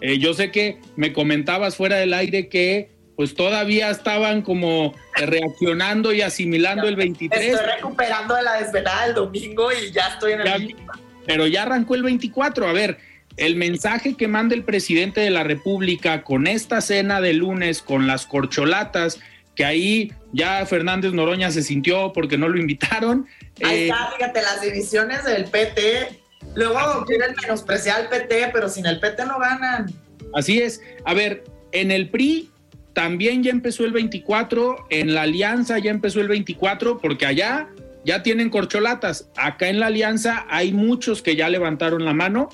Eh, 0.00 0.18
yo 0.18 0.34
sé 0.34 0.50
que 0.50 0.80
me 0.96 1.12
comentabas 1.12 1.76
fuera 1.76 1.96
del 1.96 2.14
aire 2.14 2.48
que 2.48 2.90
pues 3.16 3.34
todavía 3.34 3.90
estaban 3.90 4.42
como 4.42 4.92
reaccionando 5.14 6.12
y 6.12 6.20
asimilando 6.20 6.88
el 6.88 6.96
23. 6.96 7.54
Estoy 7.54 7.66
recuperando 7.76 8.34
de 8.34 8.42
la 8.42 8.54
desvelada 8.54 9.06
del 9.06 9.14
domingo 9.14 9.70
y 9.72 9.92
ya 9.92 10.08
estoy 10.08 10.32
en 10.32 10.40
el 10.40 10.76
Pero 11.24 11.46
ya 11.46 11.62
arrancó 11.62 11.94
el 11.94 12.02
24. 12.02 12.66
A 12.66 12.72
ver, 12.72 12.98
el 13.36 13.54
mensaje 13.54 14.16
que 14.16 14.26
manda 14.26 14.56
el 14.56 14.64
presidente 14.64 15.20
de 15.20 15.30
la 15.30 15.44
República 15.44 16.22
con 16.22 16.48
esta 16.48 16.80
cena 16.80 17.20
de 17.20 17.34
lunes, 17.34 17.82
con 17.82 18.08
las 18.08 18.26
corcholatas, 18.26 19.20
que 19.54 19.64
ahí 19.64 20.12
ya 20.32 20.64
Fernández 20.66 21.12
Noroña 21.12 21.50
se 21.50 21.62
sintió 21.62 22.12
porque 22.12 22.36
no 22.36 22.48
lo 22.48 22.58
invitaron. 22.58 23.26
Ahí 23.62 23.76
eh, 23.76 23.88
está, 23.88 24.12
fíjate, 24.16 24.42
las 24.42 24.60
divisiones 24.60 25.24
del 25.24 25.44
PT. 25.44 26.20
Luego 26.54 27.04
quieren 27.06 27.34
menospreciar 27.40 28.02
al 28.02 28.08
PT, 28.08 28.50
pero 28.52 28.68
sin 28.68 28.86
el 28.86 29.00
PT 29.00 29.24
no 29.26 29.38
ganan. 29.38 29.92
Así 30.34 30.60
es. 30.60 30.80
A 31.04 31.14
ver, 31.14 31.44
en 31.72 31.90
el 31.90 32.10
PRI 32.10 32.50
también 32.92 33.42
ya 33.42 33.50
empezó 33.50 33.84
el 33.84 33.92
24, 33.92 34.86
en 34.90 35.14
la 35.14 35.22
Alianza 35.22 35.78
ya 35.78 35.90
empezó 35.90 36.20
el 36.20 36.28
24, 36.28 36.98
porque 36.98 37.26
allá 37.26 37.68
ya 38.04 38.22
tienen 38.22 38.50
corcholatas. 38.50 39.28
Acá 39.36 39.68
en 39.68 39.80
la 39.80 39.86
Alianza 39.86 40.46
hay 40.48 40.72
muchos 40.72 41.22
que 41.22 41.36
ya 41.36 41.48
levantaron 41.48 42.04
la 42.04 42.12
mano, 42.12 42.48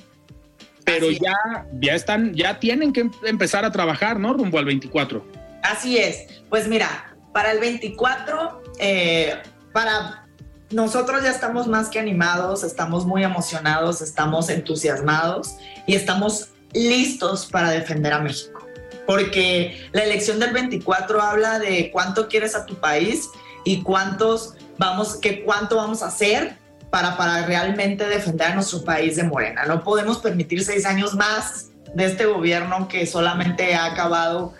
pero 0.85 1.11
ya, 1.11 1.35
ya 1.81 1.95
están, 1.95 2.35
ya 2.35 2.59
tienen 2.59 2.93
que 2.93 3.09
empezar 3.27 3.65
a 3.65 3.71
trabajar, 3.71 4.19
¿no? 4.19 4.33
Rumbo 4.33 4.59
al 4.59 4.65
24. 4.65 5.40
Así 5.63 5.99
es. 5.99 6.27
Pues 6.49 6.69
mira, 6.69 7.15
para 7.33 7.53
el 7.53 7.61
24, 7.61 8.63
eh, 8.79 9.35
para 9.73 10.27
nosotros 10.71 11.23
ya 11.23 11.31
estamos 11.31 11.67
más 11.67 11.89
que 11.89 11.99
animados, 11.99 12.63
estamos 12.63 13.05
muy 13.05 13.25
emocionados, 13.25 14.01
estamos 14.01 14.49
entusiasmados 14.49 15.57
y 15.87 15.95
estamos 15.95 16.49
listos 16.73 17.47
para 17.47 17.71
defender 17.71 18.13
a 18.13 18.21
México. 18.21 18.67
Porque 19.07 19.89
la 19.93 20.05
elección 20.05 20.39
del 20.39 20.53
24 20.53 21.21
habla 21.21 21.59
de 21.59 21.91
cuánto 21.93 22.29
quieres 22.29 22.55
a 22.55 22.67
tu 22.67 22.77
país 22.77 23.29
y 23.65 23.83
cuántos 23.83 24.55
vamos, 24.79 25.17
que 25.17 25.43
cuánto 25.43 25.77
vamos 25.77 26.03
a 26.03 26.07
hacer 26.07 26.57
para, 26.91 27.17
para 27.17 27.45
realmente 27.47 28.07
defender 28.07 28.49
a 28.49 28.55
nuestro 28.55 28.85
país 28.85 29.17
de 29.17 29.25
Morena. 29.25 29.65
No 29.67 29.83
podemos 29.83 30.19
permitir 30.19 30.65
seis 30.65 30.87
años 30.87 31.15
más 31.15 31.71
de 31.95 32.05
este 32.05 32.27
gobierno 32.27 32.87
que 32.87 33.07
solamente 33.07 33.75
ha 33.75 33.87
acabado 33.87 34.55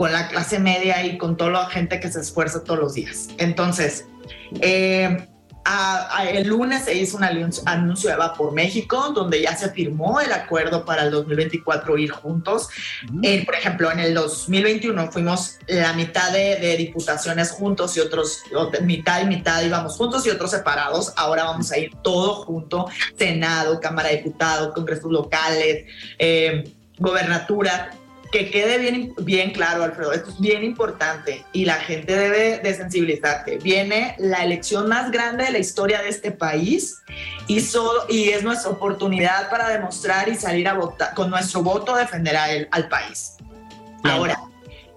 con 0.00 0.12
la 0.12 0.28
clase 0.28 0.58
media 0.58 1.04
y 1.04 1.18
con 1.18 1.36
toda 1.36 1.50
la 1.50 1.66
gente 1.66 2.00
que 2.00 2.10
se 2.10 2.20
esfuerza 2.20 2.64
todos 2.64 2.80
los 2.80 2.94
días. 2.94 3.28
Entonces, 3.36 4.06
eh, 4.62 5.28
el 6.32 6.48
lunes 6.48 6.84
se 6.84 6.94
hizo 6.94 7.18
un 7.18 7.24
anuncio 7.24 8.08
de 8.08 8.16
Va 8.16 8.32
por 8.32 8.54
México, 8.54 9.12
donde 9.14 9.42
ya 9.42 9.54
se 9.54 9.68
firmó 9.68 10.18
el 10.22 10.32
acuerdo 10.32 10.86
para 10.86 11.02
el 11.02 11.10
2024 11.10 11.98
ir 11.98 12.12
juntos. 12.12 12.70
Eh, 13.22 13.44
por 13.44 13.54
ejemplo, 13.54 13.92
en 13.92 13.98
el 13.98 14.14
2021 14.14 15.12
fuimos 15.12 15.58
la 15.68 15.92
mitad 15.92 16.32
de, 16.32 16.76
diputaciones 16.78 17.50
juntos 17.50 17.94
y 17.98 18.00
otros, 18.00 18.42
mitad 18.80 19.20
y 19.20 19.26
mitad 19.26 19.62
íbamos 19.62 19.96
juntos 19.96 20.24
y 20.24 20.30
otros 20.30 20.50
separados. 20.50 21.12
Ahora 21.14 21.44
vamos 21.44 21.72
a 21.72 21.78
ir 21.78 21.94
todo 22.02 22.36
junto, 22.46 22.88
Senado, 23.18 23.78
Cámara 23.80 24.08
de 24.08 24.16
Diputados, 24.16 24.72
Congresos 24.72 25.12
locales, 25.12 25.84
eh, 26.18 26.64
gobernatura 26.98 27.99
que 28.30 28.50
quede 28.50 28.78
bien, 28.78 29.14
bien 29.18 29.50
claro, 29.50 29.82
Alfredo, 29.82 30.12
esto 30.12 30.30
es 30.30 30.40
bien 30.40 30.62
importante 30.62 31.44
y 31.52 31.64
la 31.64 31.74
gente 31.74 32.16
debe 32.16 32.58
de 32.58 32.74
sensibilizarse. 32.74 33.58
Viene 33.58 34.14
la 34.18 34.44
elección 34.44 34.88
más 34.88 35.10
grande 35.10 35.44
de 35.44 35.52
la 35.52 35.58
historia 35.58 36.00
de 36.02 36.08
este 36.08 36.30
país 36.30 36.98
y, 37.48 37.60
solo, 37.60 38.04
y 38.08 38.30
es 38.30 38.42
nuestra 38.42 38.70
oportunidad 38.70 39.50
para 39.50 39.68
demostrar 39.68 40.28
y 40.28 40.36
salir 40.36 40.68
a 40.68 40.74
votar, 40.74 41.14
con 41.14 41.30
nuestro 41.30 41.62
voto 41.62 41.96
defender 41.96 42.36
a 42.36 42.52
él, 42.52 42.68
al 42.70 42.88
país. 42.88 43.36
Ahora, 44.04 44.38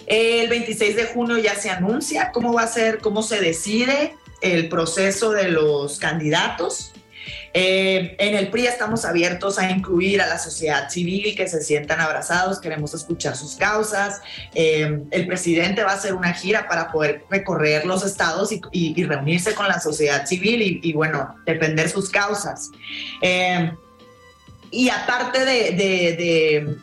el 0.05 0.49
26 0.49 0.95
de 0.95 1.05
junio 1.05 1.37
ya 1.37 1.55
se 1.55 1.69
anuncia 1.69 2.31
cómo 2.31 2.53
va 2.53 2.63
a 2.63 2.67
ser, 2.67 2.99
cómo 2.99 3.23
se 3.23 3.39
decide 3.39 4.15
el 4.41 4.69
proceso 4.69 5.31
de 5.31 5.49
los 5.49 5.97
candidatos. 5.97 6.91
Eh, 7.53 8.15
en 8.17 8.35
el 8.35 8.49
PRI 8.49 8.65
estamos 8.65 9.05
abiertos 9.05 9.59
a 9.59 9.69
incluir 9.69 10.21
a 10.21 10.27
la 10.27 10.39
sociedad 10.39 10.89
civil, 10.89 11.35
que 11.35 11.47
se 11.47 11.61
sientan 11.61 12.01
abrazados, 12.01 12.59
queremos 12.59 12.93
escuchar 12.93 13.37
sus 13.37 13.55
causas. 13.55 14.21
Eh, 14.55 15.01
el 15.11 15.27
presidente 15.27 15.83
va 15.83 15.91
a 15.91 15.95
hacer 15.95 16.15
una 16.15 16.33
gira 16.33 16.67
para 16.67 16.91
poder 16.91 17.23
recorrer 17.29 17.85
los 17.85 18.03
estados 18.03 18.51
y, 18.71 19.03
reunirse 19.03 19.53
con 19.53 19.67
la 19.67 19.79
sociedad 19.79 20.25
civil 20.25 20.79
y, 20.81 20.93
bueno, 20.93 21.35
defender 21.45 21.89
sus 21.89 22.09
causas. 22.09 22.71
Eh, 23.21 23.71
y 24.71 24.89
aparte 24.89 25.45
de, 25.45 25.71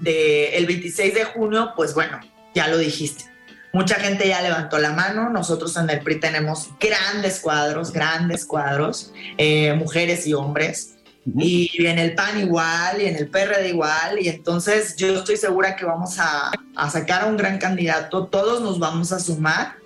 de, 0.01 0.57
el 0.57 0.67
26 0.67 1.15
de 1.15 1.25
junio, 1.25 1.73
pues 1.75 1.95
bueno, 1.95 2.21
ya 2.55 2.69
lo 2.69 2.79
dijiste, 2.79 3.25
Mucha 3.73 3.97
gente 3.97 4.27
ya 4.27 4.43
levantó 4.43 4.79
la 4.79 4.93
mano. 4.93 5.31
Nosotros 5.31 5.77
en 5.77 5.89
el 5.91 6.01
PRI 6.01 6.21
tenemos 6.21 6.71
grandes 6.81 7.41
cuadros, 7.41 7.93
grandes 7.93 8.45
cuadros, 8.45 9.13
eh, 9.39 9.73
mujeres 9.75 10.27
y 10.27 10.35
hombres. 10.35 10.97
Y 11.37 11.87
en 11.87 11.99
el 11.99 12.15
PAN 12.15 12.41
igual, 12.41 13.01
y 13.01 13.07
en 13.07 13.17
el 13.17 13.29
PRD 13.29 13.69
igual. 13.69 14.19
Y 14.21 14.29
entonces 14.29 14.97
yo 14.97 15.15
estoy 15.15 15.37
segura 15.37 15.77
que 15.77 15.85
vamos 15.85 16.19
a, 16.19 16.51
a 16.75 16.91
sacar 16.91 17.23
a 17.23 17.27
un 17.27 17.37
gran 17.37 17.59
candidato. 17.59 18.27
Todos 18.27 18.61
nos 18.61 18.79
vamos 18.79 19.13
a 19.13 19.21
sumar 19.21 19.81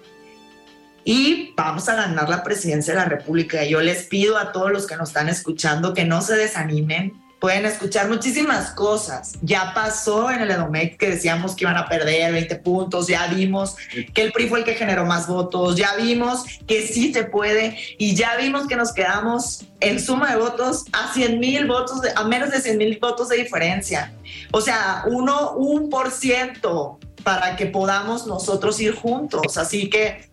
y 1.04 1.52
vamos 1.54 1.88
a 1.88 1.94
ganar 1.94 2.28
la 2.28 2.42
presidencia 2.42 2.94
de 2.94 3.00
la 3.00 3.04
República. 3.04 3.64
Yo 3.64 3.80
les 3.80 4.04
pido 4.04 4.38
a 4.38 4.52
todos 4.52 4.72
los 4.72 4.86
que 4.86 4.96
nos 4.96 5.10
están 5.10 5.28
escuchando 5.28 5.92
que 5.92 6.04
no 6.04 6.22
se 6.22 6.36
desanimen, 6.36 7.12
pueden 7.44 7.66
escuchar 7.66 8.08
muchísimas 8.08 8.70
cosas. 8.70 9.32
Ya 9.42 9.74
pasó 9.74 10.30
en 10.30 10.40
el 10.40 10.50
Edomec 10.50 10.96
que 10.96 11.10
decíamos 11.10 11.54
que 11.54 11.64
iban 11.64 11.76
a 11.76 11.86
perder 11.86 12.32
20 12.32 12.56
puntos, 12.56 13.06
ya 13.06 13.26
vimos 13.26 13.76
que 14.14 14.22
el 14.22 14.32
PRI 14.32 14.48
fue 14.48 14.60
el 14.60 14.64
que 14.64 14.72
generó 14.72 15.04
más 15.04 15.26
votos, 15.26 15.76
ya 15.76 15.94
vimos 15.96 16.44
que 16.66 16.86
sí 16.86 17.12
se 17.12 17.24
puede 17.24 17.76
y 17.98 18.14
ya 18.16 18.38
vimos 18.38 18.66
que 18.66 18.76
nos 18.76 18.94
quedamos 18.94 19.66
en 19.80 20.00
suma 20.00 20.30
de 20.30 20.38
votos 20.38 20.86
a 20.92 21.12
100 21.12 21.38
mil 21.38 21.66
votos, 21.66 22.00
a 22.16 22.24
menos 22.24 22.50
de 22.50 22.62
100 22.62 22.78
mil 22.78 22.98
votos 22.98 23.28
de 23.28 23.36
diferencia. 23.36 24.14
O 24.50 24.62
sea, 24.62 25.02
uno, 25.06 25.52
un 25.52 25.90
por 25.90 26.12
ciento 26.12 26.98
para 27.24 27.56
que 27.56 27.66
podamos 27.66 28.26
nosotros 28.26 28.80
ir 28.80 28.94
juntos. 28.94 29.58
Así 29.58 29.90
que 29.90 30.30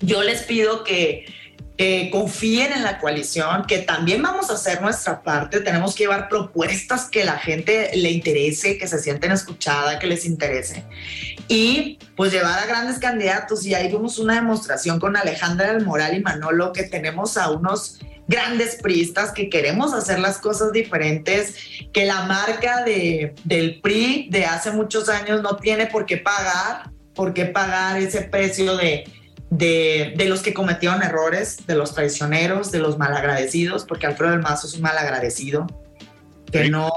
yo 0.00 0.22
les 0.22 0.44
pido 0.44 0.82
que 0.82 1.26
que 1.78 2.10
confíen 2.10 2.72
en 2.72 2.82
la 2.82 2.98
coalición, 2.98 3.64
que 3.64 3.78
también 3.78 4.20
vamos 4.20 4.50
a 4.50 4.54
hacer 4.54 4.82
nuestra 4.82 5.22
parte, 5.22 5.60
tenemos 5.60 5.94
que 5.94 6.02
llevar 6.02 6.28
propuestas 6.28 7.04
que 7.04 7.24
la 7.24 7.38
gente 7.38 7.92
le 7.94 8.10
interese, 8.10 8.76
que 8.76 8.88
se 8.88 8.98
sienten 8.98 9.30
escuchada, 9.30 10.00
que 10.00 10.08
les 10.08 10.26
interese. 10.26 10.84
Y 11.46 12.00
pues 12.16 12.32
llevar 12.32 12.58
a 12.58 12.66
grandes 12.66 12.98
candidatos 12.98 13.64
y 13.64 13.74
ahí 13.74 13.86
vimos 13.86 14.18
una 14.18 14.34
demostración 14.34 14.98
con 14.98 15.16
Alejandra 15.16 15.72
del 15.72 15.86
Moral 15.86 16.16
y 16.16 16.20
Manolo 16.20 16.72
que 16.72 16.82
tenemos 16.82 17.36
a 17.36 17.48
unos 17.52 18.00
grandes 18.26 18.76
priistas 18.82 19.30
que 19.30 19.48
queremos 19.48 19.94
hacer 19.94 20.18
las 20.18 20.38
cosas 20.38 20.72
diferentes, 20.72 21.54
que 21.92 22.04
la 22.06 22.24
marca 22.24 22.82
de, 22.82 23.36
del 23.44 23.80
PRI 23.80 24.28
de 24.30 24.46
hace 24.46 24.72
muchos 24.72 25.08
años 25.08 25.42
no 25.42 25.56
tiene 25.56 25.86
por 25.86 26.06
qué 26.06 26.16
pagar, 26.16 26.90
por 27.14 27.32
qué 27.32 27.44
pagar 27.44 28.00
ese 28.00 28.22
precio 28.22 28.76
de 28.76 29.04
de, 29.50 30.14
de, 30.16 30.24
los 30.26 30.42
que 30.42 30.52
cometieron 30.52 31.02
errores, 31.02 31.66
de 31.66 31.74
los 31.74 31.94
traicioneros, 31.94 32.70
de 32.70 32.80
los 32.80 32.98
malagradecidos, 32.98 33.84
porque 33.84 34.06
Alfredo 34.06 34.32
del 34.32 34.42
Mazo 34.42 34.66
es 34.66 34.74
un 34.74 34.82
malagradecido, 34.82 35.66
que 36.50 36.68
no, 36.68 36.90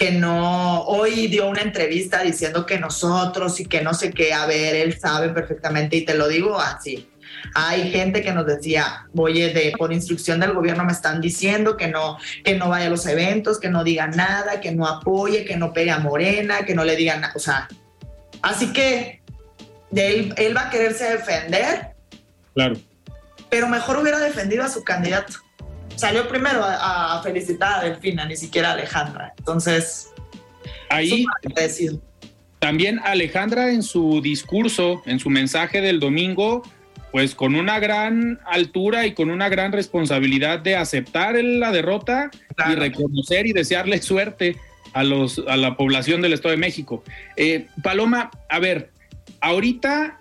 que 0.00 0.12
no, 0.12 0.82
hoy 0.84 1.26
dio 1.26 1.46
una 1.46 1.60
entrevista 1.60 2.22
diciendo 2.22 2.64
que 2.64 2.78
nosotros 2.78 3.60
y 3.60 3.66
que 3.66 3.82
no 3.82 3.92
sé 3.92 4.10
qué, 4.10 4.32
a 4.32 4.46
ver, 4.46 4.74
él 4.74 4.98
sabe 4.98 5.28
perfectamente 5.28 5.96
y 5.96 6.04
te 6.06 6.14
lo 6.14 6.26
digo 6.26 6.58
así. 6.58 7.10
Hay 7.54 7.90
gente 7.90 8.22
que 8.22 8.32
nos 8.32 8.46
decía, 8.46 9.06
oye, 9.14 9.52
de, 9.52 9.72
por 9.76 9.92
instrucción 9.92 10.40
del 10.40 10.54
gobierno 10.54 10.84
me 10.84 10.92
están 10.92 11.20
diciendo 11.20 11.76
que 11.76 11.88
no, 11.88 12.16
que 12.44 12.56
no 12.56 12.70
vaya 12.70 12.86
a 12.86 12.90
los 12.90 13.06
eventos, 13.06 13.60
que 13.60 13.68
no 13.68 13.84
diga 13.84 14.06
nada, 14.06 14.60
que 14.60 14.72
no 14.72 14.86
apoye, 14.86 15.44
que 15.44 15.56
no 15.56 15.72
pegue 15.72 15.90
a 15.90 15.98
Morena, 15.98 16.64
que 16.64 16.74
no 16.74 16.84
le 16.84 16.96
digan 16.96 17.20
nada. 17.20 17.34
O 17.36 17.38
sea, 17.38 17.68
así 18.42 18.72
que 18.72 19.19
él, 19.94 20.34
él 20.36 20.56
va 20.56 20.68
a 20.68 20.70
quererse 20.70 21.04
defender. 21.04 21.94
Claro. 22.54 22.76
Pero 23.48 23.68
mejor 23.68 23.98
hubiera 23.98 24.18
defendido 24.18 24.62
a 24.64 24.68
su 24.68 24.84
candidato. 24.84 25.34
Salió 25.96 26.28
primero 26.28 26.62
a, 26.64 27.20
felicitar 27.22 27.80
a 27.80 27.84
Delfina, 27.84 28.24
ni 28.24 28.36
siquiera 28.36 28.70
a 28.70 28.72
Alejandra. 28.72 29.34
Entonces, 29.36 30.10
ahí 30.88 31.26
también 32.58 33.00
Alejandra 33.04 33.72
en 33.72 33.82
su 33.82 34.20
discurso, 34.20 35.02
en 35.06 35.18
su 35.18 35.30
mensaje 35.30 35.80
del 35.80 35.98
domingo, 35.98 36.62
pues 37.10 37.34
con 37.34 37.54
una 37.54 37.80
gran 37.80 38.38
altura 38.46 39.06
y 39.06 39.14
con 39.14 39.30
una 39.30 39.48
gran 39.48 39.72
responsabilidad 39.72 40.60
de 40.60 40.76
aceptar 40.76 41.42
la 41.42 41.72
derrota 41.72 42.30
y 42.68 42.74
reconocer 42.74 43.46
y 43.46 43.52
desearle 43.52 44.00
suerte 44.02 44.56
a, 44.92 45.04
los, 45.04 45.42
a 45.48 45.56
la 45.56 45.76
población 45.76 46.20
del 46.20 46.34
Estado 46.34 46.52
de 46.52 46.58
México. 46.58 47.02
Eh, 47.36 47.66
Paloma, 47.82 48.30
a 48.48 48.58
ver, 48.58 48.90
ahorita 49.40 50.18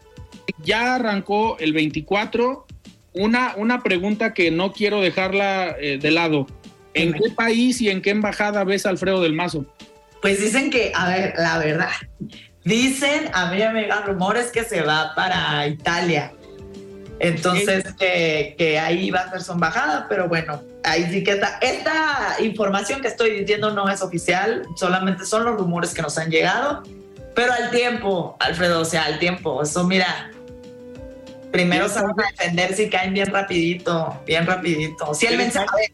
ya 0.63 0.95
arrancó 0.95 1.57
el 1.59 1.73
24. 1.73 2.65
Una, 3.13 3.55
una 3.55 3.81
pregunta 3.81 4.33
que 4.33 4.51
no 4.51 4.71
quiero 4.71 5.01
dejarla 5.01 5.75
eh, 5.79 5.97
de 5.97 6.11
lado. 6.11 6.47
¿En 6.93 7.13
qué 7.13 7.29
país 7.35 7.81
y 7.81 7.89
en 7.89 8.01
qué 8.01 8.09
embajada 8.11 8.63
ves 8.63 8.85
a 8.85 8.89
Alfredo 8.89 9.21
del 9.21 9.33
Mazo? 9.33 9.65
Pues 10.21 10.41
dicen 10.41 10.69
que, 10.69 10.91
a 10.93 11.07
ver, 11.07 11.33
la 11.37 11.57
verdad, 11.59 11.91
dicen, 12.63 13.29
a 13.33 13.51
mí 13.51 13.57
me 13.73 13.81
llegan 13.81 14.05
rumores 14.05 14.51
que 14.51 14.63
se 14.63 14.81
va 14.81 15.13
para 15.15 15.67
Italia. 15.67 16.33
Entonces, 17.19 17.93
que, 17.97 18.55
que, 18.57 18.79
ahí 18.79 19.11
va 19.11 19.19
a 19.19 19.29
ser 19.29 19.41
su 19.41 19.51
embajada, 19.51 20.07
pero 20.07 20.27
bueno, 20.27 20.61
ahí 20.83 21.05
sí 21.11 21.23
que 21.23 21.31
está. 21.31 21.59
Esta 21.61 22.37
información 22.39 23.01
que 23.01 23.09
estoy 23.09 23.31
diciendo 23.31 23.71
no 23.71 23.89
es 23.89 24.01
oficial, 24.01 24.65
solamente 24.75 25.25
son 25.25 25.43
los 25.43 25.57
rumores 25.57 25.93
que 25.93 26.01
nos 26.01 26.17
han 26.17 26.29
llegado 26.29 26.83
pero 27.39 27.53
al 27.53 27.71
tiempo, 27.71 28.35
Alfredo, 28.37 28.81
o 28.81 28.85
sea, 28.85 29.05
al 29.05 29.17
tiempo. 29.17 29.63
Eso, 29.63 29.85
mira, 29.85 30.29
primero 31.53 31.87
se 31.87 32.01
van 32.01 32.11
a 32.19 32.27
defender 32.31 32.75
si 32.75 32.89
caen 32.89 33.13
bien 33.13 33.27
rapidito, 33.27 34.21
bien 34.27 34.45
rapidito. 34.45 35.13
Si 35.13 35.25
el 35.25 35.37
mensaje, 35.37 35.93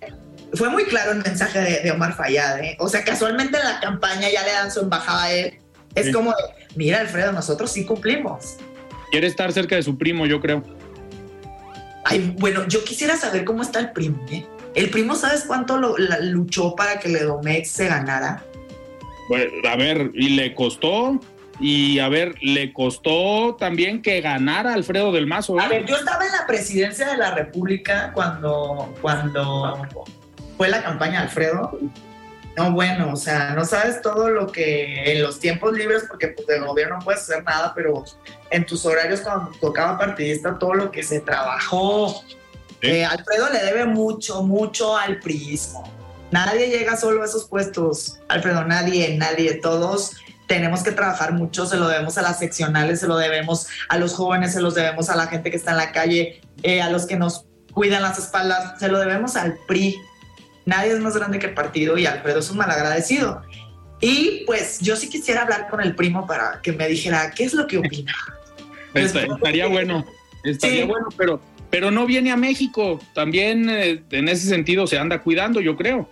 fue 0.55 0.69
muy 0.69 0.85
claro 0.85 1.11
el 1.11 1.19
mensaje 1.19 1.83
de, 1.83 1.91
Omar 1.91 2.15
Fayad, 2.15 2.63
¿eh? 2.63 2.75
O 2.79 2.89
sea, 2.89 3.03
casualmente 3.03 3.59
en 3.59 3.63
la 3.63 3.79
campaña 3.79 4.27
ya 4.27 4.43
le 4.43 4.53
dan 4.53 4.71
su 4.71 4.79
embajada 4.79 5.25
a 5.25 5.33
él. 5.33 5.59
Es 5.93 6.11
como, 6.11 6.33
mira, 6.75 7.01
Alfredo, 7.01 7.31
nosotros 7.31 7.71
sí 7.71 7.85
cumplimos. 7.85 8.55
Quiere 9.11 9.27
estar 9.27 9.53
cerca 9.53 9.75
de 9.75 9.83
su 9.83 9.99
primo, 9.99 10.25
yo 10.25 10.41
creo. 10.41 10.63
Ay, 12.05 12.33
bueno, 12.39 12.67
yo 12.67 12.83
quisiera 12.83 13.17
saber 13.17 13.45
cómo 13.45 13.61
está 13.61 13.77
el 13.81 13.91
primo, 13.91 14.19
¿eh? 14.31 14.47
El 14.73 14.89
primo, 14.89 15.13
¿sabes 15.13 15.43
cuánto 15.45 15.77
lo, 15.77 15.95
luchó 16.21 16.75
para 16.75 16.97
que 16.99 17.07
Ledomex 17.07 17.69
se 17.69 17.85
ganara? 17.85 18.43
Bueno, 19.29 19.51
a 19.69 19.75
ver, 19.75 20.09
y 20.15 20.29
le 20.29 20.55
costó. 20.55 21.19
Y 21.59 21.99
a 21.99 22.09
ver, 22.09 22.35
le 22.41 22.73
costó 22.73 23.55
también 23.55 24.01
que 24.01 24.19
ganara 24.21 24.73
Alfredo 24.73 25.11
del 25.11 25.25
Mazo. 25.25 25.57
¿eh? 25.57 25.63
A 25.63 25.69
ver, 25.69 25.85
yo 25.85 25.95
estaba 25.95 26.25
en 26.25 26.31
la 26.31 26.45
presidencia 26.45 27.07
de 27.07 27.17
la 27.17 27.31
República 27.31 28.11
cuando, 28.13 28.93
cuando 29.01 29.87
fue 30.57 30.69
la 30.69 30.83
campaña 30.83 31.21
Alfredo. 31.21 31.79
No, 32.57 32.71
bueno, 32.71 33.11
o 33.11 33.15
sea, 33.17 33.49
no 33.49 33.65
sabes 33.65 34.01
todo 34.01 34.29
lo 34.29 34.47
que 34.47 35.11
en 35.11 35.21
los 35.21 35.39
tiempos 35.39 35.73
libres, 35.73 36.05
porque 36.07 36.29
pues 36.29 36.47
del 36.47 36.63
gobierno 36.63 36.97
no 36.97 37.03
puedes 37.03 37.21
hacer 37.21 37.43
nada, 37.43 37.73
pero 37.75 38.05
en 38.49 38.65
tus 38.65 38.85
horarios 38.85 39.21
cuando 39.21 39.51
tocaba 39.59 39.97
partidista, 39.97 40.57
todo 40.57 40.73
lo 40.73 40.91
que 40.91 41.03
se 41.03 41.19
trabajó. 41.19 42.23
Eh, 42.81 43.03
Alfredo 43.03 43.49
le 43.51 43.59
debe 43.59 43.85
mucho, 43.85 44.43
mucho 44.43 44.95
al 44.95 45.19
priismo. 45.19 45.83
Nadie 46.31 46.67
llega 46.67 46.95
solo 46.95 47.23
a 47.23 47.25
esos 47.25 47.45
puestos, 47.45 48.19
Alfredo, 48.29 48.63
nadie, 48.63 49.17
nadie, 49.17 49.55
todos 49.55 50.15
tenemos 50.47 50.83
que 50.83 50.91
trabajar 50.91 51.33
mucho, 51.33 51.65
se 51.65 51.77
lo 51.77 51.87
debemos 51.87 52.17
a 52.17 52.21
las 52.21 52.39
seccionales, 52.39 52.99
se 52.99 53.07
lo 53.07 53.17
debemos 53.17 53.67
a 53.89 53.97
los 53.97 54.13
jóvenes, 54.13 54.53
se 54.53 54.61
los 54.61 54.75
debemos 54.75 55.09
a 55.09 55.15
la 55.15 55.27
gente 55.27 55.49
que 55.49 55.57
está 55.57 55.71
en 55.71 55.77
la 55.77 55.91
calle, 55.91 56.41
eh, 56.63 56.81
a 56.81 56.89
los 56.89 57.05
que 57.05 57.15
nos 57.15 57.45
cuidan 57.73 58.01
las 58.01 58.17
espaldas, 58.17 58.79
se 58.79 58.87
lo 58.87 58.99
debemos 58.99 59.35
al 59.35 59.57
PRI. 59.67 59.95
Nadie 60.65 60.93
es 60.93 60.99
más 60.99 61.15
grande 61.15 61.39
que 61.39 61.47
el 61.47 61.53
partido 61.53 61.97
y 61.97 62.05
Alfredo 62.05 62.39
es 62.39 62.49
un 62.49 62.57
malagradecido. 62.57 63.41
Y 64.01 64.43
pues 64.45 64.79
yo 64.79 64.95
sí 64.95 65.09
quisiera 65.09 65.43
hablar 65.43 65.67
con 65.69 65.81
el 65.81 65.95
primo 65.95 66.25
para 66.27 66.61
que 66.61 66.71
me 66.71 66.87
dijera 66.87 67.31
qué 67.31 67.43
es 67.45 67.53
lo 67.53 67.67
que 67.67 67.77
opina. 67.77 68.13
estaría 68.93 69.67
bueno, 69.67 70.05
estaría 70.43 70.85
bueno, 70.85 71.07
pero, 71.17 71.41
pero 71.69 71.91
no 71.91 72.05
viene 72.05 72.31
a 72.31 72.37
México. 72.37 72.99
También 73.13 73.69
eh, 73.69 74.03
en 74.11 74.29
ese 74.29 74.47
sentido 74.47 74.87
se 74.87 74.97
anda 74.97 75.21
cuidando, 75.21 75.61
yo 75.61 75.75
creo. 75.75 76.09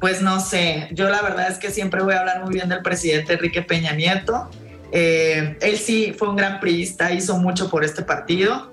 Pues 0.00 0.20
no 0.20 0.40
sé, 0.40 0.88
yo 0.92 1.08
la 1.08 1.22
verdad 1.22 1.50
es 1.50 1.58
que 1.58 1.70
siempre 1.70 2.02
voy 2.02 2.14
a 2.14 2.20
hablar 2.20 2.44
muy 2.44 2.52
bien 2.52 2.68
del 2.68 2.82
presidente 2.82 3.34
Enrique 3.34 3.62
Peña 3.62 3.92
Nieto. 3.92 4.50
Eh, 4.92 5.56
él 5.60 5.78
sí 5.78 6.14
fue 6.16 6.28
un 6.28 6.36
gran 6.36 6.60
priista, 6.60 7.12
hizo 7.12 7.36
mucho 7.38 7.70
por 7.70 7.84
este 7.84 8.02
partido 8.02 8.72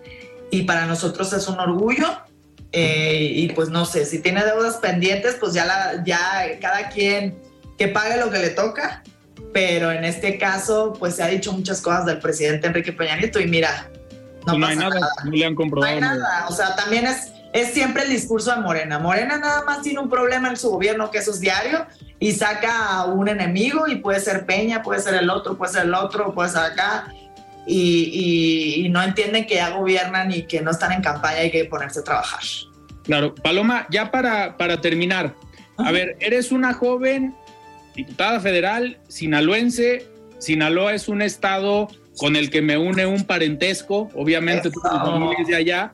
y 0.52 0.64
para 0.64 0.86
nosotros 0.86 1.32
es 1.34 1.48
un 1.48 1.60
orgullo. 1.60 2.08
Eh, 2.72 3.32
y 3.36 3.50
pues 3.50 3.70
no 3.70 3.86
sé, 3.86 4.06
si 4.06 4.20
tiene 4.20 4.44
deudas 4.44 4.78
pendientes, 4.78 5.36
pues 5.40 5.54
ya, 5.54 5.66
la, 5.66 6.04
ya 6.04 6.60
cada 6.60 6.90
quien 6.90 7.38
que 7.78 7.88
pague 7.88 8.18
lo 8.18 8.30
que 8.30 8.40
le 8.40 8.50
toca. 8.50 9.04
Pero 9.54 9.92
en 9.92 10.04
este 10.04 10.40
caso, 10.40 10.94
pues 10.98 11.16
se 11.16 11.24
ha 11.24 11.28
dicho 11.28 11.54
muchas 11.54 11.80
cosas 11.82 12.06
del 12.06 12.20
presidente 12.20 12.68
Enrique 12.68 12.92
Peña 12.92 13.16
Nieto 13.16 13.40
y 13.40 13.46
mira, 13.46 13.90
no, 14.48 14.58
no 14.58 14.66
hay 14.66 14.76
nada, 14.76 15.00
no 15.24 15.32
le 15.32 15.46
han 15.46 15.56
comprobado. 15.56 16.00
No 16.00 16.08
hay 16.08 16.18
nada, 16.18 16.48
o 16.50 16.52
sea, 16.52 16.76
también 16.76 17.06
es, 17.06 17.32
es 17.54 17.72
siempre 17.72 18.04
el 18.04 18.10
discurso 18.10 18.54
de 18.54 18.62
Morena. 18.62 18.98
Morena 18.98 19.38
nada 19.38 19.64
más 19.64 19.84
tiene 19.84 20.00
un 20.00 20.10
problema 20.10 20.50
en 20.50 20.58
su 20.58 20.72
gobierno 20.72 21.12
que 21.12 21.20
eso 21.20 21.32
es 21.32 21.40
diario 21.40 21.86
y 22.20 22.32
saca 22.32 22.88
a 22.90 23.06
un 23.06 23.30
enemigo 23.30 23.88
y 23.88 23.98
puede 23.98 24.20
ser 24.20 24.46
Peña, 24.46 24.82
puede 24.82 25.00
ser 25.02 25.14
el 25.14 25.30
otro, 25.30 25.56
puede 25.56 25.72
ser 25.72 25.84
el 25.86 25.94
otro, 25.94 26.34
puede 26.34 26.50
ser 26.50 26.64
acá. 26.64 27.14
Y, 27.66 28.84
y, 28.84 28.90
no 28.90 29.02
entienden 29.02 29.46
que 29.46 29.56
ya 29.56 29.70
gobiernan 29.70 30.34
y 30.34 30.44
que 30.44 30.60
no 30.60 30.72
están 30.72 30.92
en 30.92 31.02
campaña 31.02 31.38
y 31.38 31.42
hay 31.44 31.52
que 31.52 31.64
ponerse 31.64 32.02
a 32.02 32.04
trabajar. 32.04 32.42
Claro, 33.04 33.34
Paloma, 33.36 33.88
ya 33.90 34.12
para, 34.12 34.58
para 34.58 34.82
terminar, 34.82 35.34
a 35.78 35.92
ver, 35.92 36.18
eres 36.20 36.52
una 36.52 36.74
joven 36.74 37.34
diputada 37.96 38.40
federal 38.42 38.98
sinaloense. 39.08 40.08
Sinaloa 40.40 40.94
es 40.94 41.08
un 41.08 41.22
estado 41.22 41.88
con 42.18 42.36
el 42.36 42.50
que 42.50 42.62
me 42.62 42.78
une 42.78 43.06
un 43.06 43.24
parentesco, 43.24 44.10
obviamente 44.14 44.70
tu 44.70 44.80
familia 44.80 45.36
es 45.40 45.48
de 45.48 45.56
allá, 45.56 45.94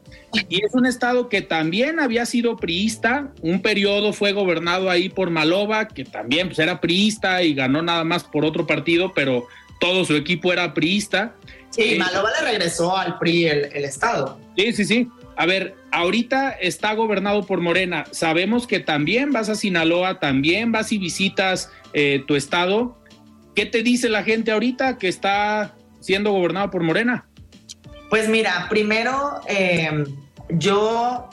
y 0.49 0.63
es 0.63 0.73
un 0.73 0.85
estado 0.85 1.29
que 1.29 1.41
también 1.41 1.99
había 1.99 2.25
sido 2.25 2.57
priista, 2.57 3.31
un 3.41 3.61
periodo 3.61 4.13
fue 4.13 4.33
gobernado 4.33 4.89
ahí 4.89 5.09
por 5.09 5.29
Maloba, 5.29 5.87
que 5.87 6.03
también 6.03 6.47
pues, 6.47 6.59
era 6.59 6.81
priista 6.81 7.41
y 7.43 7.53
ganó 7.53 7.81
nada 7.81 8.03
más 8.03 8.23
por 8.23 8.45
otro 8.45 8.67
partido, 8.67 9.13
pero 9.13 9.47
todo 9.79 10.03
su 10.03 10.15
equipo 10.15 10.51
era 10.51 10.73
priista. 10.73 11.35
Sí, 11.69 11.93
eh, 11.93 11.97
Maloba 11.97 12.29
le 12.39 12.51
regresó 12.51 12.97
al 12.97 13.17
PRI 13.17 13.45
el, 13.45 13.69
el 13.73 13.85
estado. 13.85 14.39
Sí, 14.57 14.73
sí, 14.73 14.85
sí. 14.85 15.07
A 15.37 15.45
ver, 15.45 15.75
ahorita 15.91 16.51
está 16.51 16.93
gobernado 16.93 17.45
por 17.45 17.61
Morena. 17.61 18.03
Sabemos 18.11 18.67
que 18.67 18.81
también 18.81 19.31
vas 19.31 19.47
a 19.47 19.55
Sinaloa, 19.55 20.19
también 20.19 20.73
vas 20.73 20.91
y 20.91 20.97
visitas 20.97 21.71
eh, 21.93 22.25
tu 22.27 22.35
estado. 22.35 22.97
¿Qué 23.55 23.65
te 23.65 23.81
dice 23.81 24.09
la 24.09 24.23
gente 24.23 24.51
ahorita 24.51 24.97
que 24.97 25.07
está 25.07 25.75
siendo 25.99 26.31
gobernado 26.31 26.69
por 26.71 26.83
Morena? 26.83 27.25
Pues 28.09 28.27
mira, 28.27 28.67
primero 28.69 29.39
eh, 29.47 30.03
yo, 30.49 31.29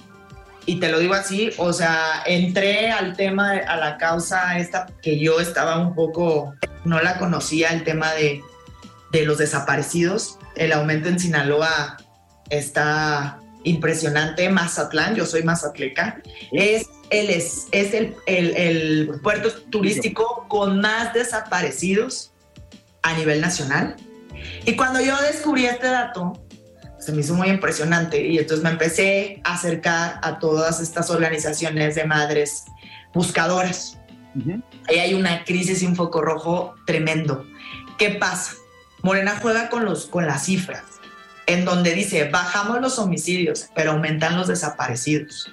y 0.66 0.78
te 0.78 0.90
lo 0.90 0.98
digo 0.98 1.14
así, 1.14 1.50
o 1.56 1.72
sea, 1.72 2.22
entré 2.26 2.90
al 2.90 3.16
tema, 3.16 3.52
a 3.52 3.76
la 3.76 3.96
causa 3.96 4.58
esta 4.58 4.86
que 5.00 5.18
yo 5.18 5.40
estaba 5.40 5.78
un 5.78 5.94
poco, 5.94 6.54
no 6.84 7.00
la 7.00 7.18
conocía, 7.18 7.70
el 7.70 7.82
tema 7.82 8.12
de, 8.12 8.42
de 9.12 9.24
los 9.24 9.38
desaparecidos. 9.38 10.38
El 10.54 10.72
aumento 10.72 11.08
en 11.08 11.18
Sinaloa 11.18 11.96
está 12.50 13.40
impresionante. 13.64 14.48
Mazatlán, 14.48 15.14
yo 15.14 15.24
soy 15.26 15.42
mazatleca, 15.42 16.20
es 16.52 16.86
el, 17.10 17.30
es, 17.30 17.68
es 17.72 17.94
el, 17.94 18.14
el, 18.26 18.56
el 18.56 19.20
puerto 19.22 19.50
turístico 19.70 20.46
con 20.48 20.80
más 20.80 21.14
desaparecidos 21.14 22.32
a 23.02 23.14
nivel 23.14 23.40
nacional. 23.40 23.96
Y 24.64 24.76
cuando 24.76 25.00
yo 25.00 25.16
descubrí 25.22 25.66
este 25.66 25.86
dato, 25.86 26.46
se 26.98 27.12
me 27.12 27.20
hizo 27.20 27.34
muy 27.34 27.48
impresionante 27.48 28.20
y 28.20 28.38
entonces 28.38 28.64
me 28.64 28.70
empecé 28.70 29.40
a 29.44 29.54
acercar 29.54 30.18
a 30.22 30.38
todas 30.38 30.80
estas 30.80 31.10
organizaciones 31.10 31.94
de 31.94 32.04
madres 32.04 32.64
buscadoras. 33.14 33.98
Ahí 34.88 34.98
hay 34.98 35.14
una 35.14 35.44
crisis 35.44 35.82
y 35.82 35.86
un 35.86 35.96
foco 35.96 36.20
rojo 36.20 36.74
tremendo. 36.84 37.46
¿Qué 37.96 38.10
pasa? 38.10 38.54
Morena 39.02 39.38
juega 39.40 39.68
con, 39.68 39.84
los, 39.84 40.06
con 40.06 40.26
las 40.26 40.46
cifras, 40.46 40.82
en 41.46 41.64
donde 41.64 41.94
dice, 41.94 42.28
bajamos 42.28 42.80
los 42.80 42.98
homicidios, 42.98 43.68
pero 43.74 43.92
aumentan 43.92 44.36
los 44.36 44.48
desaparecidos. 44.48 45.52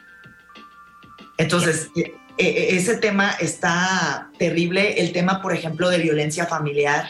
Entonces, 1.37 1.89
e, 1.95 2.13
e, 2.37 2.75
ese 2.75 2.97
tema 2.97 3.31
está 3.39 4.31
terrible. 4.39 4.99
El 5.01 5.11
tema, 5.11 5.41
por 5.41 5.53
ejemplo, 5.53 5.89
de 5.89 5.99
violencia 5.99 6.47
familiar 6.47 7.07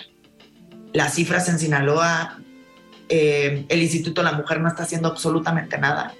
las 0.93 1.15
cifras 1.15 1.49
en 1.49 1.59
Sinaloa, 1.59 2.39
eh, 3.09 3.65
el 3.67 3.81
Instituto 3.81 4.21
de 4.21 4.31
la 4.31 4.37
Mujer 4.37 4.61
no 4.61 4.69
está 4.69 4.83
haciendo 4.83 5.09
absolutamente 5.09 5.77
nada. 5.77 6.13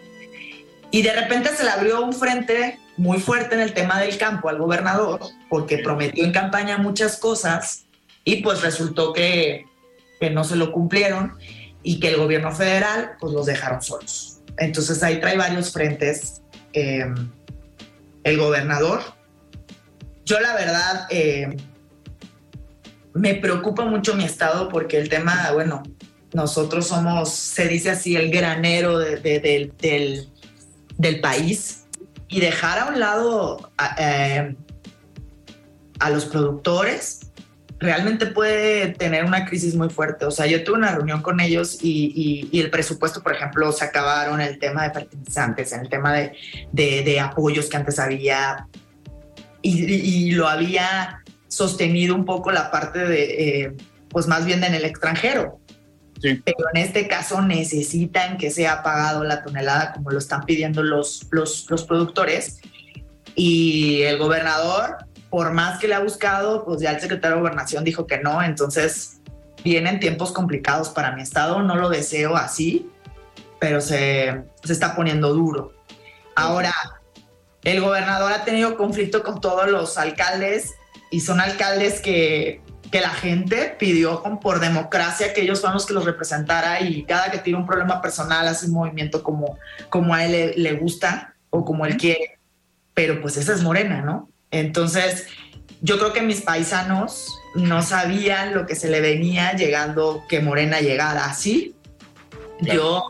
Y 0.91 1.01
de 1.01 1.13
repente 1.13 1.49
se 1.55 1.63
le 1.63 1.69
abrió 1.69 2.01
un 2.03 2.13
frente 2.13 2.79
muy 2.97 3.19
fuerte 3.19 3.55
en 3.55 3.61
el 3.61 3.73
tema 3.73 3.99
del 3.99 4.17
campo 4.17 4.49
al 4.49 4.57
gobernador, 4.57 5.19
porque 5.49 5.79
prometió 5.79 6.23
en 6.23 6.31
campaña 6.31 6.77
muchas 6.77 7.17
cosas 7.17 7.85
y 8.23 8.43
pues 8.43 8.61
resultó 8.61 9.13
que, 9.13 9.65
que 10.19 10.29
no 10.29 10.43
se 10.43 10.55
lo 10.55 10.71
cumplieron 10.71 11.33
y 11.81 11.99
que 11.99 12.09
el 12.09 12.17
gobierno 12.17 12.51
federal 12.51 13.13
pues 13.19 13.33
los 13.33 13.45
dejaron 13.45 13.81
solos. 13.81 14.39
Entonces 14.57 15.01
ahí 15.01 15.19
trae 15.19 15.37
varios 15.37 15.71
frentes 15.71 16.41
eh, 16.73 17.05
el 18.23 18.37
gobernador. 18.37 19.01
Yo 20.25 20.39
la 20.39 20.53
verdad... 20.55 21.07
Eh, 21.09 21.57
me 23.13 23.35
preocupa 23.35 23.85
mucho 23.85 24.15
mi 24.15 24.23
estado 24.23 24.69
porque 24.69 24.97
el 24.97 25.09
tema, 25.09 25.51
bueno, 25.53 25.83
nosotros 26.33 26.87
somos, 26.87 27.29
se 27.29 27.67
dice 27.67 27.91
así, 27.91 28.15
el 28.15 28.31
granero 28.31 28.97
del, 28.97 29.73
del, 30.97 31.21
país 31.21 31.85
y 32.27 32.39
dejar 32.39 32.79
a 32.79 32.85
un 32.87 32.99
lado 32.99 33.71
a, 33.77 33.95
eh, 33.99 34.55
los 36.09 36.25
productores 36.25 37.31
realmente 37.79 38.25
puede 38.27 38.89
tener 38.89 39.25
una 39.25 39.45
crisis 39.45 39.75
muy 39.75 39.89
fuerte. 39.89 40.25
O 40.25 40.31
sea, 40.31 40.47
yo 40.47 40.63
tuve 40.63 40.77
una 40.77 40.95
reunión 40.95 41.21
con 41.21 41.39
ellos 41.39 41.77
y, 41.81 42.49
el 42.53 42.69
presupuesto, 42.69 43.21
por 43.21 43.33
ejemplo, 43.33 43.71
se 43.71 43.85
acabaron 43.85 44.41
el 44.41 44.57
tema 44.57 44.83
de 44.83 44.93
fertilizantes, 44.93 45.71
en 45.73 45.81
el 45.81 45.89
tema 45.89 46.13
de, 46.13 46.33
de, 46.71 47.19
apoyos 47.19 47.69
que 47.69 47.77
antes 47.77 47.99
había 47.99 48.67
y, 49.61 49.83
y 49.93 50.31
lo 50.31 50.47
había 50.47 51.23
sostenido 51.53 52.15
un 52.15 52.25
poco 52.25 52.51
la 52.51 52.71
parte 52.71 52.99
de, 52.99 53.63
eh, 53.63 53.73
pues 54.09 54.27
más 54.27 54.45
bien 54.45 54.63
en 54.63 54.73
el 54.73 54.85
extranjero. 54.85 55.59
Pero 56.21 56.69
en 56.73 56.81
este 56.81 57.07
caso 57.07 57.41
necesitan 57.41 58.37
que 58.37 58.49
sea 58.49 58.81
pagado 58.81 59.25
la 59.25 59.43
tonelada 59.43 59.91
como 59.91 60.09
lo 60.09 60.19
están 60.19 60.45
pidiendo 60.45 60.81
los, 60.81 61.27
los, 61.31 61.69
los 61.69 61.83
productores. 61.83 62.59
Y 63.35 64.03
el 64.03 64.17
gobernador, 64.17 64.97
por 65.29 65.51
más 65.51 65.79
que 65.79 65.89
le 65.89 65.95
ha 65.95 65.99
buscado, 65.99 66.63
pues 66.63 66.79
ya 66.79 66.91
el 66.91 67.01
secretario 67.01 67.35
de 67.35 67.41
gobernación 67.41 67.83
dijo 67.83 68.07
que 68.07 68.19
no. 68.19 68.41
Entonces 68.41 69.19
vienen 69.65 69.99
tiempos 69.99 70.31
complicados 70.31 70.89
para 70.89 71.11
mi 71.11 71.21
estado. 71.21 71.61
No 71.61 71.75
lo 71.75 71.89
deseo 71.89 72.37
así, 72.37 72.89
pero 73.59 73.81
se, 73.81 74.43
se 74.63 74.73
está 74.73 74.95
poniendo 74.95 75.33
duro. 75.33 75.73
Ahora, 76.35 76.73
el 77.63 77.81
gobernador 77.81 78.31
ha 78.31 78.45
tenido 78.45 78.77
conflicto 78.77 79.23
con 79.23 79.41
todos 79.41 79.69
los 79.69 79.97
alcaldes 79.97 80.73
y 81.13 81.19
son 81.19 81.39
alcaldes 81.39 82.01
que, 82.01 82.59
que 82.91 82.99
la 82.99 83.11
gente 83.11 83.75
pidió 83.77 84.23
por 84.41 84.59
democracia 84.59 85.31
que 85.31 85.41
ellos 85.41 85.61
fueran 85.61 85.75
los 85.75 85.85
que 85.85 85.93
los 85.93 86.05
representara 86.05 86.81
y 86.81 87.03
cada 87.03 87.29
que 87.29 87.37
tiene 87.37 87.59
un 87.59 87.67
problema 87.67 88.01
personal 88.01 88.47
hace 88.47 88.65
un 88.65 88.73
movimiento 88.73 89.21
como, 89.21 89.59
como 89.89 90.15
a 90.15 90.25
él 90.25 90.55
le, 90.57 90.73
gusta 90.73 91.35
o 91.51 91.63
como 91.65 91.85
él 91.85 91.97
quiere. 91.97 92.39
Pero 92.95 93.21
pues 93.21 93.37
esa 93.37 93.53
es 93.53 93.61
Morena, 93.61 94.01
¿no? 94.01 94.27
Entonces, 94.49 95.27
yo 95.81 95.99
creo 95.99 96.13
que 96.13 96.23
mis 96.23 96.41
paisanos 96.41 97.27
no 97.53 97.83
sabían 97.83 98.55
lo 98.55 98.65
que 98.65 98.73
se 98.73 98.89
le 98.89 98.99
venía 98.99 99.53
llegando 99.53 100.23
que 100.27 100.39
Morena 100.39 100.81
llegara 100.81 101.25
así. 101.25 101.75
Yo 102.59 103.03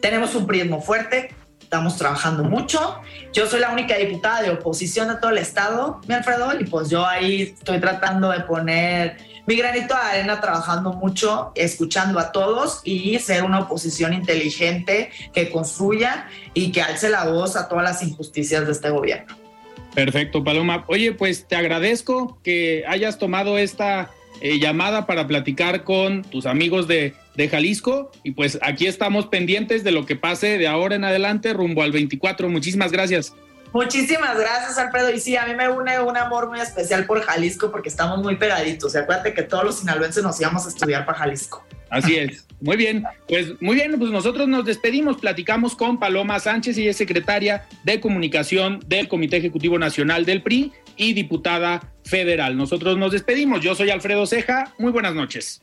tenemos 0.00 0.36
un 0.36 0.46
prismo 0.46 0.80
fuerte, 0.80 1.34
estamos 1.68 1.98
trabajando 1.98 2.44
mucho. 2.44 2.98
Yo 3.34 3.46
soy 3.46 3.60
la 3.60 3.68
única 3.70 3.94
diputada 3.98 4.40
de 4.40 4.48
oposición 4.48 5.08
de 5.08 5.16
todo 5.16 5.32
el 5.32 5.36
estado, 5.36 6.00
mi 6.08 6.14
Alfredo, 6.14 6.58
y 6.58 6.64
pues 6.64 6.88
yo 6.88 7.06
ahí 7.06 7.42
estoy 7.42 7.78
tratando 7.78 8.30
de 8.30 8.40
poner 8.40 9.18
mi 9.46 9.54
granito 9.54 9.94
de 9.94 10.00
arena 10.00 10.40
trabajando 10.40 10.94
mucho, 10.94 11.52
escuchando 11.54 12.18
a 12.20 12.32
todos 12.32 12.80
y 12.84 13.18
ser 13.18 13.44
una 13.44 13.60
oposición 13.60 14.14
inteligente 14.14 15.10
que 15.34 15.50
construya 15.50 16.26
y 16.54 16.72
que 16.72 16.80
alce 16.80 17.10
la 17.10 17.26
voz 17.26 17.54
a 17.54 17.68
todas 17.68 17.84
las 17.84 18.02
injusticias 18.02 18.64
de 18.64 18.72
este 18.72 18.88
gobierno. 18.88 19.36
Perfecto, 19.94 20.42
Paloma. 20.42 20.84
Oye, 20.86 21.12
pues 21.12 21.46
te 21.46 21.56
agradezco 21.56 22.38
que 22.42 22.84
hayas 22.88 23.18
tomado 23.18 23.58
esta 23.58 24.08
eh, 24.40 24.58
llamada 24.58 25.04
para 25.04 25.26
platicar 25.26 25.84
con 25.84 26.22
tus 26.22 26.46
amigos 26.46 26.88
de 26.88 27.12
de 27.38 27.48
Jalisco. 27.48 28.10
Y 28.24 28.32
pues 28.32 28.58
aquí 28.60 28.86
estamos 28.86 29.28
pendientes 29.28 29.84
de 29.84 29.92
lo 29.92 30.04
que 30.04 30.16
pase 30.16 30.58
de 30.58 30.66
ahora 30.66 30.96
en 30.96 31.04
adelante 31.04 31.54
rumbo 31.54 31.82
al 31.82 31.92
24. 31.92 32.50
Muchísimas 32.50 32.92
gracias. 32.92 33.32
Muchísimas 33.72 34.36
gracias, 34.36 34.76
Alfredo. 34.76 35.10
Y 35.12 35.20
sí, 35.20 35.36
a 35.36 35.46
mí 35.46 35.54
me 35.54 35.68
une 35.68 36.00
un 36.00 36.16
amor 36.16 36.48
muy 36.48 36.58
especial 36.58 37.06
por 37.06 37.20
Jalisco 37.22 37.70
porque 37.70 37.88
estamos 37.88 38.18
muy 38.18 38.36
pegaditos. 38.36 38.94
Y 38.94 38.98
acuérdate 38.98 39.34
que 39.34 39.42
todos 39.42 39.64
los 39.64 39.78
sinaloenses 39.78 40.22
nos 40.22 40.40
íbamos 40.40 40.66
a 40.66 40.68
estudiar 40.68 41.06
para 41.06 41.18
Jalisco. 41.18 41.64
Así 41.90 42.16
es. 42.16 42.44
Muy 42.60 42.76
bien. 42.76 43.04
Pues 43.28 43.52
muy 43.62 43.76
bien, 43.76 43.96
pues 44.00 44.10
nosotros 44.10 44.48
nos 44.48 44.64
despedimos. 44.64 45.18
Platicamos 45.18 45.76
con 45.76 46.00
Paloma 46.00 46.40
Sánchez, 46.40 46.76
y 46.76 46.88
es 46.88 46.96
secretaria 46.96 47.68
de 47.84 48.00
comunicación 48.00 48.80
del 48.88 49.06
Comité 49.06 49.36
Ejecutivo 49.36 49.78
Nacional 49.78 50.24
del 50.24 50.42
PRI 50.42 50.72
y 50.96 51.12
diputada 51.12 51.94
federal. 52.04 52.56
Nosotros 52.56 52.98
nos 52.98 53.12
despedimos. 53.12 53.60
Yo 53.60 53.76
soy 53.76 53.90
Alfredo 53.90 54.26
Ceja. 54.26 54.74
Muy 54.76 54.90
buenas 54.90 55.14
noches. 55.14 55.62